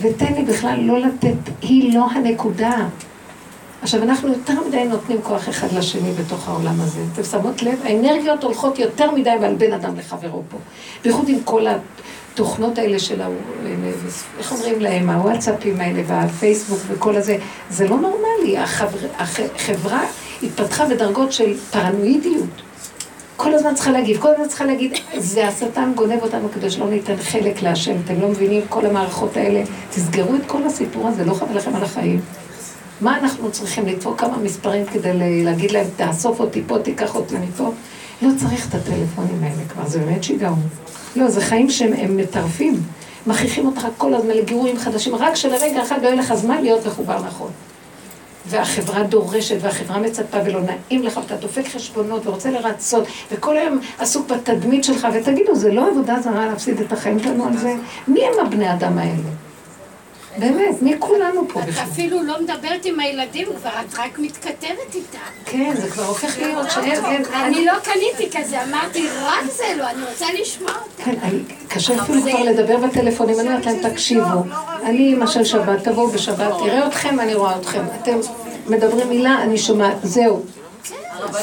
ותן 0.01 0.33
לי 0.33 0.43
בכלל 0.43 0.81
לא 0.81 0.99
לתת, 1.01 1.53
היא 1.63 1.95
לא 1.95 2.07
הנקודה. 2.11 2.87
עכשיו, 3.83 4.03
אנחנו 4.03 4.29
יותר 4.29 4.53
מדי 4.69 4.85
נותנים 4.85 5.19
כוח 5.23 5.49
אחד 5.49 5.73
לשני 5.73 6.13
בתוך 6.13 6.49
העולם 6.49 6.81
הזה. 6.81 7.01
אתם 7.13 7.25
שמות 7.25 7.63
לב? 7.63 7.81
האנרגיות 7.85 8.45
הולכות 8.45 8.79
יותר 8.79 9.11
מדי 9.11 9.31
על 9.31 9.55
בין 9.55 9.73
אדם 9.73 9.97
לחברו 9.97 10.43
פה. 10.49 10.59
בייחוד 11.05 11.29
עם 11.29 11.39
כל 11.45 11.67
התוכנות 11.67 12.79
האלה 12.79 12.99
של 12.99 13.23
ה... 13.23 13.29
איך 14.39 14.53
אומרים 14.53 14.81
להם? 14.81 15.11
הוואטסאפים 15.11 15.81
האלה 15.81 16.03
והפייסבוק 16.07 16.79
וכל 16.89 17.17
הזה. 17.17 17.39
זה 17.71 17.89
לא 17.89 17.97
נורמלי. 17.97 18.59
החבר... 18.59 19.09
החברה 19.19 20.05
התפתחה 20.43 20.87
בדרגות 20.87 21.33
של 21.33 21.55
פרנואידיות. 21.71 22.66
כל 23.37 23.55
הזמן 23.55 23.75
צריכה 23.75 23.91
להגיב, 23.91 24.21
כל 24.21 24.29
הזמן 24.29 24.49
צריכה 24.49 24.65
להגיד, 24.65 24.93
זה 25.17 25.49
השטן 25.49 25.93
גונב 25.95 26.23
אותנו 26.23 26.49
כדי 26.55 26.71
שלא 26.71 26.89
ניתן 26.89 27.17
חלק 27.17 27.63
להשם. 27.63 27.97
אתם 28.05 28.21
לא 28.21 28.29
מבינים 28.29 28.63
כל 28.69 28.87
המערכות 28.87 29.37
האלה. 29.37 29.63
תסגרו 29.91 30.35
את 30.35 30.41
כל 30.47 30.63
הסיפור 30.63 31.09
הזה, 31.09 31.25
לא 31.25 31.35
חבל 31.35 31.57
לכם 31.57 31.77
על 31.77 31.83
החיים. 31.83 32.21
מה 33.01 33.19
אנחנו 33.19 33.51
צריכים 33.51 33.87
לדפוק 33.87 34.21
כמה 34.21 34.39
מספרים 34.39 34.85
כדי 34.87 35.43
להגיד 35.45 35.71
להם, 35.71 35.87
תאסוף 35.97 36.41
אותי 36.41 36.63
פה, 36.67 36.79
תיקח 36.79 37.15
אותי 37.15 37.35
מפה? 37.37 37.73
לא 38.23 38.29
צריך 38.37 38.69
את 38.69 38.75
הטלפונים 38.75 39.43
האלה 39.43 39.63
כבר, 39.69 39.87
זה 39.87 39.99
באמת 39.99 40.25
שיגעון. 40.25 40.63
לא, 41.17 41.29
זה 41.29 41.41
חיים 41.41 41.71
שהם 41.71 42.17
מטרפים. 42.17 42.83
מכריחים 43.27 43.67
אותך 43.67 43.87
כל 43.99 44.15
הזמן 44.15 44.31
לגירויים 44.31 44.79
חדשים, 44.79 45.15
רק 45.15 45.35
שלרגע 45.35 45.83
אחד 45.83 46.03
לא 46.03 46.07
יהיה 46.07 46.17
לך 46.17 46.35
זמן 46.35 46.63
להיות 46.63 46.87
מחובר 46.87 47.19
נכון. 47.27 47.51
והחברה 48.49 49.03
דורשת, 49.03 49.57
והחברה 49.61 49.99
מצפה, 49.99 50.39
ולא 50.45 50.61
נעים 50.61 51.03
לך, 51.03 51.17
ואתה 51.17 51.37
דופק 51.37 51.69
חשבונות, 51.69 52.27
ורוצה 52.27 52.51
לרצות, 52.51 53.05
וכל 53.33 53.57
היום 53.57 53.79
עסוק 53.99 54.31
בתדמית 54.31 54.85
שלך, 54.85 55.09
ותגידו, 55.15 55.55
זה 55.55 55.73
לא 55.73 55.89
עבודה 55.91 56.21
זרה 56.21 56.47
להפסיד 56.47 56.81
את 56.81 56.93
החיים 56.93 57.19
שלנו 57.19 57.47
על 57.47 57.57
זה? 57.57 57.75
מי 58.09 58.21
הם 58.25 58.47
הבני 58.47 58.73
אדם 58.73 58.99
האלה? 58.99 59.46
באמת, 60.39 60.83
מי 60.83 60.95
כולנו 60.99 61.49
פה 61.53 61.61
את? 61.61 61.69
אפילו 61.93 62.23
לא 62.23 62.41
מדברת 62.43 62.85
עם 62.85 63.01
הילדים 63.01 63.49
כבר, 63.61 63.71
את 63.71 63.95
רק 63.99 64.19
מתכתבת 64.19 64.95
איתם. 64.95 65.19
כן, 65.45 65.75
זה 65.77 65.91
כבר 65.91 66.05
הופך 66.05 66.39
להיות 66.39 66.71
שאין, 66.71 67.05
אין, 67.05 67.25
אני 67.25 67.65
לא 67.65 67.73
קניתי 67.79 68.39
כזה, 68.39 68.63
אמרתי, 68.65 69.09
רק 69.23 69.45
זה 69.57 69.65
לא, 69.79 69.91
אני 69.91 70.03
רוצה 70.11 70.27
לשמוע 70.41 70.71
אותם. 70.73 71.05
כן, 71.05 71.15
קשה 71.69 72.03
אפילו 72.03 72.21
כבר 72.23 72.43
לדבר 72.43 72.77
בטלפונים, 72.77 73.41
אני 73.41 73.49
אומרת 73.49 73.67
להם, 73.67 73.91
תקשיבו, 73.91 74.43
אני 74.85 75.13
אמא 75.15 75.27
של 75.27 75.45
שבת, 75.45 75.85
תבואו 75.89 76.09
בשבת, 76.09 76.53
תראה 76.59 76.87
אתכם, 76.87 77.21
אני 77.21 77.35
רואה 77.35 77.57
אתכם. 77.59 77.85
אתם 78.03 78.19
מדברים 78.67 79.09
מילה, 79.09 79.43
אני 79.43 79.59
שומעת, 79.59 79.97
זהו. 80.03 80.43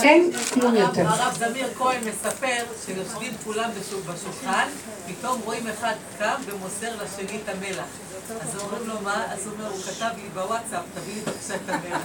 אין 0.04 0.32
כלום 0.54 0.76
יותר. 0.76 1.08
הרב 1.08 1.38
זמיר 1.40 1.68
כהן 1.78 1.98
מספר 2.02 2.48
שיושבים 2.86 3.32
כולם 3.46 3.70
בשו- 3.80 3.98
בשולחן, 4.14 4.68
פתאום 5.08 5.42
רואים 5.46 5.64
אחד 5.68 5.94
קם 6.20 6.36
ומוסר 6.46 6.88
לשני 7.04 7.38
את 7.44 7.50
המלח. 7.50 7.86
אז 8.32 8.62
אומרים 8.62 8.88
לו 8.88 8.94
מה? 9.04 9.24
אז 9.30 9.46
הוא 9.46 9.54
אומר, 9.54 9.68
הוא 9.68 9.82
כתב 9.82 10.10
לי 10.16 10.30
בוואטסאפ, 10.34 10.82
תביא 10.94 11.14
לי 11.14 11.22
בבקשה 11.22 11.56
את 11.56 11.70
המלח. 11.70 12.02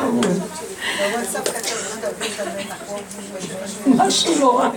בוואטסאפ 0.98 1.48
כתוב, 1.48 1.78
לא 1.90 2.08
תביא 2.10 2.28
את 2.34 2.40
המלח. 2.46 2.76
משהו 3.86 4.40
לא 4.40 4.58
רע. 4.58 4.70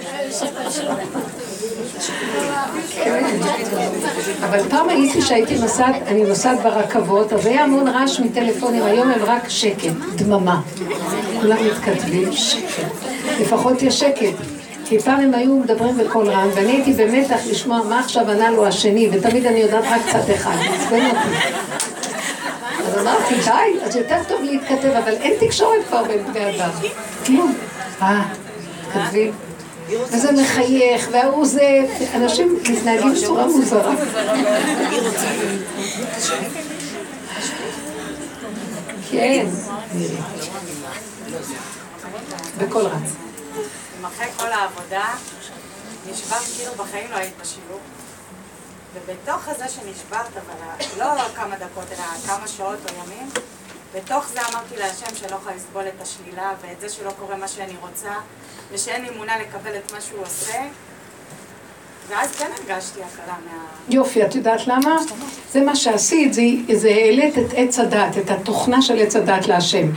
אבל 4.46 4.70
פעם 4.70 4.90
הייתי 4.90 5.22
שהייתי 5.22 5.58
נוסעת, 5.58 5.96
אני 6.08 6.24
נוסעת 6.24 6.64
ברכבות, 6.64 7.34
אז 7.34 7.46
היה 7.46 7.64
המון 7.64 7.88
רעש 7.88 8.20
מטלפונים, 8.20 8.84
היום 8.84 9.12
הם 9.12 9.24
רק 9.24 9.50
שקט, 9.50 9.94
דממה. 10.16 10.62
כולם 11.42 11.58
מתכתבים, 11.68 12.32
שקט. 12.32 12.84
לפחות 13.40 13.82
יש 13.82 14.00
שקט. 14.00 14.53
כי 14.86 15.00
פעם 15.00 15.20
הם 15.20 15.34
היו 15.34 15.56
מדברים 15.56 15.98
בקול 15.98 16.30
רם, 16.30 16.50
ואני 16.56 16.72
הייתי 16.72 16.94
במתח 16.94 17.40
לשמוע 17.50 17.82
מה 17.90 18.00
עכשיו 18.00 18.32
ענה 18.32 18.52
לו 18.52 18.68
השני, 18.68 19.10
ותמיד 19.12 19.46
אני 19.46 19.60
יודעת 19.60 19.84
רק 19.90 20.02
צד 20.12 20.30
אחד, 20.30 20.56
מעצבן 20.56 21.06
אותי. 21.06 21.54
אז 22.88 22.98
אמרתי, 22.98 23.36
די, 23.36 23.86
אז 23.86 23.96
יותר 23.96 24.18
טוב 24.28 24.42
להתכתב, 24.44 24.90
אבל 24.90 25.14
אין 25.14 25.34
תקשורת 25.40 25.88
כבר 25.88 26.04
בין 26.04 26.24
בני 26.34 26.56
אדם. 26.56 26.70
כלום. 27.26 27.54
אה, 28.02 28.22
כותבים. 28.94 29.32
וזה 29.90 30.32
מחייך, 30.32 31.10
וההוא 31.12 31.46
זה... 31.46 31.80
אנשים 32.14 32.58
מתנהגים 32.70 33.14
בצורה 33.14 33.48
מוזרה. 33.48 33.96
כן. 39.12 39.46
בקול 42.58 42.82
רץ. 42.82 43.23
אחרי 44.06 44.28
כל 44.38 44.52
העבודה, 44.52 45.06
נשברת 46.12 46.42
כאילו 46.58 46.74
בחיים 46.74 47.12
לא 47.12 47.16
היית 47.16 47.34
בשיעור. 47.42 47.80
ובתוך 48.94 49.48
הזה 49.48 49.66
שנשברת, 49.70 50.38
אבל 50.38 50.86
לא 50.98 51.24
כמה 51.36 51.56
דקות, 51.56 51.86
אלא 51.92 52.04
כמה 52.28 52.48
שעות 52.48 52.80
או 52.90 52.96
ימים, 52.96 53.30
בתוך 53.96 54.28
זה 54.28 54.40
אמרתי 54.52 54.78
להשם 54.78 55.16
שלא 55.16 55.36
יכולה 55.36 55.56
לסבול 55.56 55.84
את 55.88 56.02
השלילה 56.02 56.54
ואת 56.62 56.80
זה 56.82 56.90
שלא 56.90 57.12
קורה 57.20 57.38
מה 57.38 57.48
שאני 57.48 57.74
רוצה, 57.82 58.12
ושאין 58.72 59.02
לי 59.02 59.10
אמונה 59.10 59.40
לקבל 59.40 59.76
את 59.76 59.92
מה 59.92 60.02
שהוא 60.02 60.22
עושה. 60.22 60.62
ואז 62.08 62.36
כן 62.36 62.50
הרגשתי 62.58 63.00
הקלה 63.04 63.34
מה... 63.46 63.66
יופי, 63.90 64.26
את 64.26 64.36
יודעת 64.36 64.68
למה? 64.68 64.96
זה 65.52 65.62
מה 65.62 65.76
שעשית, 65.76 66.34
זה, 66.34 66.42
זה 66.74 66.90
העלית 66.90 67.38
את 67.38 67.54
עץ 67.56 67.80
הדת, 67.80 68.18
את 68.18 68.30
התוכנה 68.30 68.82
של 68.82 69.00
עץ 69.00 69.16
הדת 69.16 69.48
להשם. 69.48 69.88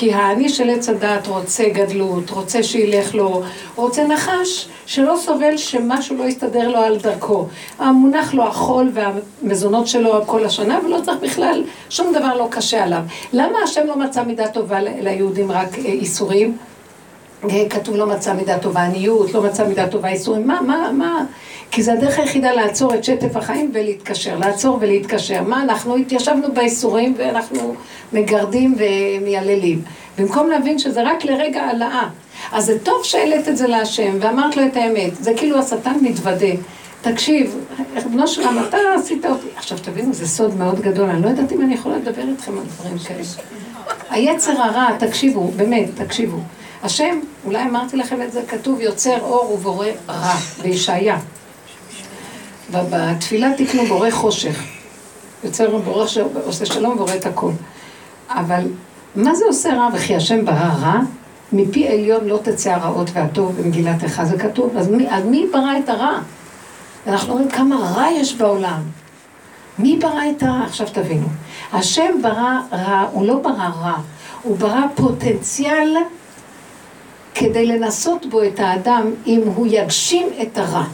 כי 0.00 0.12
האני 0.12 0.48
של 0.48 0.70
עץ 0.70 0.88
הדת 0.88 1.26
רוצה 1.26 1.68
גדלות, 1.68 2.30
רוצה 2.30 2.62
שילך 2.62 3.14
לו, 3.14 3.42
רוצה 3.76 4.04
נחש 4.04 4.68
שלא 4.86 5.16
סובל 5.16 5.56
שמשהו 5.56 6.16
לא 6.16 6.24
יסתדר 6.24 6.68
לו 6.68 6.78
על 6.78 6.98
דרכו. 6.98 7.46
המונח 7.78 8.34
לו 8.34 8.46
החול 8.46 8.92
והמזונות 8.94 9.86
שלו 9.86 10.26
כל 10.26 10.44
השנה, 10.44 10.78
ולא 10.84 10.98
צריך 11.04 11.18
בכלל, 11.22 11.64
שום 11.90 12.12
דבר 12.12 12.36
לא 12.36 12.48
קשה 12.50 12.84
עליו. 12.84 13.02
למה 13.32 13.58
השם 13.64 13.86
לא 13.86 13.98
מצא 13.98 14.22
מידה 14.22 14.48
טובה 14.48 14.80
ליהודים 14.80 15.52
רק 15.52 15.78
אה, 15.78 15.84
איסורים? 15.84 16.56
אה, 17.50 17.68
כתוב 17.70 17.96
לא 17.96 18.06
מצא 18.06 18.32
מידה 18.32 18.58
טובה 18.58 18.82
עניות, 18.82 19.34
לא 19.34 19.42
מצא 19.42 19.64
מידה 19.64 19.88
טובה 19.88 20.08
איסורים, 20.08 20.46
מה, 20.46 20.60
מה, 20.62 20.90
מה? 20.92 21.24
כי 21.70 21.82
זה 21.82 21.92
הדרך 21.92 22.18
היחידה 22.18 22.52
לעצור 22.52 22.94
את 22.94 23.04
שטף 23.04 23.36
החיים 23.36 23.70
ולהתקשר, 23.74 24.38
לעצור 24.38 24.78
ולהתקשר. 24.80 25.42
מה, 25.42 25.62
אנחנו 25.62 25.96
התיישבנו 25.96 26.52
באיסורים 26.54 27.14
ואנחנו 27.18 27.74
מגרדים 28.12 28.74
ומייללים. 28.78 29.82
במקום 30.18 30.50
להבין 30.50 30.78
שזה 30.78 31.02
רק 31.02 31.24
לרגע 31.24 31.62
העלאה. 31.62 32.08
אז 32.52 32.66
זה 32.66 32.78
טוב 32.78 33.04
שהעלית 33.04 33.48
את 33.48 33.56
זה 33.56 33.66
להשם 33.66 34.16
ואמרת 34.20 34.56
לו 34.56 34.66
את 34.66 34.76
האמת. 34.76 35.14
זה 35.20 35.32
כאילו 35.36 35.58
השטן 35.58 35.94
מתוודה. 36.02 36.52
תקשיב, 37.02 37.56
בנו 38.12 38.28
שלם, 38.28 38.64
אתה 38.68 38.76
עשית 38.98 39.26
אותי. 39.26 39.46
עכשיו 39.56 39.78
תבינו, 39.78 40.14
זה 40.14 40.28
סוד 40.28 40.56
מאוד 40.56 40.80
גדול, 40.80 41.10
אני 41.10 41.22
לא 41.22 41.28
יודעת 41.28 41.52
אם 41.52 41.62
אני 41.62 41.74
יכולה 41.74 41.96
לדבר 41.96 42.22
איתכם 42.28 42.52
על 42.58 42.64
דברים 42.64 42.98
כאלה. 42.98 43.22
היצר 44.10 44.62
הרע, 44.62 44.88
תקשיבו, 44.98 45.50
באמת, 45.56 45.88
תקשיבו. 45.94 46.36
השם, 46.82 47.20
אולי 47.44 47.62
אמרתי 47.62 47.96
לכם 47.96 48.22
את 48.22 48.32
זה, 48.32 48.42
כתוב 48.48 48.80
יוצר 48.80 49.20
אור 49.20 49.52
ובורא 49.52 49.86
רע, 50.08 50.34
בישעיה. 50.62 51.18
בתפילה 52.72 53.50
תקנו 53.56 53.86
בורא 53.86 54.10
חושך. 54.10 54.62
יוצר 55.44 55.78
בורא 55.78 56.06
ש... 56.06 56.18
עושה 56.44 56.66
שלום 56.66 56.92
ובורא 56.92 57.14
את 57.14 57.26
הכל. 57.26 57.50
אבל 58.28 58.64
מה 59.16 59.34
זה 59.34 59.44
עושה 59.44 59.74
רע? 59.74 59.88
וכי 59.94 60.16
השם 60.16 60.44
ברא 60.44 60.70
רע? 60.80 61.00
מפי 61.52 61.88
עליון 61.88 62.24
לא 62.24 62.38
תצא 62.42 62.70
הרעות 62.70 63.10
והטוב 63.12 63.60
במגילת 63.60 64.04
איכה, 64.04 64.24
זה 64.24 64.38
כתוב. 64.38 64.76
אז 64.76 64.88
מי, 64.88 65.10
אז 65.10 65.24
מי 65.24 65.46
ברא 65.52 65.78
את 65.84 65.88
הרע? 65.88 66.18
אנחנו 67.06 67.32
רואים 67.32 67.48
כמה 67.48 67.76
רע 67.76 68.06
יש 68.10 68.34
בעולם. 68.34 68.82
מי 69.78 69.96
ברא 69.96 70.22
את 70.36 70.42
הרע? 70.42 70.64
עכשיו 70.64 70.86
תבינו. 70.92 71.26
השם 71.72 72.22
ברא 72.22 72.60
רע, 72.72 73.06
הוא 73.12 73.26
לא 73.26 73.38
ברא 73.38 73.70
רע, 73.80 73.96
הוא 74.42 74.56
ברא 74.56 74.82
פוטנציאל 74.94 75.96
כדי 77.34 77.66
לנסות 77.66 78.26
בו 78.26 78.42
את 78.42 78.60
האדם 78.60 79.10
אם 79.26 79.40
הוא 79.54 79.66
יגשים 79.70 80.28
את 80.42 80.58
הרע. 80.58 80.84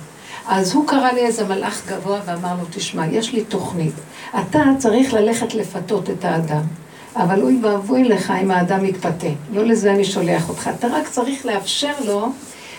אז 0.49 0.75
הוא 0.75 0.87
קרא 0.87 1.13
לי 1.13 1.21
איזה 1.21 1.45
מלאך 1.45 1.83
גבוה 1.87 2.21
ואמר 2.27 2.55
לו, 2.61 2.67
תשמע, 2.71 3.07
יש 3.07 3.33
לי 3.33 3.45
תוכנית. 3.45 3.95
אתה 4.41 4.63
צריך 4.79 5.13
ללכת 5.13 5.55
לפתות 5.55 6.11
את 6.11 6.25
האדם. 6.25 6.63
אבל 7.17 7.43
אוי 7.43 7.59
ואבוי 7.63 8.05
לך 8.05 8.33
אם 8.43 8.51
האדם 8.51 8.85
יתפתה. 8.85 9.27
לא 9.53 9.65
לזה 9.65 9.93
אני 9.93 10.05
שולח 10.05 10.49
אותך. 10.49 10.71
אתה 10.79 10.89
רק 10.89 11.09
צריך 11.09 11.47
לאפשר 11.47 11.93
לו 12.07 12.29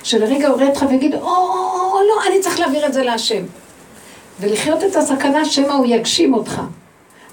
שלרגע 0.03 0.47
הוא 0.47 0.57
יראה 0.57 0.68
אותך 0.68 0.86
ויגיד, 0.89 1.13
או, 1.15 1.97
לא, 2.07 2.28
אני 2.28 2.39
צריך 2.41 2.59
להעביר 2.59 2.86
את 2.86 2.93
זה 2.93 3.03
להשם. 3.03 3.43
ולחיות 4.39 4.84
את 4.84 4.95
הסכנה 4.95 5.45
שמא 5.45 5.74
הוא 5.74 5.86
יגשים 5.86 6.34
אותך. 6.34 6.61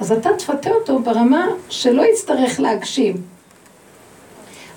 אז 0.01 0.13
אתה 0.13 0.31
תפתה 0.39 0.71
אותו 0.71 0.99
ברמה 0.99 1.47
שלא 1.69 2.03
יצטרך 2.03 2.61
להגשים. 2.61 3.17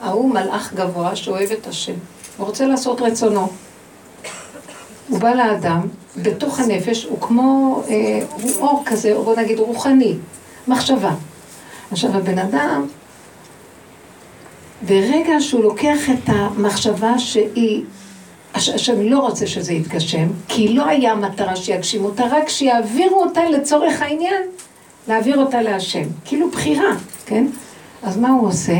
ההוא 0.01 0.33
מלאך 0.33 0.73
גבוה 0.73 1.15
שאוהב 1.15 1.51
את 1.51 1.67
השם, 1.67 1.93
הוא 2.37 2.47
רוצה 2.47 2.65
לעשות 2.65 3.01
רצונו. 3.01 3.47
הוא 5.09 5.19
בא 5.19 5.33
לאדם, 5.33 5.81
בתוך 6.21 6.59
הנפש 6.59 7.03
הוא 7.03 7.21
כמו, 7.21 7.81
אה, 7.89 8.19
הוא 8.41 8.51
אור 8.59 8.83
כזה, 8.85 9.13
או 9.13 9.23
בוא 9.23 9.35
נגיד 9.35 9.59
רוחני, 9.59 10.15
מחשבה. 10.67 11.13
עכשיו 11.91 12.17
הבן 12.17 12.39
אדם, 12.39 12.87
ברגע 14.87 15.33
שהוא 15.39 15.63
לוקח 15.63 16.09
את 16.09 16.29
המחשבה 16.29 17.19
שהיא, 17.19 17.83
השם 18.55 19.01
לא 19.01 19.19
רוצה 19.19 19.47
שזה 19.47 19.73
יתגשם, 19.73 20.27
כי 20.47 20.73
לא 20.73 20.85
היה 20.85 21.11
המטרה 21.11 21.55
שיגשימו 21.55 22.07
אותה, 22.07 22.23
רק 22.31 22.49
שיעבירו 22.49 23.23
אותה 23.23 23.49
לצורך 23.49 24.01
העניין, 24.01 24.43
להעביר 25.07 25.37
אותה 25.37 25.61
להשם. 25.61 26.03
כאילו 26.25 26.49
בחירה, 26.49 26.95
כן? 27.25 27.47
אז 28.03 28.17
מה 28.17 28.29
הוא 28.29 28.47
עושה? 28.47 28.77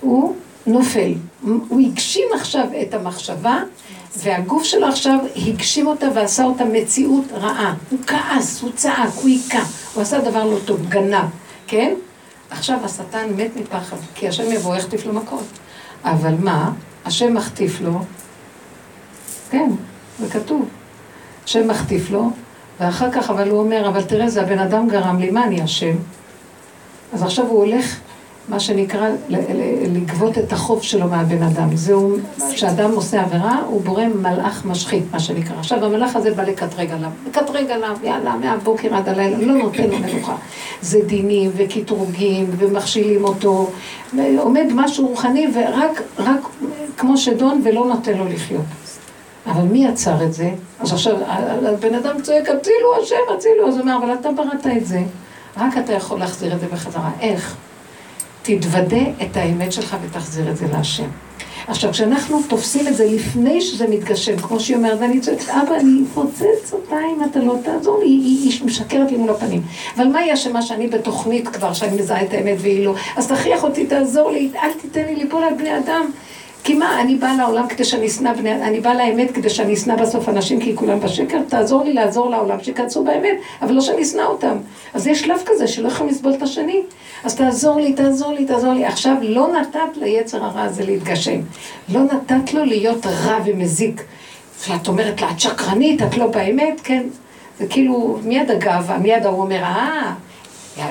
הוא 0.00 0.34
נופל. 0.66 1.14
הוא 1.42 1.80
הגשים 1.80 2.28
עכשיו 2.34 2.66
את 2.82 2.94
המחשבה, 2.94 3.62
והגוף 4.22 4.64
שלו 4.64 4.86
עכשיו 4.86 5.18
הגשים 5.36 5.86
אותה 5.86 6.06
ועשה 6.14 6.44
אותה 6.44 6.64
מציאות 6.64 7.24
רעה. 7.32 7.74
הוא 7.90 7.98
כעס, 8.06 8.62
הוא 8.62 8.70
צעק, 8.74 9.10
הוא 9.14 9.28
היכה, 9.28 9.62
הוא 9.94 10.02
עשה 10.02 10.18
דבר 10.18 10.44
לא 10.44 10.58
טוב, 10.64 10.88
גנב, 10.88 11.24
כן? 11.66 11.94
עכשיו 12.50 12.78
השטן 12.84 13.26
מת 13.36 13.50
מפחד, 13.56 13.96
כי 14.14 14.28
השם 14.28 14.52
יבוא, 14.52 14.76
יחטיף 14.76 15.06
לו 15.06 15.12
מכות. 15.12 15.44
אבל 16.04 16.34
מה? 16.38 16.72
השם 17.04 17.34
מחטיף 17.34 17.80
לו, 17.80 17.98
כן, 19.50 19.70
זה 20.18 20.28
כתוב. 20.30 20.68
השם 21.44 21.68
מחטיף 21.68 22.10
לו, 22.10 22.30
ואחר 22.80 23.10
כך, 23.12 23.30
אבל 23.30 23.50
הוא 23.50 23.58
אומר, 23.58 23.88
אבל 23.88 24.02
תראה, 24.02 24.28
זה 24.28 24.42
הבן 24.42 24.58
אדם 24.58 24.88
גרם 24.88 25.18
לי, 25.18 25.30
מה 25.30 25.44
אני 25.44 25.64
אשם? 25.64 25.96
אז 27.12 27.22
עכשיו 27.22 27.46
הוא 27.46 27.64
הולך, 27.64 27.96
מה 28.48 28.60
שנקרא, 28.60 29.08
לגבות 29.94 30.38
את 30.38 30.52
החוב 30.52 30.82
שלו 30.82 31.08
מהבן 31.08 31.42
אדם. 31.42 31.76
זהו, 31.76 32.16
כשאדם 32.52 32.92
עושה 32.92 33.22
עבירה, 33.22 33.60
הוא 33.66 33.80
בורא 33.80 34.04
מלאך 34.04 34.64
משחית, 34.64 35.04
מה 35.12 35.20
שנקרא. 35.20 35.58
עכשיו, 35.58 35.84
המלאך 35.84 36.16
הזה 36.16 36.34
בא 36.34 36.42
לקטרג 36.42 36.90
עליו. 36.90 37.10
לקטרג 37.26 37.70
עליו, 37.70 37.96
יאללה, 38.02 38.36
מהבוקר 38.36 38.94
עד 38.94 39.08
הלילה, 39.08 39.38
לא 39.38 39.54
נותן 39.54 39.90
לו 39.90 39.98
מנוחה. 39.98 40.36
זה 40.80 40.98
דינים 41.06 41.50
וקטרוגים, 41.56 42.46
ומכשילים 42.58 43.24
אותו. 43.24 43.70
עומד 44.38 44.66
משהו 44.74 45.06
רוחני, 45.08 45.46
ורק, 45.54 46.02
רק 46.18 46.40
כמו 46.96 47.16
שדון, 47.16 47.60
ולא 47.64 47.86
נותן 47.86 48.18
לו 48.18 48.24
לחיות. 48.28 48.64
אבל 49.46 49.62
מי 49.62 49.86
עצר 49.86 50.24
את 50.24 50.32
זה? 50.32 50.50
אז 50.80 50.92
עכשיו 50.92 51.16
הבן 51.66 51.94
אדם 51.94 52.22
צועק, 52.22 52.48
הצילו 52.48 52.96
השם, 53.02 53.34
הצילו, 53.36 53.68
אז 53.68 53.74
הוא 53.74 53.80
אומר, 53.80 53.96
אבל 53.96 54.14
אתה 54.20 54.28
בראת 54.32 54.66
את 54.76 54.86
זה. 54.86 55.02
רק 55.56 55.78
אתה 55.78 55.92
יכול 55.92 56.18
להחזיר 56.18 56.54
את 56.54 56.60
זה 56.60 56.66
בחזרה. 56.72 57.10
איך? 57.20 57.56
תתוודה 58.46 59.02
את 59.22 59.36
האמת 59.36 59.72
שלך 59.72 59.96
ותחזיר 60.02 60.50
את 60.50 60.56
זה 60.56 60.66
להשם. 60.72 61.08
עכשיו, 61.68 61.92
כשאנחנו 61.92 62.42
תופסים 62.48 62.88
את 62.88 62.96
זה 62.96 63.06
לפני 63.06 63.60
שזה 63.60 63.86
מתגשם, 63.88 64.36
כמו 64.36 64.60
שהיא 64.60 64.76
אומרת, 64.76 65.02
אני 65.02 65.20
צועקת, 65.20 65.48
אבא, 65.48 65.76
אני 65.80 66.00
אפוצץ 66.12 66.72
אותה 66.72 66.96
אם 67.16 67.24
אתה 67.30 67.38
לא 67.38 67.54
תעזור 67.62 67.98
לי, 67.98 68.06
היא, 68.06 68.50
היא 68.50 68.64
משקרת 68.64 69.10
לי 69.10 69.16
מול 69.16 69.30
הפנים. 69.30 69.62
אבל 69.96 70.06
מה 70.06 70.18
היא 70.18 70.34
אשמה 70.34 70.62
שאני 70.62 70.88
בתוכנית 70.88 71.48
כבר, 71.48 71.72
שאני 71.72 71.96
מזהה 71.96 72.22
את 72.22 72.32
האמת 72.32 72.56
והיא 72.58 72.84
לא? 72.84 72.94
אז 73.16 73.28
תכריח 73.28 73.64
אותי, 73.64 73.86
תעזור 73.86 74.30
לי, 74.30 74.50
אל 74.62 74.72
תיתן 74.80 75.04
לי 75.04 75.14
ליפול 75.16 75.44
על 75.44 75.54
בני 75.54 75.78
אדם. 75.78 76.10
כי 76.66 76.74
מה, 76.74 77.00
אני 77.00 77.14
באה 77.14 77.36
לעולם 77.36 77.66
כדי 77.68 77.84
שאני 77.84 78.06
אשנא 78.06 78.32
בני, 78.32 78.52
אני 78.52 78.80
באה 78.80 78.94
לאמת 78.94 79.30
כדי 79.30 79.50
שאני 79.50 79.74
אשנא 79.74 79.96
בסוף 79.96 80.28
אנשים 80.28 80.60
כי 80.60 80.76
כולם 80.76 81.00
בשקר, 81.00 81.38
תעזור 81.48 81.84
לי 81.84 81.92
לעזור 81.92 82.30
לעולם 82.30 82.62
שיכנסו 82.62 83.04
באמת, 83.04 83.36
אבל 83.62 83.74
לא 83.74 83.80
שאני 83.80 84.02
אשנא 84.02 84.22
אותם. 84.22 84.56
אז 84.94 85.06
יש 85.06 85.20
שלב 85.20 85.42
כזה 85.46 85.66
שלא 85.66 85.88
יכולים 85.88 86.12
לסבול 86.12 86.32
את 86.34 86.42
השני. 86.42 86.82
אז 87.24 87.36
תעזור 87.36 87.80
לי, 87.80 87.92
תעזור 87.92 88.32
לי, 88.32 88.44
תעזור 88.44 88.72
לי. 88.72 88.84
עכשיו, 88.84 89.14
לא 89.22 89.48
נתת 89.48 89.96
ליצר 89.96 90.44
הרע 90.44 90.62
הזה 90.62 90.84
להתגשם. 90.84 91.40
לא 91.88 92.00
נתת 92.00 92.54
לו 92.54 92.64
להיות 92.64 93.06
רע 93.06 93.38
ומזיק. 93.44 94.02
ואת 94.68 94.88
אומרת 94.88 95.20
לה, 95.20 95.30
את 95.30 95.40
שקרנית, 95.40 96.02
את 96.02 96.16
לא 96.16 96.26
באמת, 96.26 96.80
כן. 96.84 97.02
זה 97.58 97.66
כאילו, 97.66 98.18
מיד 98.24 98.50
הגאווה, 98.50 98.98
מיד 98.98 99.26
ההוא 99.26 99.42
אומר, 99.42 99.62
אה, 99.62 100.12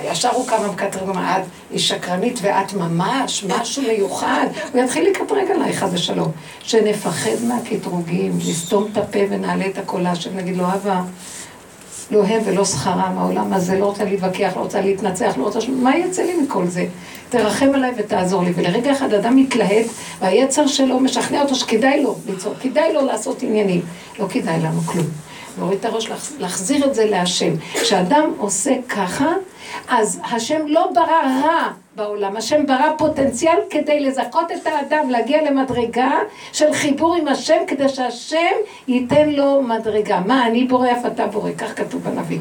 ישר 0.04 0.30
הוא 0.30 0.48
קם 0.48 0.56
ומקטרג 0.66 1.08
ואומר, 1.08 1.38
את 1.38 1.46
היא 1.72 1.80
שקרנית 1.80 2.40
ואת 2.42 2.74
ממש 2.74 3.46
משהו 3.48 3.84
מיוחד. 3.84 4.46
הוא 4.74 4.82
יתחיל 4.82 5.10
לקטרג 5.10 5.52
עליי, 5.52 5.74
חס 5.74 5.90
ושלום. 5.92 6.32
שנפחד 6.60 7.44
מהקטרוגים, 7.48 8.38
לסתום 8.40 8.88
את 8.92 8.98
הפה 8.98 9.20
ונעלה 9.30 9.66
את 9.68 9.78
הקולה, 9.78 10.16
שנגיד 10.16 10.58
לו, 10.58 10.66
אבא, 10.66 11.02
לא 12.12 12.24
הם 12.24 12.42
ולא 12.46 12.66
שכרם, 12.66 13.14
העולם 13.18 13.54
הזה 13.54 13.80
לא 13.80 13.86
רוצה 13.86 14.04
להתווכח, 14.04 14.52
לא 14.56 14.62
רוצה 14.62 14.82
להתנצח, 14.82 15.34
לא 15.38 15.44
רוצה... 15.44 15.60
מה 15.70 15.98
יצא 15.98 16.24
לי 16.24 16.34
מכל 16.42 16.68
זה? 16.68 16.86
תרחם 17.30 17.70
עליי 17.74 17.92
ותעזור 17.98 18.44
לי. 18.44 18.52
ולרגע 18.56 18.92
אחד 18.92 19.14
אדם 19.14 19.36
מתלהט, 19.36 19.86
והיצר 20.20 20.68
שלו 20.68 21.00
משכנע 21.00 21.42
אותו 21.42 21.56
שכדאי 21.56 22.04
לו 22.04 22.16
ליצור, 22.30 22.54
כדאי 22.62 22.94
לו 22.94 23.06
לעשות 23.06 23.44
עניינים. 23.44 23.82
לא 24.20 24.28
כדאי 24.30 24.60
לנו 24.60 24.82
כלום. 24.82 25.06
להוריד 25.58 25.80
את 25.80 25.86
הראש, 25.86 26.10
להחזיר 26.40 26.86
את 26.86 26.96
זה 26.96 27.06
להשם. 27.06 27.54
כשאדם 27.74 28.34
עושה 28.38 28.74
ככה, 28.90 29.34
אז 29.90 30.22
השם 30.32 30.68
לא 30.68 30.90
ברא 30.94 31.22
רע 31.44 31.72
בעולם, 31.96 32.38
השם 32.38 32.66
ברא 32.66 32.92
פוטנציאל 32.98 33.58
כדי 33.70 34.00
לזכות 34.00 34.52
את 34.52 34.68
האדם, 34.68 35.10
להגיע 35.10 35.52
למדרגה 35.52 36.12
של 36.54 36.74
חיבור 36.74 37.16
עם 37.16 37.28
השם, 37.28 37.58
כדי 37.68 37.90
שהשם 37.90 38.56
ייתן 38.88 39.30
לו 39.30 39.62
מדרגה. 39.62 40.20
מה, 40.26 40.48
אני 40.48 40.64
בורא 40.64 40.92
אף 40.92 41.06
אתה 41.06 41.28
בורא, 41.28 41.52
כך 41.58 41.78
כתוב 41.78 42.04
בנביא. 42.04 42.40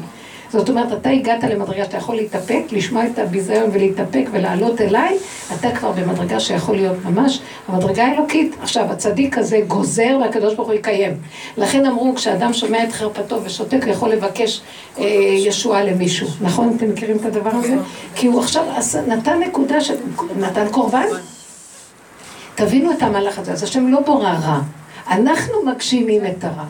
זאת 0.57 0.69
אומרת, 0.69 0.93
אתה 0.93 1.09
הגעת 1.09 1.43
למדרגה 1.43 1.85
שאתה 1.85 1.97
יכול 1.97 2.15
להתאפק, 2.15 2.61
לשמוע 2.71 3.05
את 3.05 3.19
הביזיון 3.19 3.69
ולהתאפק 3.73 4.25
ולעלות 4.31 4.81
אליי, 4.81 5.17
אתה 5.53 5.71
כבר 5.71 5.91
במדרגה 5.91 6.39
שיכול 6.39 6.75
להיות 6.75 6.97
ממש 7.05 7.41
המדרגה 7.67 8.05
האלוקית. 8.05 8.55
עכשיו, 8.61 8.85
הצדיק 8.91 9.37
הזה 9.37 9.59
גוזר 9.67 10.17
והקדוש 10.21 10.53
ברוך 10.53 10.67
הוא 10.67 10.75
יקיים. 10.75 11.17
לכן 11.57 11.85
אמרו, 11.85 12.15
כשאדם 12.15 12.53
שומע 12.53 12.83
את 12.83 12.91
חרפתו 12.91 13.43
ושותק, 13.43 13.79
הוא 13.83 13.91
יכול 13.91 14.09
לבקש 14.09 14.61
אה, 14.99 15.05
ישועה 15.37 15.83
למישהו. 15.83 16.27
נכון? 16.41 16.73
אתם 16.77 16.89
מכירים 16.89 17.17
את 17.17 17.25
הדבר 17.25 17.51
הזה? 17.53 17.75
כי 18.15 18.27
הוא 18.27 18.41
עכשיו 18.41 18.63
נתן 19.07 19.39
נקודה, 19.39 19.81
ש... 19.81 19.91
נתן 20.37 20.65
קורבן. 20.71 21.07
תבינו 22.55 22.91
את 22.91 23.01
המהלך 23.01 23.39
הזה. 23.39 23.51
אז 23.51 23.63
השם 23.63 23.87
לא 23.87 23.99
בורא 23.99 24.29
רע. 24.29 24.59
אנחנו 25.07 25.53
מגשימים 25.65 26.25
את 26.25 26.43
הרע. 26.43 26.65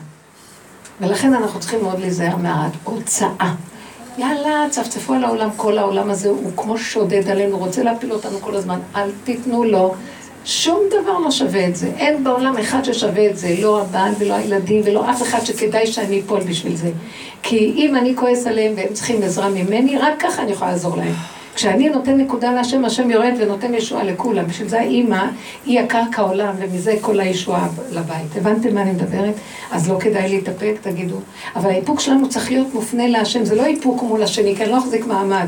ולכן 1.01 1.33
אנחנו 1.33 1.59
צריכים 1.59 1.83
מאוד 1.83 1.99
להיזהר 1.99 2.35
מההוצאה. 2.37 3.53
יאללה, 4.17 4.65
צפצפו 4.69 5.13
על 5.13 5.23
העולם, 5.23 5.49
כל 5.55 5.77
העולם 5.77 6.09
הזה 6.09 6.29
הוא 6.29 6.51
כמו 6.55 6.77
שודד 6.77 7.29
עלינו, 7.29 7.57
רוצה 7.57 7.83
להפיל 7.83 8.11
אותנו 8.11 8.39
כל 8.41 8.55
הזמן, 8.55 8.79
אל 8.95 9.09
תיתנו 9.23 9.63
לו. 9.63 9.93
שום 10.45 10.79
דבר 10.87 11.19
לא 11.19 11.31
שווה 11.31 11.67
את 11.67 11.75
זה. 11.75 11.87
אין 11.97 12.23
בעולם 12.23 12.57
אחד 12.57 12.83
ששווה 12.83 13.29
את 13.29 13.37
זה, 13.37 13.55
לא 13.61 13.81
הבעל 13.81 14.13
ולא 14.19 14.33
הילדים 14.33 14.81
ולא 14.85 15.11
אף 15.11 15.21
אחד 15.21 15.39
שכדאי 15.45 15.87
שאני 15.87 16.21
אפול 16.21 16.39
בשביל 16.39 16.75
זה. 16.75 16.91
כי 17.43 17.73
אם 17.75 17.95
אני 17.95 18.15
כועס 18.15 18.47
עליהם 18.47 18.73
והם 18.75 18.93
צריכים 18.93 19.23
עזרה 19.23 19.49
ממני, 19.49 19.97
רק 19.97 20.13
ככה 20.19 20.41
אני 20.41 20.51
יכולה 20.51 20.71
לעזור 20.71 20.97
להם. 20.97 21.13
כשאני 21.55 21.89
נותן 21.89 22.17
נקודה 22.17 22.51
להשם, 22.51 22.85
השם 22.85 23.09
יורד 23.09 23.33
ונותן 23.39 23.73
ישועה 23.73 24.03
לכולם. 24.03 24.47
בשביל 24.47 24.67
זה 24.67 24.79
האימא 24.79 25.25
היא 25.65 25.79
הקרקע 25.79 26.21
עולם, 26.21 26.55
ומזה 26.57 26.95
כל 27.01 27.19
הישועה 27.19 27.67
לבית. 27.91 28.35
הבנתם 28.35 28.75
מה 28.75 28.81
אני 28.81 28.91
מדברת? 28.91 29.33
אז 29.71 29.89
לא 29.89 29.97
כדאי 29.99 30.29
להתאפק, 30.29 30.73
תגידו. 30.81 31.15
אבל 31.55 31.69
האיפוק 31.69 31.99
שלנו 31.99 32.29
צריך 32.29 32.51
להיות 32.51 32.73
מופנה 32.73 33.07
להשם, 33.07 33.45
זה 33.45 33.55
לא 33.55 33.65
איפוק 33.65 34.03
מול 34.03 34.23
השני, 34.23 34.55
כי 34.55 34.63
אני 34.63 34.71
לא 34.71 34.77
אחזיק 34.77 35.05
מעמד. 35.05 35.47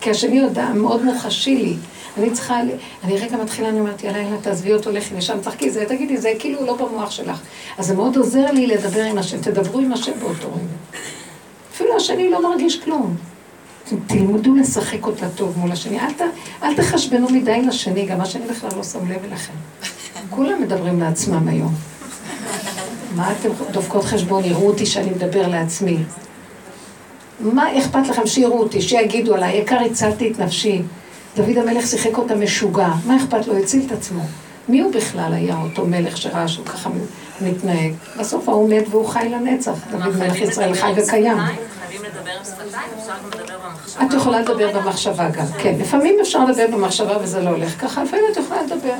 כי 0.00 0.10
השני 0.10 0.38
יודע, 0.38 0.68
מאוד 0.74 1.04
מוחשי 1.04 1.56
לי. 1.56 1.74
אני 2.18 2.30
צריכה, 2.30 2.60
אני 3.04 3.18
רגע 3.18 3.36
מתחילה, 3.36 3.68
אני 3.68 3.80
אומרת, 3.80 4.04
יאללה, 4.04 4.18
יאללה, 4.18 4.36
תעזבי 4.42 4.72
אותו, 4.72 4.92
לכי 4.92 5.14
לשם, 5.14 5.40
תחכי 5.40 5.70
זה, 5.70 5.84
תגידי, 5.88 6.16
זה 6.16 6.32
כאילו 6.38 6.66
לא 6.66 6.76
במוח 6.76 7.10
שלך. 7.10 7.40
אז 7.78 7.86
זה 7.86 7.94
מאוד 7.94 8.16
עוזר 8.16 8.50
לי 8.52 8.66
לדבר 8.66 9.02
עם 9.02 9.18
השם, 9.18 9.40
תדברו 9.40 9.80
עם 9.80 9.92
השם 9.92 10.12
באותו 10.20 10.48
רגע. 10.48 10.98
אפילו 11.74 11.96
השני 11.96 12.30
לא 12.30 12.50
מרגיש 12.50 12.80
כלום. 12.80 13.16
תלמדו 14.06 14.54
לשחק 14.54 15.06
אותה 15.06 15.28
טוב 15.28 15.58
מול 15.58 15.72
השני. 15.72 16.00
אל, 16.00 16.12
ת, 16.12 16.20
אל 16.62 16.74
תחשבנו 16.74 17.28
מדי 17.28 17.62
לשני, 17.62 18.06
גם 18.06 18.20
השני 18.20 18.46
בכלל 18.46 18.70
לא 18.76 18.82
שם 18.82 19.10
לב 19.10 19.24
אליכם. 19.24 19.52
כולם 20.30 20.62
מדברים 20.62 21.00
לעצמם 21.00 21.48
היום. 21.48 21.74
מה 23.14 23.32
אתם 23.32 23.48
דופקות 23.70 24.04
חשבון, 24.04 24.44
יראו 24.44 24.66
אותי 24.66 24.86
שאני 24.86 25.10
מדבר 25.10 25.48
לעצמי. 25.48 25.98
מה 27.40 27.78
אכפת 27.78 28.08
לכם 28.08 28.26
שיראו 28.26 28.58
אותי, 28.58 28.82
שיגידו 28.82 29.34
עליי, 29.34 29.56
יקר 29.56 29.80
הצלתי 29.80 30.32
את 30.32 30.38
נפשי. 30.38 30.82
דוד 31.36 31.58
המלך 31.58 31.86
שיחק 31.86 32.18
אותה 32.18 32.34
משוגע, 32.34 32.88
מה 33.06 33.16
אכפת 33.16 33.46
לו? 33.46 33.56
הציל 33.56 33.82
את 33.86 33.92
עצמו. 33.92 34.22
מי 34.68 34.80
הוא 34.80 34.92
בכלל 34.92 35.32
היה 35.34 35.56
אותו 35.62 35.86
מלך 35.86 36.16
שראה 36.16 36.48
שהוא 36.48 36.66
ככה 36.66 36.90
מתנהג? 37.40 37.92
בסוף 38.18 38.48
ההוא 38.48 38.70
מת 38.70 38.84
והוא 38.90 39.08
חי 39.08 39.28
לנצח. 39.30 39.72
דוד 39.90 40.16
מלך 40.16 40.36
ישראל 40.36 40.74
חי 40.74 40.92
וקיים. 40.96 41.38
את 44.02 44.12
יכולה 44.14 44.40
לדבר 44.40 44.80
במחשבה 44.80 45.28
גם, 45.28 45.46
כן. 45.58 45.74
לפעמים 45.78 46.16
אפשר 46.20 46.44
לדבר 46.44 46.66
במחשבה 46.72 47.16
וזה 47.22 47.40
לא 47.40 47.50
הולך 47.50 47.80
ככה, 47.80 48.02
לפעמים 48.04 48.24
את 48.32 48.36
יכולה 48.36 48.62
לדבר. 48.62 48.94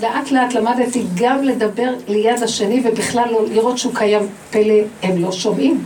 לאט 0.00 0.30
לאט 0.30 0.52
למדתי 0.52 1.04
גם 1.14 1.42
לדבר 1.42 1.90
ליד 2.08 2.42
השני 2.42 2.82
ובכלל 2.84 3.24
לא 3.30 3.44
לראות 3.48 3.78
שהוא 3.78 3.94
קיים 3.94 4.26
פלא, 4.50 4.74
הם 5.02 5.22
לא 5.22 5.32
שומעים. 5.32 5.84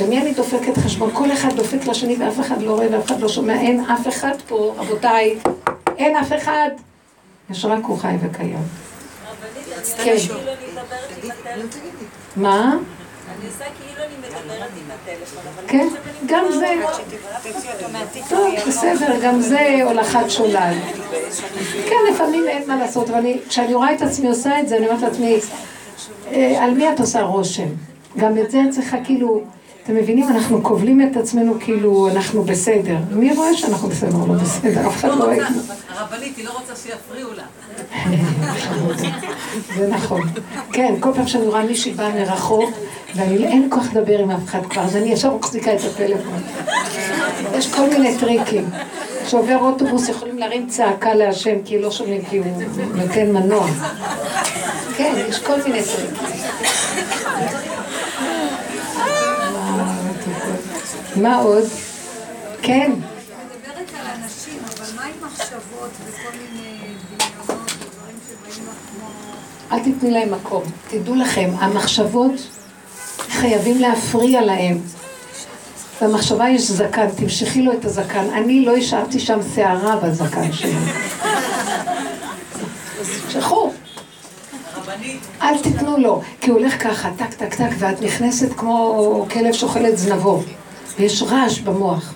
למי 0.00 0.18
אני 0.20 0.32
דופקת 0.34 0.76
חשבון? 0.78 1.10
כל 1.12 1.32
אחד 1.32 1.56
דופק 1.56 1.86
לשני 1.86 2.16
ואף 2.18 2.40
אחד 2.40 2.62
לא 2.62 2.70
רואה 2.70 2.86
ואף 2.90 3.06
אחד 3.06 3.20
לא 3.20 3.28
שומע. 3.28 3.60
אין 3.60 3.84
אף 3.84 4.08
אחד 4.08 4.34
פה, 4.48 4.74
רבותיי. 4.78 5.38
אין 5.98 6.16
אף 6.16 6.32
אחד. 6.32 6.68
יש 7.50 7.64
רק 7.64 7.84
הוא 7.84 7.98
חי 7.98 8.14
וקיים. 8.22 8.62
כן. 10.04 10.16
מה? 12.36 12.76
אני 13.38 13.46
עושה 13.48 13.64
כאילו 13.64 14.04
אני 14.04 14.14
מדברת 14.18 14.70
עם 14.76 14.90
הטלפון, 14.90 15.42
אבל... 15.54 15.68
כן, 15.68 15.88
גם 16.26 16.44
זה. 16.52 16.74
טוב, 18.28 18.54
בסדר, 18.68 19.20
גם 19.22 19.40
זה 19.40 19.80
הולכת 19.84 20.30
שולל. 20.30 20.74
כן, 21.88 22.12
לפעמים 22.12 22.44
אין 22.48 22.68
מה 22.68 22.76
לעשות, 22.76 23.10
אבל 23.10 23.24
כשאני 23.48 23.74
רואה 23.74 23.94
את 23.94 24.02
עצמי 24.02 24.28
עושה 24.28 24.60
את 24.60 24.68
זה, 24.68 24.76
אני 24.76 24.88
אומרת 24.88 25.02
לעצמי, 25.02 25.38
אה, 26.32 26.64
על 26.64 26.70
מי 26.70 26.92
את 26.92 27.00
עושה 27.00 27.22
רושם? 27.22 27.68
גם 28.16 28.38
את 28.38 28.50
זה 28.50 28.62
את 28.68 28.70
צריכה 28.70 28.96
כאילו... 29.04 29.42
אתם 29.84 29.96
מבינים? 29.96 30.28
אנחנו 30.28 30.62
כובלים 30.62 31.10
את 31.10 31.16
עצמנו 31.16 31.54
כאילו 31.60 32.08
אנחנו 32.08 32.42
בסדר. 32.42 32.96
מי 33.10 33.34
רואה 33.34 33.54
שאנחנו 33.54 33.88
בסדר 33.88 34.16
או 34.16 34.26
לא 34.26 34.34
בסדר? 34.34 34.88
אף 34.88 34.96
אחד 34.96 35.08
לא 35.08 35.14
רואה. 35.14 35.36
הרבנית, 35.88 36.36
היא 36.36 36.44
לא 36.44 36.50
רוצה 36.50 36.76
שיפריעו 36.76 37.32
לה. 37.32 37.42
זה 39.76 39.88
נכון. 39.88 40.20
כן, 40.72 40.94
כל 41.00 41.10
פעם 41.14 41.26
שאני 41.26 41.46
רואה 41.46 41.62
מישהי 41.62 41.92
באה 41.92 42.10
מרחוק, 42.10 42.70
ואין 43.14 43.62
לי 43.62 43.68
כוח 43.70 43.84
לדבר 43.92 44.18
עם 44.18 44.30
אף 44.30 44.44
אחד 44.44 44.66
כבר, 44.70 44.82
אז 44.82 44.96
אני 44.96 45.12
ישר 45.12 45.34
מחזיקה 45.34 45.74
את 45.74 45.80
הפלאפון. 45.90 46.42
יש 47.54 47.74
כל 47.74 47.88
מיני 47.90 48.18
טריקים. 48.18 48.70
כשעובר 49.26 49.56
אוטובוס 49.56 50.08
יכולים 50.08 50.38
להרים 50.38 50.68
צעקה 50.68 51.14
להשם, 51.14 51.62
כי 51.64 51.78
לא 51.78 51.90
שומעים, 51.90 52.24
כי 52.24 52.38
הוא 52.38 52.46
נותן 52.94 53.32
מנוע. 53.32 53.66
כן, 54.96 55.14
יש 55.28 55.38
כל 55.38 55.62
מיני 55.66 55.82
טריקים. 55.82 56.28
מה 61.16 61.36
עוד? 61.36 61.64
כן. 62.62 62.92
מדברת 62.92 63.90
על 64.00 64.06
אנשים, 64.22 64.58
אבל 64.64 64.86
מה 64.96 65.02
עם 65.02 65.26
מחשבות 65.26 65.90
וכל 66.04 66.28
מיני 66.38 66.76
דמיונות 67.08 67.72
ודברים 67.72 68.16
שבאים 68.28 68.68
לך 68.68 68.74
כמו... 68.74 68.77
אל 69.72 69.78
תתני 69.78 70.10
להם 70.10 70.34
מקום. 70.34 70.62
תדעו 70.88 71.14
לכם, 71.14 71.50
המחשבות 71.58 72.32
חייבים 73.28 73.80
להפריע 73.80 74.40
להם. 74.40 74.78
במחשבה 76.02 76.48
יש 76.48 76.70
זקן, 76.70 77.10
תמשכי 77.10 77.62
לו 77.62 77.72
את 77.72 77.84
הזקן. 77.84 78.30
אני 78.32 78.64
לא 78.64 78.76
השארתי 78.76 79.20
שם 79.20 79.38
שערה 79.54 79.96
בזקן 79.96 80.52
שלי. 80.52 80.74
הרבנית, 84.74 85.20
אל 85.42 85.58
תיתנו 85.62 85.98
לו, 85.98 86.22
כי 86.40 86.50
הוא 86.50 86.58
הולך 86.58 86.82
ככה, 86.82 87.10
טק, 87.16 87.34
טק, 87.34 87.54
טק, 87.54 87.70
ואת 87.78 88.02
נכנסת 88.02 88.52
כמו 88.56 89.26
כלב 89.30 89.52
שאוכל 89.52 89.86
את 89.86 89.98
זנבו, 89.98 90.42
ויש 90.98 91.22
רעש 91.22 91.58
במוח. 91.58 92.14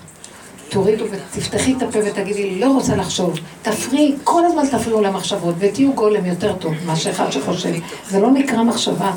תורידו 0.73 1.05
ותפתחי 1.11 1.73
את 1.77 1.81
הפה 1.81 1.99
ותגידי, 2.05 2.59
לא 2.59 2.67
רוצה 2.67 2.95
לחשוב. 2.95 3.39
תפריעי, 3.61 4.15
כל 4.23 4.45
הזמן 4.45 4.67
תפריעו 4.67 5.01
למחשבות, 5.01 5.55
ותהיו 5.59 5.93
גולם 5.93 6.25
יותר 6.25 6.53
טוב 6.53 6.73
מאשר 6.85 7.09
אחד 7.09 7.31
שחושב. 7.31 7.73
זה 8.09 8.19
לא 8.19 8.31
נקרא 8.31 8.63
מחשבה. 8.63 9.11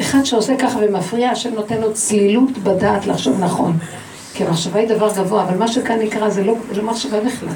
אחד 0.00 0.24
שעושה 0.24 0.56
ככה 0.58 0.78
ומפריע, 0.82 1.30
השם 1.30 1.54
נותן 1.54 1.80
לו 1.80 1.94
צלילות 1.94 2.58
בדעת 2.58 3.06
לחשוב 3.06 3.40
נכון. 3.40 3.78
כי 4.34 4.44
המחשבה 4.44 4.80
היא 4.80 4.88
דבר 4.88 5.12
גבוה, 5.14 5.42
אבל 5.42 5.56
מה 5.56 5.68
שכאן 5.68 5.98
נקרא 5.98 6.28
זה 6.30 6.44
לא, 6.44 6.54
זה 6.68 6.82
לא 6.82 6.90
מחשבה 6.90 7.20
בכלל. 7.20 7.48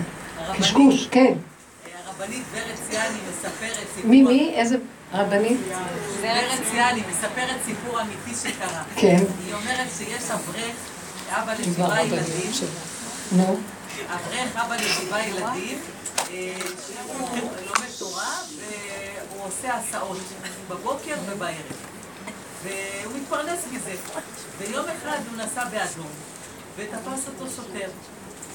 קשקוש, 0.58 1.08
כן. 1.10 1.32
הרבנית 2.06 2.42
ורד 2.52 2.62
ציאני 2.90 3.18
מספרת 3.30 3.86
סיפור... 3.94 4.10
מי, 4.10 4.22
מי? 4.22 4.52
איזה 4.54 4.76
רבנית? 5.14 5.58
ורד 6.20 6.58
ציאני 6.70 7.02
מספרת 7.10 7.56
סיפור 7.66 8.00
אמיתי 8.00 8.40
שקרה. 8.42 8.82
כן. 8.96 9.16
היא 9.46 9.54
אומרת 9.54 9.88
שיש 9.98 10.30
אברך, 10.30 10.74
אבא 11.30 11.52
לשבעה 11.60 12.04
ילדים, 12.06 12.50
נו. 13.32 13.58
אברך, 14.06 14.56
אבא 14.56 14.76
לשבעה 14.76 15.28
ילדים, 15.28 15.78
אה, 16.30 16.54
שהוא 16.86 17.30
לומד 17.66 17.88
תורה 17.98 18.36
והוא 18.58 19.44
עושה 19.44 19.74
הסעות 19.74 20.18
בבוקר 20.68 21.14
ובערב. 21.26 21.56
והוא 22.62 23.12
מתפרנס 23.16 23.60
מזה. 23.72 23.94
ויום 24.58 24.86
אחד 24.88 25.18
הוא 25.30 25.36
נסע 25.36 25.64
באדום, 25.64 26.10
ותפס 26.76 27.28
אותו 27.28 27.50
שוטר. 27.56 27.88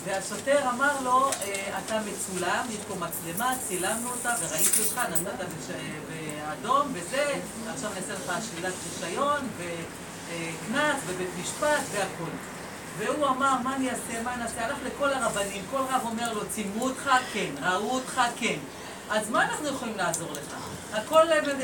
והשוטר 0.05 0.69
אמר 0.69 1.01
לו, 1.01 1.29
אה, 1.31 1.79
אתה 1.85 1.99
מצולם, 1.99 2.65
יש 2.69 2.79
פה 2.87 2.95
מצלמה, 2.95 3.53
צילמנו 3.67 4.09
אותה 4.09 4.35
וראיתי 4.39 4.79
אותך, 4.79 5.01
נסעת 5.11 5.47
באדום 6.09 6.87
וזה, 6.93 7.33
עכשיו 7.73 7.89
נעשה 7.89 8.13
לך 8.13 8.45
שלילת 8.51 8.73
רישיון 8.93 9.47
וקנס 9.57 11.01
ובית 11.07 11.29
משפט 11.41 11.81
והכל. 11.91 12.52
והוא 12.97 13.27
אמר, 13.27 13.53
מה 13.63 13.75
אני 13.75 13.89
אעשה, 13.89 14.21
מה 14.23 14.33
אני 14.33 14.43
אעשה? 14.43 14.65
הלך 14.65 14.77
לכל 14.85 15.13
הרבנים, 15.13 15.63
כל 15.71 15.81
רב 15.89 16.01
אומר 16.05 16.33
לו, 16.33 16.41
צילמו 16.49 16.83
אותך? 16.83 17.09
כן. 17.33 17.49
ראו 17.61 17.91
אותך? 17.91 18.21
כן. 18.35 18.57
אז 19.09 19.29
מה 19.29 19.43
אנחנו 19.43 19.67
יכולים 19.67 19.97
לעזור 19.97 20.31
לך? 20.31 20.55
הכל 20.93 21.23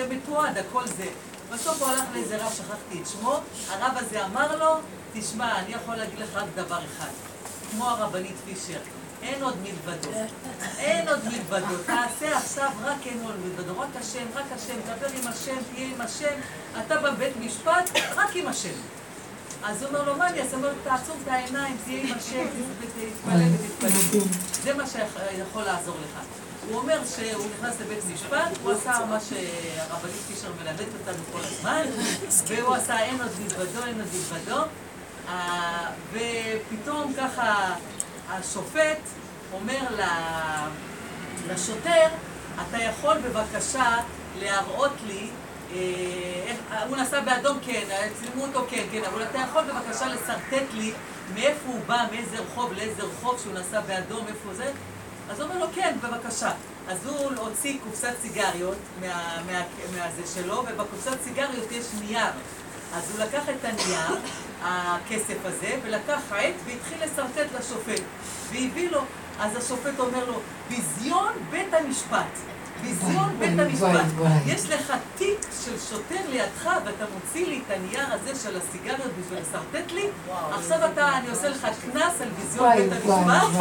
מתועד, 0.10 0.58
הכל 0.58 0.88
זה. 0.88 1.06
בסוף 1.52 1.82
הוא 1.82 1.90
הלך 1.90 2.04
לאיזה 2.14 2.46
רב, 2.46 2.54
שכחתי 2.54 3.02
את 3.02 3.08
שמו, 3.08 3.40
הרב 3.70 3.94
הזה 3.96 4.26
אמר 4.26 4.58
לו, 4.58 4.76
תשמע, 5.14 5.60
אני 5.60 5.74
יכול 5.74 5.96
להגיד 5.96 6.20
לך 6.20 6.30
רק 6.34 6.48
דבר 6.56 6.78
אחד, 6.78 7.10
כמו 7.72 7.90
הרבנית 7.90 8.36
פישר, 8.46 8.80
אין 9.22 9.44
עוד 9.44 9.56
מלבדו, 9.64 10.10
אין 10.78 11.08
עוד 11.08 11.20
מלבדו, 11.26 11.78
תעשה 11.86 12.38
עכשיו 12.38 12.70
רק 12.84 12.98
אין 13.06 13.22
עוד 13.26 13.36
מלבדו, 13.46 13.80
רק 13.80 13.90
השם, 14.00 14.26
רק 14.36 14.46
השם, 14.56 14.76
דבר 14.86 15.08
עם 15.22 15.28
השם, 15.28 15.56
תהיה 15.74 15.88
עם 15.96 16.02
השם, 16.02 16.40
אתה 16.80 16.98
בבית 16.98 17.34
משפט, 17.40 17.90
רק 18.16 18.36
עם 18.36 18.48
השם. 18.48 18.99
אז 19.64 19.84
הוא 19.84 19.90
אומר 19.90 20.04
לו, 20.04 20.18
מה 20.18 20.28
אני 20.28 20.40
אעשה? 20.42 20.56
הוא 20.56 20.66
אומר, 20.66 20.74
תעצום 20.84 21.18
את 21.24 21.28
העיניים, 21.28 21.78
תהיה 21.86 22.04
עם 22.04 22.18
השם, 22.18 22.46
תתפלל 22.82 23.42
ותתפלל. 23.54 24.22
זה 24.64 24.74
מה 24.74 24.84
שיכול 24.88 25.64
לעזור 25.64 25.96
לך. 26.04 26.20
הוא 26.70 26.78
אומר 26.78 27.00
שהוא 27.16 27.46
נכנס 27.58 27.76
לבית 27.82 28.04
משפט, 28.14 28.58
הוא 28.64 28.72
עשה 28.72 29.06
מה 29.10 29.18
שהרבנית 29.20 30.22
פישר 30.28 30.48
מלמדת 30.62 30.88
אותנו 31.00 31.24
כל 31.32 31.40
הזמן, 31.40 31.82
והוא 32.48 32.76
עשה 32.76 33.00
אין 33.00 33.22
עוד 33.22 33.32
מלבדו, 33.42 33.86
אין 33.86 34.02
עוד 34.02 34.10
מלבדו, 34.14 34.62
אה, 35.30 35.90
ופתאום 36.14 37.14
ככה 37.18 37.76
השופט 38.30 39.00
אומר 39.54 39.88
לשוטר, 41.48 42.08
אתה 42.68 42.78
יכול 42.78 43.18
בבקשה 43.18 43.96
להראות 44.40 44.94
לי, 45.08 45.30
הוא 46.88 46.98
נסע 46.98 47.22
באדום 47.22 47.58
כן, 47.66 47.84
צילמו 48.20 48.46
אותו 48.46 48.66
כן, 48.70 48.84
כן, 48.92 49.02
אבל 49.14 49.24
אתה 49.24 49.38
יכול 49.38 49.64
בבקשה 49.64 50.08
לשרטט 50.08 50.74
לי 50.74 50.94
מאיפה 51.34 51.68
הוא 51.68 51.80
בא, 51.88 52.06
מאיזה 52.12 52.38
רחוב 52.40 52.74
לאיזה 52.74 53.04
רחוב 53.04 53.40
שהוא 53.44 53.54
נסע 53.54 53.82
באדום, 53.82 54.28
איפה 54.28 54.54
זה? 54.54 54.72
אז 55.30 55.40
הוא 55.40 55.50
אומר 55.50 55.60
לו, 55.60 55.68
כן, 55.76 55.98
בבקשה. 56.04 56.52
אז 56.88 57.06
הוא 57.06 57.32
הוציא 57.38 57.78
קופסת 57.84 58.14
סיגריות 58.22 58.78
מה, 59.02 59.42
מה, 59.46 59.62
מהזה 59.96 60.22
שלו, 60.36 60.64
ובקופסת 60.68 61.18
סיגריות 61.24 61.72
יש 61.72 61.86
נייר. 62.02 62.32
אז 62.96 63.12
הוא 63.12 63.26
לקח 63.26 63.44
את 63.50 63.66
הנייר, 63.66 64.20
הכסף 64.64 65.38
הזה, 65.46 65.80
ולקח 65.84 66.20
עט 66.32 66.54
והתחיל 66.66 66.98
לשרטט 67.04 67.48
לשופט. 67.60 68.02
והביא 68.52 68.90
לו, 68.90 69.02
אז 69.40 69.56
השופט 69.56 70.00
אומר 70.00 70.26
לו, 70.26 70.40
ביזיון 70.70 71.34
בית 71.50 71.74
המשפט. 71.74 72.40
ביזיון 72.82 73.30
בית 73.40 73.60
המשפט. 73.60 74.06
יש 74.46 74.70
לך 74.70 74.94
תיק 75.18 75.40
של 75.66 75.72
שוטר 75.90 76.22
לידך, 76.32 76.70
ואתה 76.86 77.06
מוציא 77.14 77.48
לי 77.48 77.60
את 77.68 77.74
הנייר 77.78 78.08
הזה 78.14 78.40
של 78.44 78.58
הסיגריות 78.58 79.12
בשביל 79.22 79.40
לשרטט 79.40 79.92
לי, 79.92 80.06
עכשיו 80.52 80.78
אתה, 80.94 81.10
אני 81.18 81.30
עושה 81.30 81.50
לך 81.50 81.68
קנס 81.82 82.22
על 82.22 82.30
ביזיון 82.40 82.76
בית 82.76 82.92
המשפט. 82.92 83.60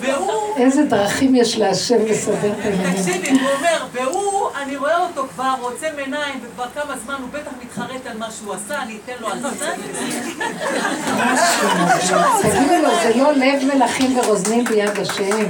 והוא... 0.00 0.56
איזה 0.56 0.82
דרכים 0.84 1.34
יש 1.34 1.58
להשם 1.58 2.06
לסדר 2.06 2.52
את 2.52 2.64
העניינים. 2.64 3.02
תקשיבי, 3.02 3.30
הוא 3.30 3.50
אומר, 3.58 3.86
והוא, 3.92 4.48
אני 4.62 4.76
רואה 4.76 4.98
אותו 4.98 5.26
כבר, 5.34 5.54
עוצם 5.60 5.90
עיניים, 5.98 6.40
וכבר 6.42 6.66
כמה 6.74 6.94
זמן 7.04 7.14
הוא 7.20 7.28
בטח 7.32 7.50
מתחרט 7.62 8.06
על 8.06 8.18
מה 8.18 8.30
שהוא 8.30 8.54
עשה, 8.54 8.82
אני 8.82 8.98
אתן 9.04 9.12
לו 9.20 9.28
על 9.28 9.38
זה. 9.58 9.72
תגידו 12.42 12.82
לו, 12.82 12.88
זה 13.02 13.12
לא 13.16 13.32
לב 13.32 13.74
מלכים 13.74 14.18
ורוזנים 14.18 14.64
ביד 14.64 14.98
השם, 14.98 15.46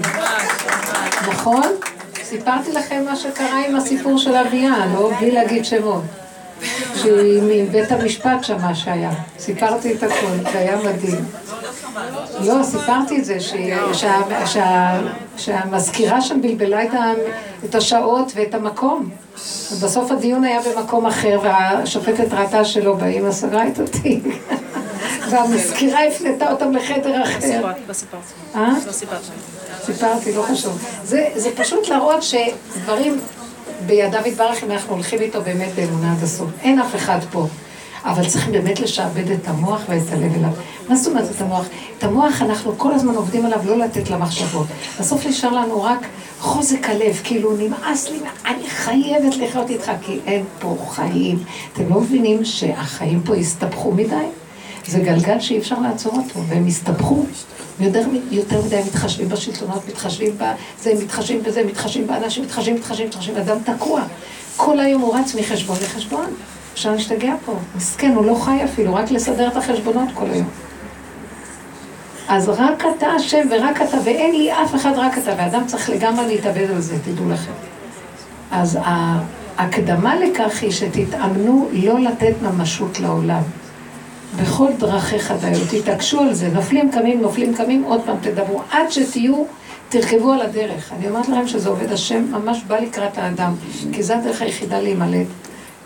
נכון? 1.28 1.62
סיפרתי 2.32 2.72
לכם 2.72 3.04
מה 3.04 3.16
שקרה 3.16 3.66
עם 3.66 3.76
הסיפור 3.76 4.18
של 4.18 4.34
אביה, 4.34 4.86
לא? 4.94 5.10
בלי 5.20 5.30
להגיד 5.30 5.64
שמות. 5.64 6.02
שהיא 6.94 7.42
מבית 7.42 7.92
המשפט 7.92 8.44
שמה 8.44 8.74
שהיה. 8.74 9.10
סיפרתי 9.38 9.94
את 9.94 10.02
הכל, 10.02 10.50
זה 10.52 10.58
היה 10.58 10.76
מדהים. 10.76 11.24
לא, 12.40 12.62
סיפרתי 12.62 13.18
את 13.18 13.24
זה, 13.24 13.38
שהמזכירה 15.36 16.20
שם 16.20 16.42
בלבלה 16.42 16.80
את 17.64 17.74
השעות 17.74 18.32
ואת 18.34 18.54
המקום. 18.54 19.10
ובסוף 19.72 20.10
הדיון 20.10 20.44
היה 20.44 20.60
במקום 20.60 21.06
אחר, 21.06 21.40
והשופטת 21.42 22.32
ראתה 22.32 22.64
שלא 22.64 22.94
באים, 22.94 23.26
אז 23.26 23.40
סגרה 23.40 23.68
את 23.68 23.78
התיק. 23.78 24.24
והמזכירה 25.32 26.04
הפנתה 26.04 26.50
אותם 26.50 26.72
לחדר 26.72 27.22
אחר. 27.22 27.66
לא 27.88 27.92
סיפרתי. 27.92 28.24
אה? 28.54 28.72
לא 28.86 28.92
סיפרתי. 28.92 29.28
סיפרתי, 29.84 30.32
לא 30.32 30.42
חשוב. 30.42 30.78
זה 31.34 31.50
פשוט 31.56 31.88
להראות 31.88 32.22
שדברים 32.22 33.20
בידיו 33.86 34.20
יתברך 34.26 34.64
אם 34.64 34.70
אנחנו 34.70 34.94
הולכים 34.94 35.20
איתו 35.20 35.42
באמת 35.42 35.74
באמונה 35.76 36.12
עד 36.12 36.22
הסוף. 36.22 36.50
אין 36.62 36.78
אף 36.78 36.96
אחד 36.96 37.18
פה. 37.30 37.46
אבל 38.04 38.28
צריכים 38.28 38.52
באמת 38.52 38.80
לשעבד 38.80 39.30
את 39.30 39.48
המוח 39.48 39.82
ואת 39.88 40.12
הלב 40.12 40.34
אליו. 40.34 40.50
מה 40.88 40.96
זאת 40.96 41.12
אומרת 41.12 41.30
את 41.36 41.40
המוח? 41.40 41.66
את 41.98 42.04
המוח 42.04 42.42
אנחנו 42.42 42.78
כל 42.78 42.92
הזמן 42.92 43.14
עובדים 43.14 43.46
עליו 43.46 43.60
לא 43.64 43.78
לתת 43.78 44.10
למחשבות. 44.10 44.66
בסוף 45.00 45.26
נשאר 45.26 45.50
לנו 45.50 45.82
רק 45.82 46.06
חוזק 46.40 46.88
הלב, 46.88 47.20
כאילו 47.24 47.56
נמאס 47.56 48.10
לי, 48.10 48.18
אני 48.46 48.68
חייבת 48.68 49.36
לחיות 49.36 49.70
איתך, 49.70 49.92
כי 50.02 50.18
אין 50.26 50.44
פה 50.58 50.76
חיים. 50.88 51.38
אתם 51.72 51.88
לא 51.88 52.00
מבינים 52.00 52.44
שהחיים 52.44 53.22
פה 53.24 53.34
הסתבכו 53.34 53.92
מדי? 53.92 54.14
זה 54.86 54.98
גלגל 54.98 55.40
שאי 55.40 55.58
אפשר 55.58 55.80
לעצור 55.80 56.12
אותו, 56.12 56.40
והם 56.48 56.66
הסתבכו. 56.66 57.24
יותר, 57.80 58.02
יותר 58.30 58.62
מדי 58.62 58.80
מתחשבים 58.86 59.28
בשלטונות, 59.28 59.88
מתחשבים 59.88 60.36
בזה, 60.36 60.94
מתחשבים 61.04 61.42
בזה, 61.42 61.64
מתחשבים 61.64 62.06
באנשים, 62.06 62.44
מתחשבים, 62.44 62.74
מתחשבים, 62.74 63.06
מתחשבים, 63.06 63.36
אדם 63.36 63.56
תקוע. 63.64 64.02
כל 64.56 64.80
היום 64.80 65.02
הוא 65.02 65.16
רץ 65.16 65.34
מחשבון 65.34 65.76
לחשבון. 65.82 66.26
אפשר 66.74 66.92
להשתגע 66.92 67.34
פה. 67.44 67.54
מסכן, 67.76 68.12
הוא 68.14 68.26
לא 68.26 68.34
חי 68.34 68.64
אפילו, 68.64 68.94
רק 68.94 69.10
לסדר 69.10 69.48
את 69.48 69.56
החשבונות 69.56 70.08
כל 70.14 70.26
היום. 70.30 70.48
אז 72.28 72.48
רק 72.48 72.84
אתה 72.96 73.06
השם 73.06 73.48
ורק 73.50 73.82
אתה, 73.82 73.96
ואין 74.04 74.36
לי 74.36 74.52
אף 74.52 74.74
אחד 74.74 74.92
רק 74.96 75.18
אתה, 75.18 75.34
ואדם 75.38 75.66
צריך 75.66 75.90
לגמרי 75.90 76.26
להתאבד 76.26 76.70
על 76.70 76.80
זה, 76.80 76.96
תדעו 77.04 77.30
לכם. 77.30 77.52
אז 78.50 78.78
ההקדמה 79.56 80.14
לכך 80.16 80.62
היא 80.62 80.70
שתתאמנו 80.70 81.68
לא 81.72 82.00
לתת 82.00 82.34
ממשות 82.42 83.00
לעולם. 83.00 83.42
בכל 84.36 84.68
דרכיך 84.78 85.32
דיו, 85.40 85.58
תתעקשו 85.70 86.20
על 86.20 86.34
זה, 86.34 86.48
נופלים 86.48 86.90
קמים, 86.90 87.20
נופלים 87.20 87.54
קמים, 87.54 87.82
עוד 87.82 88.00
פעם 88.06 88.16
תדברו, 88.20 88.60
עד 88.70 88.90
שתהיו, 88.90 89.44
תרכבו 89.88 90.32
על 90.32 90.40
הדרך. 90.40 90.92
אני 90.92 91.08
אומרת 91.08 91.28
לכם 91.28 91.48
שזה 91.48 91.68
עובד 91.68 91.92
השם, 91.92 92.24
ממש 92.30 92.62
בא 92.66 92.78
לקראת 92.78 93.18
האדם, 93.18 93.54
כי 93.92 94.02
זו 94.02 94.14
הדרך 94.14 94.42
היחידה 94.42 94.80
להימלט 94.80 95.26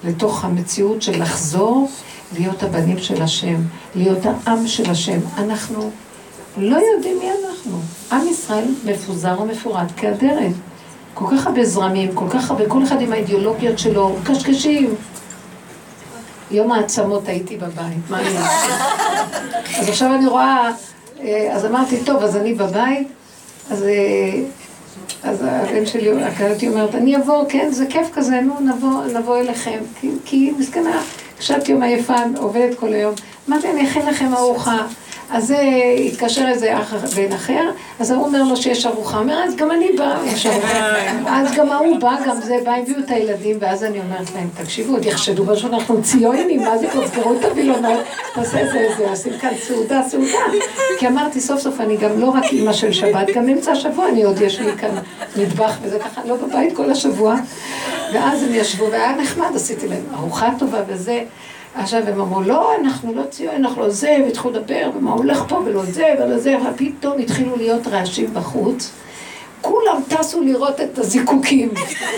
לתוך 0.05 0.45
המציאות 0.45 1.03
של 1.03 1.23
לחזור, 1.23 1.91
להיות 2.39 2.63
הבנים 2.63 2.99
של 2.99 3.23
השם, 3.23 3.57
להיות 3.95 4.19
העם 4.25 4.67
של 4.67 4.91
השם. 4.91 5.19
אנחנו 5.39 5.91
לא 6.57 6.77
יודעים 6.77 7.19
מי 7.19 7.31
אנחנו. 7.31 7.79
עם 8.13 8.29
ישראל 8.29 8.65
מפוזר 8.85 9.41
ומפורד 9.41 9.87
כאדרת. 9.97 10.53
כל 11.15 11.25
כך 11.31 11.47
הרבה 11.47 11.65
זרמים, 11.65 12.15
כל 12.15 12.27
כך 12.31 12.51
הרבה, 12.51 12.69
כל 12.69 12.83
אחד 12.83 13.01
עם 13.01 13.13
האידיאולוגיות 13.13 13.79
שלו, 13.79 14.17
קשקשים. 14.25 14.95
יום 16.51 16.73
העצמות 16.73 17.29
הייתי 17.29 17.57
בבית, 17.57 18.11
מה 18.11 18.21
אני 18.21 18.37
אעשה? 18.39 18.75
אז 19.81 19.89
עכשיו 19.89 20.15
אני 20.15 20.27
רואה, 20.27 20.71
אה, 21.21 21.53
אז 21.53 21.67
אמרתי, 21.67 21.97
טוב, 22.05 22.23
אז 22.23 22.37
אני 22.37 22.55
בבית, 22.55 23.09
אז 23.71 23.83
אה, 23.83 24.43
אז 25.23 25.43
הבן 25.43 25.87
שלי, 25.87 26.25
הקלטתי 26.25 26.69
אומרת, 26.69 26.95
אני 26.95 27.17
אבוא, 27.17 27.45
כן, 27.49 27.69
זה 27.71 27.87
כיף 27.87 28.09
כזה, 28.13 28.41
נו, 28.41 28.61
נבוא, 28.61 29.05
נבוא 29.19 29.39
אליכם. 29.39 29.79
כי, 30.01 30.11
כי 30.25 30.53
מסכנה, 30.59 31.03
קשת 31.39 31.69
יום 31.69 31.83
עייפה, 31.83 32.15
עובדת 32.37 32.79
כל 32.79 32.93
היום. 32.93 33.15
אמרתי, 33.49 33.71
אני 33.71 33.89
אכין 33.89 34.07
לכם 34.07 34.35
ארוחה. 34.35 34.87
אז 35.31 35.47
זה 35.47 35.59
התקשר 36.07 36.49
איזה 36.49 36.79
אח 36.79 36.95
בן 36.95 37.33
אחר, 37.33 37.71
אז 38.01 38.11
ההוא 38.11 38.27
אומר 38.27 38.43
לו 38.43 38.57
שיש 38.57 38.87
ארוחה, 38.87 39.19
אומר, 39.19 39.43
אז 39.45 39.57
גם 39.57 39.71
אני 39.71 39.93
באה, 39.99 40.19
יש 40.33 40.47
ארוחה. 40.47 40.97
אז 41.27 41.53
גם 41.57 41.71
ההוא 41.71 41.99
בא, 41.99 42.17
גם 42.27 42.41
זה 42.41 42.57
בא, 42.65 42.75
הביאו 42.75 42.99
את 42.99 43.11
הילדים, 43.11 43.57
ואז 43.61 43.85
אני 43.85 44.01
אומרת 44.01 44.35
להם, 44.35 44.49
תקשיבו, 44.63 44.93
עוד 44.93 45.05
יחשדו 45.05 45.45
בו 45.45 45.57
שאנחנו 45.57 46.03
ציונים, 46.03 46.63
מה 46.63 46.79
זה, 46.79 46.87
תזכרו 46.89 47.35
את 47.39 47.45
הווילונות, 47.45 48.01
תעשה 48.35 48.67
זה, 48.73 48.89
זה, 48.99 49.09
עושים 49.11 49.33
כאן 49.39 49.51
סעודה, 49.63 50.03
סעודה. 50.09 50.39
כי 50.99 51.09
אמרתי, 51.09 51.41
סוף 51.41 51.61
סוף 51.61 51.81
אני 51.81 51.97
גם 51.97 52.21
לא 52.21 52.27
רק 52.27 52.45
אימא 52.45 52.73
של 52.73 52.93
שבת, 52.93 53.27
גם 53.35 53.49
אמצע 53.49 53.73
השבוע 53.73 54.09
אני 54.09 54.23
עוד, 54.23 54.41
יש 54.41 54.61
לי 54.61 54.73
כאן 54.79 54.91
מטבח 55.37 55.79
וזה 55.83 55.99
ככה, 55.99 56.21
לא 56.25 56.37
בבית 56.37 56.77
כל 56.77 56.91
השבוע. 56.91 57.35
ואז 58.13 58.43
הם 58.43 58.55
ישבו, 58.55 58.85
והיה 58.91 59.17
נחמד, 59.17 59.51
עשיתי 59.55 59.89
להם 59.89 60.03
ארוחה 60.15 60.49
טובה 60.59 60.81
וזה. 60.89 61.25
עכשיו 61.77 62.03
הם 62.09 62.21
אמרו, 62.21 62.43
לא, 62.43 62.75
אנחנו 62.77 63.15
לא 63.15 63.23
ציון, 63.31 63.55
אנחנו 63.55 63.83
לא 63.83 63.89
זה, 63.89 64.17
והתחילו 64.25 64.51
לדבר, 64.55 64.91
ומה 64.97 65.13
הולך 65.13 65.45
פה 65.49 65.55
ולא 65.65 65.85
זה 65.85 66.15
ולא 66.19 66.39
זה, 66.39 66.57
ופתאום 66.59 67.19
התחילו 67.19 67.57
להיות 67.57 67.87
רעשים 67.87 68.35
בחוץ. 68.35 68.93
כולם 69.61 70.03
טסו 70.09 70.41
לראות 70.41 70.81
את 70.81 70.99
הזיקוקים. 70.99 71.69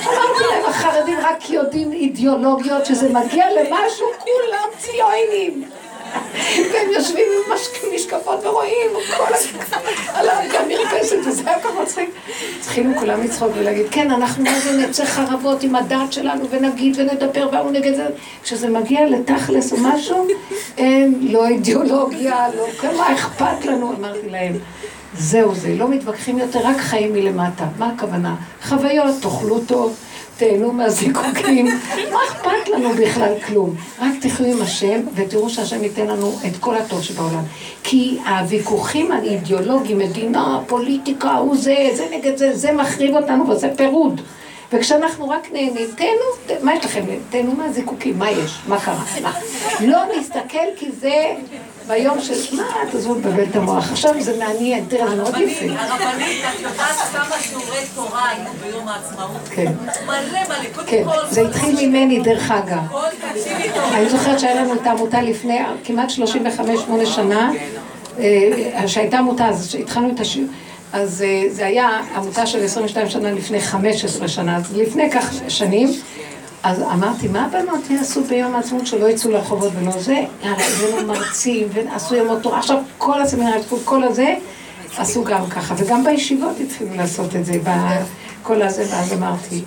אמרתי 0.04 0.44
להם, 0.50 0.64
החרדים 0.68 1.18
רק 1.22 1.50
יודעים 1.50 1.92
אידיאולוגיות, 1.92 2.86
שזה 2.86 3.08
מגיע 3.08 3.46
למשהו, 3.52 4.06
כולם 4.18 4.68
ציונים. 4.78 5.64
והם 6.72 6.90
יושבים 6.94 7.26
עם 7.46 7.52
משקפות 7.94 8.44
ורואים, 8.44 8.90
כל 9.16 9.24
על 10.14 10.28
המרפסת, 10.30 11.16
וזה 11.26 11.42
היה 11.46 11.60
כל 11.60 11.82
מצחיק. 11.82 12.10
התחילו 12.60 12.90
כולם 12.98 13.22
לצחוק 13.22 13.52
ולהגיד, 13.54 13.86
כן, 13.90 14.10
אנחנו 14.10 14.44
נצא 14.78 15.04
חרבות 15.04 15.62
עם 15.62 15.76
הדעת 15.76 16.12
שלנו, 16.12 16.50
ונגיד 16.50 16.96
ונדבר, 16.98 17.48
והוא 17.52 17.70
נגד 17.70 17.94
זה. 17.94 18.06
כשזה 18.42 18.68
מגיע 18.68 19.00
לתכלס 19.06 19.72
או 19.72 19.76
משהו, 19.80 20.26
אין, 20.78 21.18
לא 21.22 21.48
אידיאולוגיה, 21.48 22.46
לא 22.56 22.66
כמה 22.78 23.14
אכפת 23.14 23.64
לנו, 23.64 23.92
אמרתי 23.98 24.30
להם. 24.30 24.52
זהו 25.14 25.54
זה, 25.54 25.74
לא 25.74 25.88
מתווכחים 25.88 26.38
יותר, 26.38 26.58
רק 26.64 26.76
חיים 26.76 27.12
מלמטה. 27.12 27.64
מה 27.78 27.92
הכוונה? 27.96 28.34
חוויות, 28.62 29.14
תאכלו 29.22 29.60
טוב. 29.60 29.96
תהנו 30.38 30.72
מהזיקוקים, 30.72 31.66
מה 32.12 32.18
אכפת 32.28 32.68
לנו 32.68 32.90
בכלל 32.90 33.32
כלום? 33.46 33.74
רק 33.98 34.12
תחיו 34.20 34.46
עם 34.46 34.62
השם 34.62 35.00
ותראו 35.14 35.50
שהשם 35.50 35.84
ייתן 35.84 36.06
לנו 36.06 36.38
את 36.46 36.56
כל 36.60 36.76
הטוב 36.76 37.02
שבעולם. 37.02 37.42
כי 37.82 38.18
הוויכוחים 38.26 39.12
האידיאולוגיים, 39.12 39.98
מדינה, 39.98 40.60
פוליטיקה, 40.66 41.34
הוא 41.34 41.56
זה, 41.56 41.76
זה 41.94 42.06
נגד 42.12 42.36
זה, 42.36 42.56
זה 42.56 42.72
מחריב 42.72 43.16
אותנו 43.16 43.48
וזה 43.48 43.70
פירוד. 43.76 44.20
וכשאנחנו 44.72 45.28
רק 45.28 45.52
נהנים, 45.52 45.88
תהנו, 45.96 46.58
מה 46.62 46.74
יש 46.74 46.84
לכם? 46.84 47.04
תהנו 47.30 47.52
מהזיקוקים, 47.52 48.18
מה 48.18 48.30
יש? 48.30 48.58
מה 48.68 48.80
קרה? 48.80 49.04
לא 49.80 49.98
נסתכל 50.18 50.66
כי 50.76 50.92
זה 50.92 51.34
ביום 51.88 52.20
של... 52.20 52.56
מה 52.56 52.62
את 52.88 52.94
לבלבל 52.94 53.42
את 53.50 53.56
המוח? 53.56 53.92
עכשיו 53.92 54.14
זה 54.18 54.38
מעניין, 54.38 54.84
תראה, 54.88 55.08
זה 55.08 55.16
מאוד 55.16 55.34
יפה. 55.36 55.64
הרבנית, 55.64 56.44
את 56.54 56.60
יודעת 56.60 56.96
כמה 57.12 57.36
שיעורי 57.40 57.78
תורה 57.94 58.28
היו 58.28 58.50
ביום 58.64 58.88
העצמאות? 58.88 59.48
כן. 59.50 59.72
מלא 60.06 60.18
מלא, 60.48 60.68
קודם 60.74 60.86
כן, 60.86 61.04
כל... 61.04 61.26
זה 61.30 61.40
התחיל 61.40 61.88
ממני, 61.88 62.20
דרך 62.20 62.50
אגב. 62.50 62.96
אני 63.94 64.08
זוכרת 64.08 64.40
שהיה 64.40 64.62
לנו 64.62 64.74
את 64.74 64.86
העמותה 64.86 65.22
לפני 65.22 65.58
כמעט 65.84 66.10
35-8 66.10 67.06
שנה, 67.06 67.52
אה, 68.18 68.88
שהייתה 68.88 69.18
עמותה, 69.18 69.48
אז 69.48 69.76
התחלנו 69.80 70.10
את 70.14 70.20
השיעור. 70.20 70.48
אז 70.92 71.22
אה, 71.22 71.42
זה 71.50 71.66
היה 71.66 71.88
עמותה 72.16 72.46
של 72.46 72.64
22 72.64 73.08
שנה 73.08 73.30
לפני 73.30 73.60
15 73.60 74.28
שנה, 74.28 74.56
אז 74.56 74.76
לפני 74.76 75.10
כך 75.10 75.32
שנים, 75.48 75.88
אז 76.62 76.82
אמרתי, 76.82 77.28
מה 77.28 77.44
הבנות 77.44 77.90
יעשו 77.90 78.24
ביום 78.24 78.54
העצמאות 78.54 78.86
שלא 78.86 79.06
יצאו 79.08 79.30
לרחובות 79.30 79.72
ולא 79.80 79.92
זה? 80.00 80.24
הבאנו 80.42 81.06
מרצים, 81.06 81.68
ועשו 81.72 82.14
יום 82.14 82.40
תורה, 82.40 82.58
עכשיו 82.58 82.78
כל 82.98 83.22
הסמינר, 83.22 83.60
כל 83.84 84.04
הזה, 84.04 84.34
עשו 84.96 85.24
גם 85.24 85.46
ככה, 85.50 85.74
וגם 85.78 86.04
בישיבות 86.04 86.60
התחילו 86.60 86.94
לעשות 86.94 87.36
את 87.36 87.44
זה, 87.44 87.52
בכל 87.62 88.62
הזה, 88.62 88.84
ואז 88.90 89.12
אמרתי, 89.12 89.62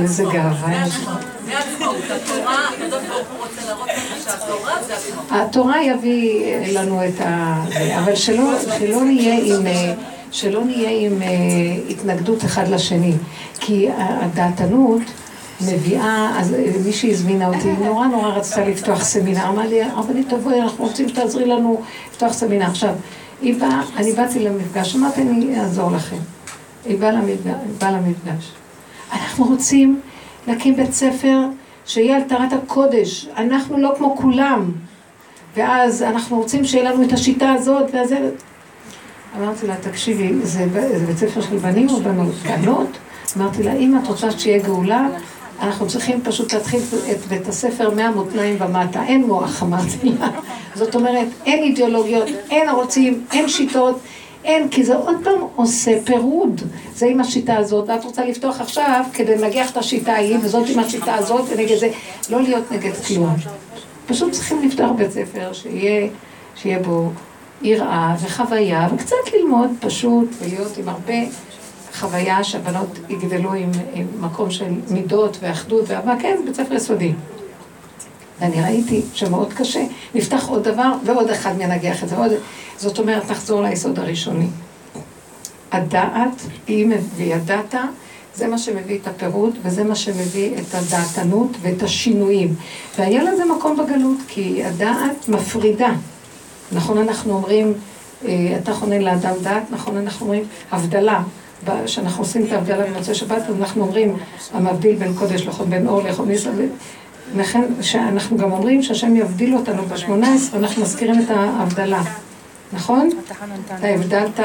איזה 0.00 0.24
גאווה 0.24 0.86
יש 0.86 0.94
לי. 0.96 1.04
זה 1.46 1.58
עצמאות, 1.58 1.96
התורה, 2.10 2.68
הקדוש 2.68 3.02
ברוך 3.08 3.28
הוא 3.36 3.46
רוצה 3.46 3.66
להראות 3.66 3.88
לך 3.88 4.24
שהתורה 4.24 4.72
זה 4.86 4.94
עצמאות. 4.96 5.26
התורה 5.30 5.82
יביא 5.82 6.56
לנו 6.72 7.04
את 7.04 7.20
ה... 7.20 7.64
אבל 7.98 8.16
שלא, 8.16 9.04
נהיה 9.04 9.34
עם... 9.44 9.66
שלא 10.32 10.64
נהיה 10.64 10.90
עם 11.06 11.22
אה, 11.22 11.28
התנגדות 11.90 12.44
אחד 12.44 12.68
לשני. 12.68 13.12
כי 13.60 13.88
הדעתנות 13.96 15.02
מביאה, 15.62 16.32
אז 16.38 16.54
אה, 16.54 16.72
מישהי 16.84 17.10
הזמינה 17.10 17.48
אותי, 17.48 17.72
נורא 17.72 18.06
נורא 18.06 18.28
רצתה 18.28 18.64
לפתוח 18.64 19.04
סמינר, 19.04 19.48
אמרה 19.48 19.66
לי, 19.66 19.82
הרבנית 19.82 20.28
תבואי, 20.28 20.60
אנחנו 20.60 20.84
רוצים 20.84 21.08
שתעזרי 21.08 21.46
לנו 21.46 21.82
לפתוח 22.10 22.32
סמינר. 22.32 22.66
עכשיו, 22.66 22.94
היא 23.42 23.60
באה, 23.60 23.82
אני 23.96 24.12
באתי 24.12 24.38
למפגש, 24.38 24.96
אמרתי, 24.96 25.22
אני 25.22 25.60
אעזור 25.60 25.90
לכם. 25.90 26.16
היא 26.84 26.98
באה 26.98 27.12
למפגש, 27.12 27.54
באה 27.78 27.90
למפגש. 27.90 28.52
אנחנו 29.12 29.44
רוצים 29.44 30.00
להקים 30.46 30.76
בית 30.76 30.92
ספר 30.92 31.38
שיהיה 31.86 32.16
על 32.16 32.22
טהרת 32.22 32.52
הקודש, 32.52 33.28
אנחנו 33.36 33.78
לא 33.78 33.94
כמו 33.98 34.16
כולם. 34.16 34.70
ואז 35.56 36.02
אנחנו 36.02 36.36
רוצים 36.36 36.64
שיהיה 36.64 36.92
לנו 36.92 37.04
את 37.04 37.12
השיטה 37.12 37.52
הזאת, 37.52 37.86
וזה... 37.88 38.30
אמרתי 39.38 39.66
לה, 39.66 39.76
תקשיבי, 39.76 40.32
זה, 40.42 40.66
זה 40.72 41.06
בית 41.06 41.18
ספר 41.18 41.40
של 41.40 41.56
בנים 41.56 41.88
או 41.88 42.00
בנות? 42.00 42.34
בנות? 42.62 42.88
אמרתי 43.36 43.62
לה, 43.62 43.72
אם 43.72 43.98
את 43.98 44.08
רוצה 44.08 44.30
שתהיה 44.30 44.58
גאולה, 44.58 45.08
אנחנו 45.60 45.86
צריכים 45.86 46.20
פשוט 46.24 46.52
להתחיל 46.52 46.80
את 47.10 47.26
בית 47.28 47.48
הספר 47.48 47.90
מהמותניים 47.94 48.56
ומטה. 48.60 49.02
אין 49.06 49.24
מוח, 49.24 49.62
אמרתי 49.62 50.08
לה. 50.20 50.28
זאת 50.74 50.94
אומרת, 50.94 51.26
אין 51.46 51.62
אידיאולוגיות, 51.62 52.28
אין 52.50 52.68
ערוצים, 52.68 53.24
אין 53.32 53.48
שיטות, 53.48 54.00
אין, 54.44 54.68
כי 54.68 54.84
זה 54.84 54.96
עוד 54.96 55.16
פעם 55.24 55.40
עושה 55.56 55.92
פירוד. 56.04 56.60
זה 56.94 57.06
עם 57.06 57.20
השיטה 57.20 57.56
הזאת, 57.56 57.88
ואת 57.88 58.04
רוצה 58.04 58.24
לפתוח 58.24 58.60
עכשיו 58.60 59.04
כדי 59.12 59.38
לנגח 59.38 59.70
את 59.70 59.76
השיטה 59.76 60.12
ההיא, 60.12 60.38
וזאת 60.42 60.68
עם 60.68 60.78
השיטה 60.78 61.14
הזאת, 61.14 61.44
ונגד 61.48 61.76
זה, 61.78 61.88
לא 62.30 62.42
להיות 62.42 62.72
נגד 62.72 62.92
כלום. 63.08 63.34
פשוט 64.06 64.32
צריכים 64.32 64.68
לפתוח 64.68 64.90
בית 64.96 65.10
ספר 65.10 65.52
שיהיה, 65.52 66.08
שיהיה 66.56 66.78
בו 66.78 67.10
יראה 67.62 68.14
וחוויה, 68.20 68.88
וקצת 68.94 69.16
ללמוד 69.34 69.70
פשוט, 69.80 70.28
ולהיות 70.40 70.78
עם 70.78 70.88
הרבה 70.88 71.14
חוויה 71.94 72.44
שהבנות 72.44 72.98
יגדלו 73.08 73.54
עם, 73.54 73.70
עם 73.94 74.06
מקום 74.20 74.50
של 74.50 74.68
מידות 74.90 75.36
ואחדות 75.40 75.84
ואהבה, 75.88 76.14
כן, 76.20 76.36
בית 76.44 76.54
ספר 76.54 76.74
יסודי. 76.74 77.12
ואני 78.40 78.62
ראיתי 78.62 79.02
שמאוד 79.14 79.52
קשה, 79.52 79.84
נפתח 80.14 80.48
עוד 80.48 80.68
דבר 80.68 80.92
ועוד 81.04 81.30
אחד 81.30 81.58
מנגח 81.58 82.04
את 82.04 82.08
זה, 82.08 82.16
עוד... 82.16 82.32
זאת 82.76 82.98
אומרת, 82.98 83.30
נחזור 83.30 83.62
ליסוד 83.62 83.98
הראשוני. 83.98 84.46
הדעת, 85.72 86.46
היא 86.66 86.86
וידעת, 87.16 87.74
זה 88.34 88.48
מה 88.48 88.58
שמביא 88.58 88.98
את 89.02 89.06
הפירוד, 89.06 89.58
וזה 89.62 89.84
מה 89.84 89.94
שמביא 89.94 90.52
את 90.54 90.74
הדעתנות 90.74 91.50
ואת 91.60 91.82
השינויים. 91.82 92.54
והיה 92.98 93.22
לזה 93.22 93.44
מקום 93.44 93.76
בגלות, 93.76 94.18
כי 94.28 94.64
הדעת 94.64 95.28
מפרידה. 95.28 95.92
נכון 96.72 96.98
אנחנו 96.98 97.32
אומרים, 97.32 97.74
אה, 98.24 98.58
אתה 98.62 98.74
חונן 98.74 99.02
לאדם 99.02 99.34
דעת, 99.42 99.62
נכון 99.70 99.96
אנחנו 99.96 100.26
אומרים, 100.26 100.44
הבדלה. 100.70 101.22
כשאנחנו 101.84 102.22
עושים 102.22 102.44
את 102.46 102.52
ההבדלה 102.52 102.86
במוצאי 102.86 103.14
שבת, 103.14 103.42
אז 103.48 103.54
אנחנו 103.60 103.82
אומרים, 103.82 104.16
המבדיל 104.52 104.96
בין 104.96 105.14
קודש 105.14 105.46
לחוד, 105.46 105.70
בין 105.70 105.86
אור 105.86 106.02
לחוד 106.02 106.28
ניסה. 106.28 106.50
לכן, 107.36 107.62
שאנחנו 107.80 108.36
גם 108.36 108.52
אומרים 108.52 108.82
שהשם 108.82 109.16
יבדיל 109.16 109.56
אותנו 109.56 109.82
בשמונה 109.82 110.34
עשרה, 110.34 110.60
אנחנו 110.60 110.82
מזכירים 110.82 111.20
את 111.20 111.30
ההבדלה. 111.30 112.02
נכון? 112.72 113.08
אתה 113.78 113.88
הבדלת 113.88 114.40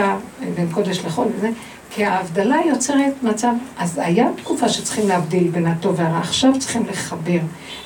בין 0.55 0.67
קודש 0.71 1.05
לחול 1.05 1.27
וזה, 1.37 1.49
כי 1.91 2.05
ההבדלה 2.05 2.57
יוצרת 2.65 3.23
מצב, 3.23 3.53
אז 3.77 3.99
היה 4.03 4.27
תקופה 4.37 4.69
שצריכים 4.69 5.07
להבדיל 5.07 5.47
בין 5.47 5.67
הטוב 5.67 5.95
והרע, 5.99 6.17
עכשיו 6.17 6.59
צריכים 6.59 6.85
לחבר, 6.85 7.39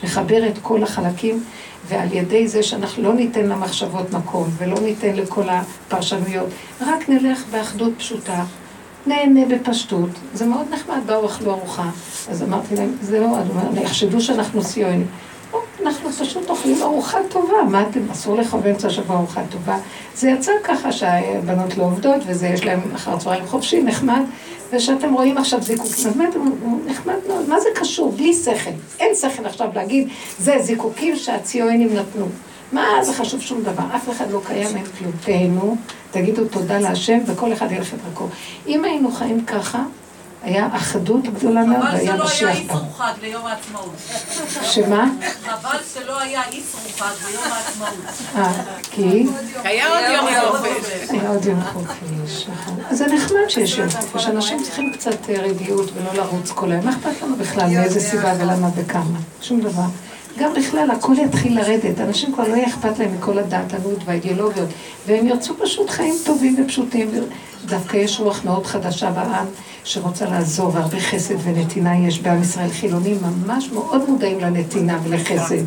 לחבר 0.03 0.47
את 0.47 0.57
כל 0.61 0.83
החלקים, 0.83 1.43
ועל 1.87 2.13
ידי 2.13 2.47
זה 2.47 2.63
שאנחנו 2.63 3.03
לא 3.03 3.13
ניתן 3.13 3.45
למחשבות 3.45 4.13
מקום, 4.13 4.49
ולא 4.57 4.79
ניתן 4.79 5.15
לכל 5.15 5.43
הפרשנויות, 5.49 6.49
רק 6.81 7.09
נלך 7.09 7.43
באחדות 7.51 7.93
פשוטה, 7.97 8.43
נהנה 9.07 9.45
בפשטות, 9.45 10.09
זה 10.33 10.45
מאוד 10.45 10.65
נחמד, 10.71 10.99
באו 11.05 11.25
אכלו 11.25 11.51
ארוחה, 11.51 11.89
אז 12.29 12.43
אמרתי 12.43 12.75
להם, 12.75 12.95
זהו, 13.01 13.35
יחשבו 13.81 14.21
שאנחנו 14.21 14.63
ציונים. 14.63 15.07
אנחנו 15.83 16.09
פשוט 16.11 16.49
אוכלים 16.49 16.81
ארוחה 16.81 17.17
טובה, 17.29 17.63
מה 17.69 17.83
אתם, 17.89 17.99
אסור 18.11 18.35
לך 18.35 18.53
באמצע 18.53 18.87
השבוע 18.87 19.15
ארוחה 19.15 19.41
טובה. 19.49 19.77
זה 20.15 20.29
יצא 20.29 20.51
ככה 20.63 20.91
שהבנות 20.91 21.77
לא 21.77 21.83
עובדות, 21.83 22.21
וזה 22.27 22.47
יש 22.47 22.65
להם 22.65 22.79
אחר 22.95 23.17
צהריים 23.17 23.47
חופשי, 23.47 23.83
נחמד, 23.83 24.21
ושאתם 24.73 25.13
רואים 25.13 25.37
עכשיו 25.37 25.61
זיקוק, 25.61 25.87
באמת, 26.15 26.33
נחמד 26.85 27.15
מאוד, 27.27 27.49
מה 27.49 27.59
זה 27.59 27.69
קשור? 27.75 28.11
בלי 28.11 28.33
שכל. 28.33 28.69
אין 28.99 29.15
שכל 29.15 29.45
עכשיו 29.45 29.69
להגיד, 29.75 30.07
זה 30.39 30.55
זיקוקים 30.59 31.15
שהציונים 31.15 31.93
נתנו. 31.93 32.25
מה 32.71 32.83
זה 33.01 33.13
חשוב 33.13 33.41
שום 33.41 33.61
דבר, 33.63 33.83
אף 33.95 34.09
אחד 34.09 34.31
לא 34.31 34.41
קיים, 34.47 34.67
אין 34.75 34.85
כלום. 34.85 35.11
תהנו, 35.25 35.75
תגידו 36.11 36.45
תודה 36.47 36.79
להשם, 36.79 37.19
וכל 37.25 37.53
אחד 37.53 37.71
ילך 37.71 37.93
את 37.93 37.99
דרכו. 38.09 38.27
אם 38.67 38.85
היינו 38.85 39.11
חיים 39.11 39.45
ככה, 39.45 39.83
היה 40.43 40.67
אחדות 40.75 41.23
גדולה 41.23 41.63
מאוד, 41.63 41.81
חבל 41.81 41.95
והיה 41.95 42.05
שלא 42.05 42.13
היה 42.13 42.23
משיח 42.23 42.49
איסור 42.49 42.77
פה. 42.77 43.03
חג 43.03 43.11
ליום 43.21 43.45
העצמאות. 43.45 43.95
שמה? 44.63 45.05
חבל 45.45 45.77
שלא 45.93 46.19
היה 46.19 46.41
איסור 46.51 46.81
חג 46.97 47.25
ביום 47.25 47.43
העצמאות. 47.43 47.93
אה, 48.35 48.63
כי? 48.91 49.25
היה 49.63 49.87
עוד 49.87 50.03
יום 50.15 50.51
חופש. 50.57 51.09
היה 51.09 51.29
עוד 51.29 51.45
יום 51.45 51.61
חופש, 51.73 52.47
נכון. 52.47 52.77
זה 52.91 53.05
נחמד 53.07 53.49
שיש 53.49 53.77
יום 53.77 53.89
חופש, 53.89 54.25
אנשים 54.25 54.63
צריכים 54.63 54.93
קצת 54.93 55.29
אה, 55.29 55.41
רגיעות 55.41 55.89
ולא 55.95 56.13
לרוץ 56.13 56.51
כל 56.51 56.71
היום. 56.71 56.85
מה 56.85 56.91
אכפת 56.91 57.21
לנו 57.23 57.35
בכלל 57.35 57.69
מאיזה 57.69 57.99
סיבה 57.99 58.33
ולמה 58.39 58.69
וכמה? 58.75 59.19
שום 59.41 59.61
דבר. 59.61 59.85
גם 60.39 60.53
בכלל, 60.53 60.91
הכל 60.91 61.13
יתחיל 61.17 61.59
לרדת. 61.59 61.99
אנשים 61.99 62.33
כבר 62.33 62.47
לא 62.47 62.55
יהיה 62.55 62.67
אכפת 62.67 62.99
להם 62.99 63.15
מכל 63.17 63.39
הדעתנות 63.39 63.97
והאידיאולוגיות, 64.05 64.69
והם 65.07 65.27
ירצו 65.27 65.53
פשוט 65.57 65.89
חיים 65.89 66.15
טובים 66.25 66.55
ופשוטים. 66.63 67.11
דווקא 67.65 67.97
יש 67.97 68.19
רוח 68.19 68.45
מאוד 68.45 68.65
חדשה 68.65 69.11
בעם, 69.11 69.45
שרוצה 69.83 70.25
לעזור, 70.25 70.71
והרבה 70.73 70.99
חסד 70.99 71.35
ונתינה 71.43 71.97
יש 71.97 72.19
בעם 72.19 72.41
ישראל. 72.41 72.69
חילונים 72.69 73.17
ממש 73.21 73.69
מאוד 73.71 74.09
מודעים 74.09 74.39
לנתינה 74.39 74.99
ולחסד. 75.03 75.63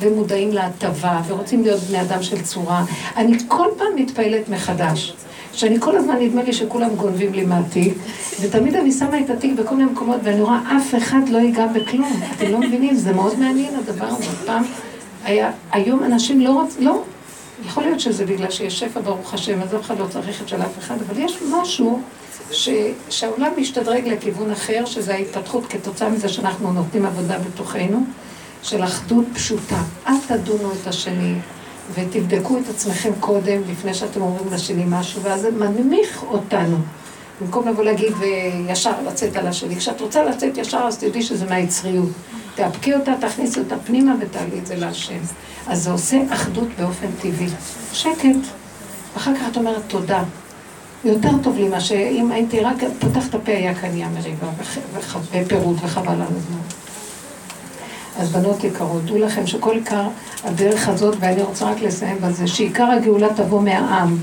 ומודעים 0.00 0.52
להטבה, 0.52 1.20
ורוצים 1.26 1.62
להיות 1.62 1.80
בני 1.80 2.00
אדם 2.00 2.22
של 2.22 2.42
צורה. 2.42 2.84
אני 3.16 3.38
כל 3.48 3.66
פעם 3.78 3.96
מתפעלת 3.96 4.48
מחדש. 4.48 5.14
שאני 5.52 5.80
כל 5.80 5.96
הזמן 5.96 6.16
נדמה 6.20 6.42
לי 6.42 6.52
שכולם 6.52 6.94
גונבים 6.96 7.32
לי 7.32 7.44
מהתיק, 7.44 7.94
ותמיד 8.40 8.76
אני 8.76 8.92
שמה 8.92 9.20
את 9.20 9.30
התיק 9.30 9.52
בכל 9.58 9.76
מיני 9.76 9.90
מקומות, 9.90 10.20
ואני 10.22 10.40
רואה 10.40 10.60
אף 10.76 10.94
אחד 10.94 11.28
לא 11.28 11.38
ייגע 11.38 11.66
בכלום. 11.66 12.20
אתם 12.36 12.52
לא 12.52 12.58
מבינים, 12.60 12.94
זה 12.94 13.12
מאוד 13.12 13.38
מעניין 13.38 13.74
הדבר 13.74 14.04
הזה. 14.04 14.46
פעם 14.46 14.62
היה, 15.24 15.50
היום 15.72 16.04
אנשים 16.04 16.40
לא 16.40 16.50
רוצים, 16.50 16.86
לא, 16.86 17.02
יכול 17.66 17.82
להיות 17.82 18.00
שזה 18.00 18.26
בגלל 18.26 18.50
שיש 18.50 18.78
שפע 18.78 19.00
ברוך 19.00 19.34
השם, 19.34 19.62
אז 19.62 19.74
אף 19.74 19.80
אחד 19.80 19.98
לא 19.98 20.06
צריך 20.10 20.42
את 20.42 20.48
של 20.48 20.62
אף 20.62 20.78
אחד, 20.78 20.96
אבל 21.06 21.22
יש 21.22 21.38
משהו 21.50 22.00
ש, 22.50 22.68
שהעולם 23.10 23.52
משתדרג 23.56 24.08
לכיוון 24.08 24.50
אחר, 24.50 24.84
שזה 24.84 25.14
ההתפתחות 25.14 25.66
כתוצאה 25.66 26.08
מזה 26.08 26.28
שאנחנו 26.28 26.72
נותנים 26.72 27.06
עבודה 27.06 27.38
בתוכנו, 27.38 28.04
של 28.62 28.84
אחדות 28.84 29.24
פשוטה. 29.34 29.82
אל 30.06 30.14
תדונו 30.26 30.72
את 30.72 30.86
השני, 30.86 31.34
ותבדקו 31.94 32.58
את 32.58 32.68
עצמכם 32.68 33.10
קודם, 33.20 33.60
לפני 33.70 33.94
שאתם 33.94 34.22
אומרים 34.22 34.52
לשני 34.52 34.84
משהו, 34.88 35.22
ואז 35.22 35.40
זה 35.40 35.50
מנמיך 35.50 36.22
אותנו. 36.22 36.76
במקום 37.40 37.68
לבוא 37.68 37.84
להגיד 37.84 38.12
וישר 38.18 39.02
לצאת 39.06 39.36
על 39.36 39.46
השני. 39.46 39.76
כשאת 39.76 40.00
רוצה 40.00 40.24
לצאת 40.24 40.56
ישר, 40.56 40.78
אז 40.78 40.98
תדעי 40.98 41.22
שזה 41.22 41.46
מהיצריות. 41.46 42.08
תאפקי 42.54 42.94
אותה, 42.94 43.12
תכניסי 43.20 43.60
אותה 43.60 43.76
פנימה 43.86 44.14
ותעלי 44.20 44.58
את 44.58 44.66
זה 44.66 44.76
להשם. 44.76 45.18
אז 45.66 45.82
זה 45.82 45.90
עושה 45.90 46.16
אחדות 46.30 46.68
באופן 46.78 47.06
טבעי. 47.22 47.48
שקט. 47.92 48.36
אחר 49.16 49.34
כך 49.34 49.42
את 49.52 49.56
אומרת 49.56 49.82
תודה. 49.86 50.22
יותר 51.04 51.30
טוב 51.42 51.56
לי 51.56 51.68
מה 51.68 51.80
שאם 51.80 52.30
הייתי 52.32 52.60
רק 52.60 52.76
פותח 52.98 53.28
את 53.28 53.34
הפה 53.34 53.52
היה 53.52 53.74
כאן 53.74 53.96
ים 53.96 54.14
מריבה 54.14 54.46
ופירוד 55.32 55.76
וחבל 55.82 56.12
על 56.12 56.22
הזמן. 56.22 56.58
אז 58.20 58.32
בנות 58.32 58.64
יקרות, 58.64 59.04
דעו 59.04 59.18
לכם 59.18 59.46
שכל 59.46 59.74
עיקר 59.74 60.08
הדרך 60.44 60.88
הזאת, 60.88 61.16
ואני 61.20 61.42
רוצה 61.42 61.70
רק 61.70 61.80
לסיים 61.80 62.16
בזה, 62.20 62.46
שעיקר 62.46 62.84
הגאולה 62.84 63.28
תבוא 63.36 63.62
מהעם. 63.62 64.16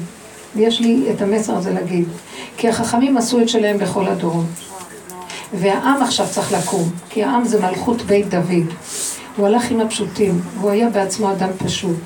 ויש 0.55 0.81
לי 0.81 1.03
את 1.11 1.21
המסר 1.21 1.57
הזה 1.57 1.73
להגיד. 1.73 2.05
כי 2.57 2.69
החכמים 2.69 3.17
עשו 3.17 3.41
את 3.41 3.49
שלהם 3.49 3.77
בכל 3.77 4.07
הדורות. 4.07 4.45
והעם 5.53 6.03
עכשיו 6.03 6.25
צריך 6.31 6.51
לקום, 6.51 6.89
כי 7.09 7.23
העם 7.23 7.45
זה 7.45 7.61
מלכות 7.61 8.01
בית 8.01 8.29
דוד. 8.29 8.73
הוא 9.37 9.47
הלך 9.47 9.71
עם 9.71 9.79
הפשוטים, 9.79 10.41
והוא 10.59 10.71
היה 10.71 10.89
בעצמו 10.89 11.31
אדם 11.31 11.49
פשוט. 11.57 11.97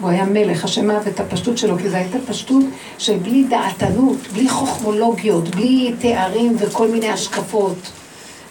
הוא 0.00 0.10
היה 0.10 0.24
מלך, 0.24 0.64
השם 0.64 0.90
אהב 0.90 1.06
את 1.06 1.20
הפשטות 1.20 1.58
שלו, 1.58 1.78
כי 1.78 1.88
זו 1.88 1.96
הייתה 1.96 2.18
פשטות 2.26 2.64
של 2.98 3.16
בלי 3.16 3.44
דעתנות, 3.44 4.18
בלי 4.32 4.48
חוכמולוגיות, 4.48 5.48
בלי 5.48 5.94
תארים 5.98 6.56
וכל 6.58 6.88
מיני 6.88 7.08
השקפות. 7.08 7.76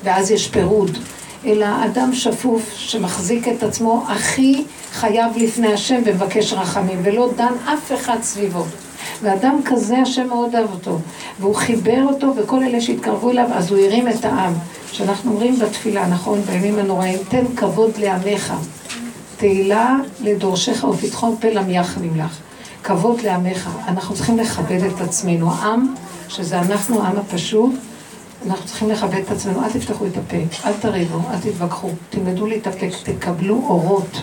ואז 0.03 0.31
יש 0.31 0.47
פירוד. 0.47 0.97
אלא 1.45 1.67
אדם 1.85 2.13
שפוף 2.13 2.73
שמחזיק 2.75 3.47
את 3.47 3.63
עצמו 3.63 4.03
הכי 4.07 4.63
חייב 4.91 5.37
לפני 5.37 5.73
השם 5.73 6.01
ומבקש 6.05 6.53
רחמים, 6.53 6.99
ולא 7.03 7.29
דן 7.35 7.53
אף 7.65 7.91
אחד 7.93 8.17
סביבו. 8.21 8.63
ואדם 9.21 9.59
כזה, 9.65 9.97
השם 9.97 10.27
מאוד 10.27 10.55
אהב 10.55 10.71
אותו, 10.71 10.99
והוא 11.39 11.55
חיבר 11.55 12.03
אותו, 12.03 12.33
וכל 12.37 12.63
אלה 12.63 12.81
שהתקרבו 12.81 13.31
אליו, 13.31 13.47
אז 13.53 13.71
הוא 13.71 13.79
הרים 13.79 14.07
את 14.07 14.25
העם. 14.25 14.53
שאנחנו 14.91 15.31
אומרים 15.31 15.59
בתפילה, 15.59 16.07
נכון, 16.07 16.41
בימים 16.41 16.79
הנוראים, 16.79 17.19
תן 17.29 17.45
כבוד 17.55 17.91
לעמך. 17.97 18.53
תהילה 19.37 19.95
לדורשך 20.21 20.83
ופתחון 20.83 21.35
פה 21.41 21.47
למייחלים 21.49 22.19
לך. 22.19 22.37
כבוד 22.83 23.21
לעמך. 23.21 23.69
אנחנו 23.87 24.15
צריכים 24.15 24.37
לכבד 24.37 24.83
את 24.83 25.01
עצמנו. 25.01 25.51
העם, 25.51 25.93
שזה 26.27 26.59
אנחנו, 26.59 27.03
העם 27.03 27.17
הפשוט, 27.17 27.73
אנחנו 28.45 28.65
צריכים 28.65 28.89
לכבד 28.89 29.19
את 29.25 29.31
עצמנו. 29.31 29.63
אל 29.63 29.69
תפתחו 29.69 30.05
את 30.05 30.17
הפה, 30.17 30.37
אל 30.65 30.73
תריבו, 30.73 31.19
אל 31.31 31.37
תתווכחו. 31.37 31.89
תלמדו 32.09 32.47
להתאפק, 32.47 32.89
תקבלו 33.03 33.55
אורות. 33.55 34.21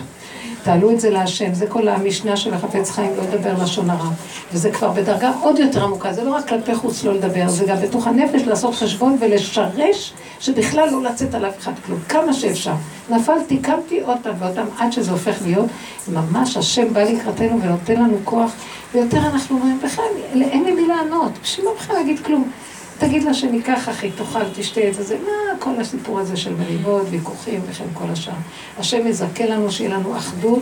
תעלו 0.63 0.91
את 0.91 0.99
זה 0.99 1.09
להשם, 1.09 1.53
זה 1.53 1.67
כל 1.67 1.87
המשנה 1.87 2.37
של 2.37 2.53
החפץ 2.53 2.91
חיים, 2.91 3.11
לא 3.17 3.23
לדבר 3.23 3.63
לשון 3.63 3.89
הרע. 3.89 4.09
וזה 4.53 4.71
כבר 4.71 4.91
בדרגה 4.91 5.31
עוד 5.41 5.59
יותר 5.59 5.83
עמוקה, 5.83 6.13
זה 6.13 6.23
לא 6.23 6.31
רק 6.31 6.47
כלפי 6.47 6.75
חוץ 6.75 7.03
לא 7.03 7.13
לדבר, 7.13 7.49
זה 7.49 7.65
גם 7.65 7.77
בתוך 7.81 8.07
הנפש 8.07 8.41
לעשות 8.41 8.75
חשבון 8.75 9.17
ולשרש 9.19 10.13
שבכלל 10.39 10.89
לא 10.89 11.03
לצאת 11.03 11.33
על 11.33 11.45
אף 11.45 11.59
אחד 11.59 11.71
כלום, 11.85 11.99
כמה 12.09 12.33
שאפשר. 12.33 12.73
נפלתי, 13.09 13.57
קמתי 13.57 14.01
עוד 14.01 14.17
פעם 14.23 14.35
ועוד 14.39 14.55
פעם, 14.55 14.67
עד 14.77 14.91
שזה 14.91 15.11
הופך 15.11 15.35
להיות 15.45 15.65
ממש 16.13 16.57
השם 16.57 16.93
בא 16.93 17.03
לקראתנו 17.03 17.61
ונותן 17.61 17.95
לנו 17.95 18.17
כוח, 18.23 18.51
ויותר 18.93 19.17
אנחנו 19.17 19.55
אומרים, 19.55 19.79
בכלל, 19.83 20.05
אין 20.41 20.63
לי 20.63 20.71
מי 20.71 20.87
לענות, 20.87 21.31
בשביל 21.43 21.65
מה 21.65 21.71
בכלל 21.79 21.95
להגיד 21.95 22.19
כלום? 22.19 22.51
תגיד 22.97 23.23
לה 23.23 23.33
שניקח 23.33 23.89
אחי, 23.89 24.11
תאכל, 24.11 24.39
תשתה 24.55 24.81
את 24.87 24.93
זה, 24.93 25.17
מה 25.25 25.59
כל 25.59 25.81
הסיפור 25.81 26.19
הזה 26.19 26.37
של 26.37 26.53
מריבות, 26.55 27.05
ויכוחים 27.09 27.61
וכן 27.69 27.83
כל 27.93 28.05
השאר. 28.11 28.33
השם 28.79 29.07
יזכה 29.07 29.45
לנו 29.45 29.71
שיהיה 29.71 29.89
לנו 29.89 30.17
אחדות, 30.17 30.61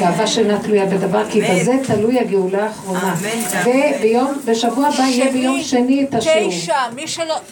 גאווה 0.00 0.26
שאינה 0.26 0.58
תלויה 0.62 0.86
בדבר, 0.86 1.30
כי 1.30 1.40
בזה 1.40 1.72
תלוי 1.86 2.18
הגאולה 2.20 2.64
האחרונה. 2.64 3.14
וביום, 3.64 4.32
בשבוע 4.44 4.88
הבא 4.88 5.02
יהיה 5.02 5.32
ביום 5.32 5.62
שני 5.62 6.04
את 6.08 6.14
השיעור. 6.14 6.50
תשע, 6.50 6.74
מי 6.94 7.08
שלא, 7.08 7.36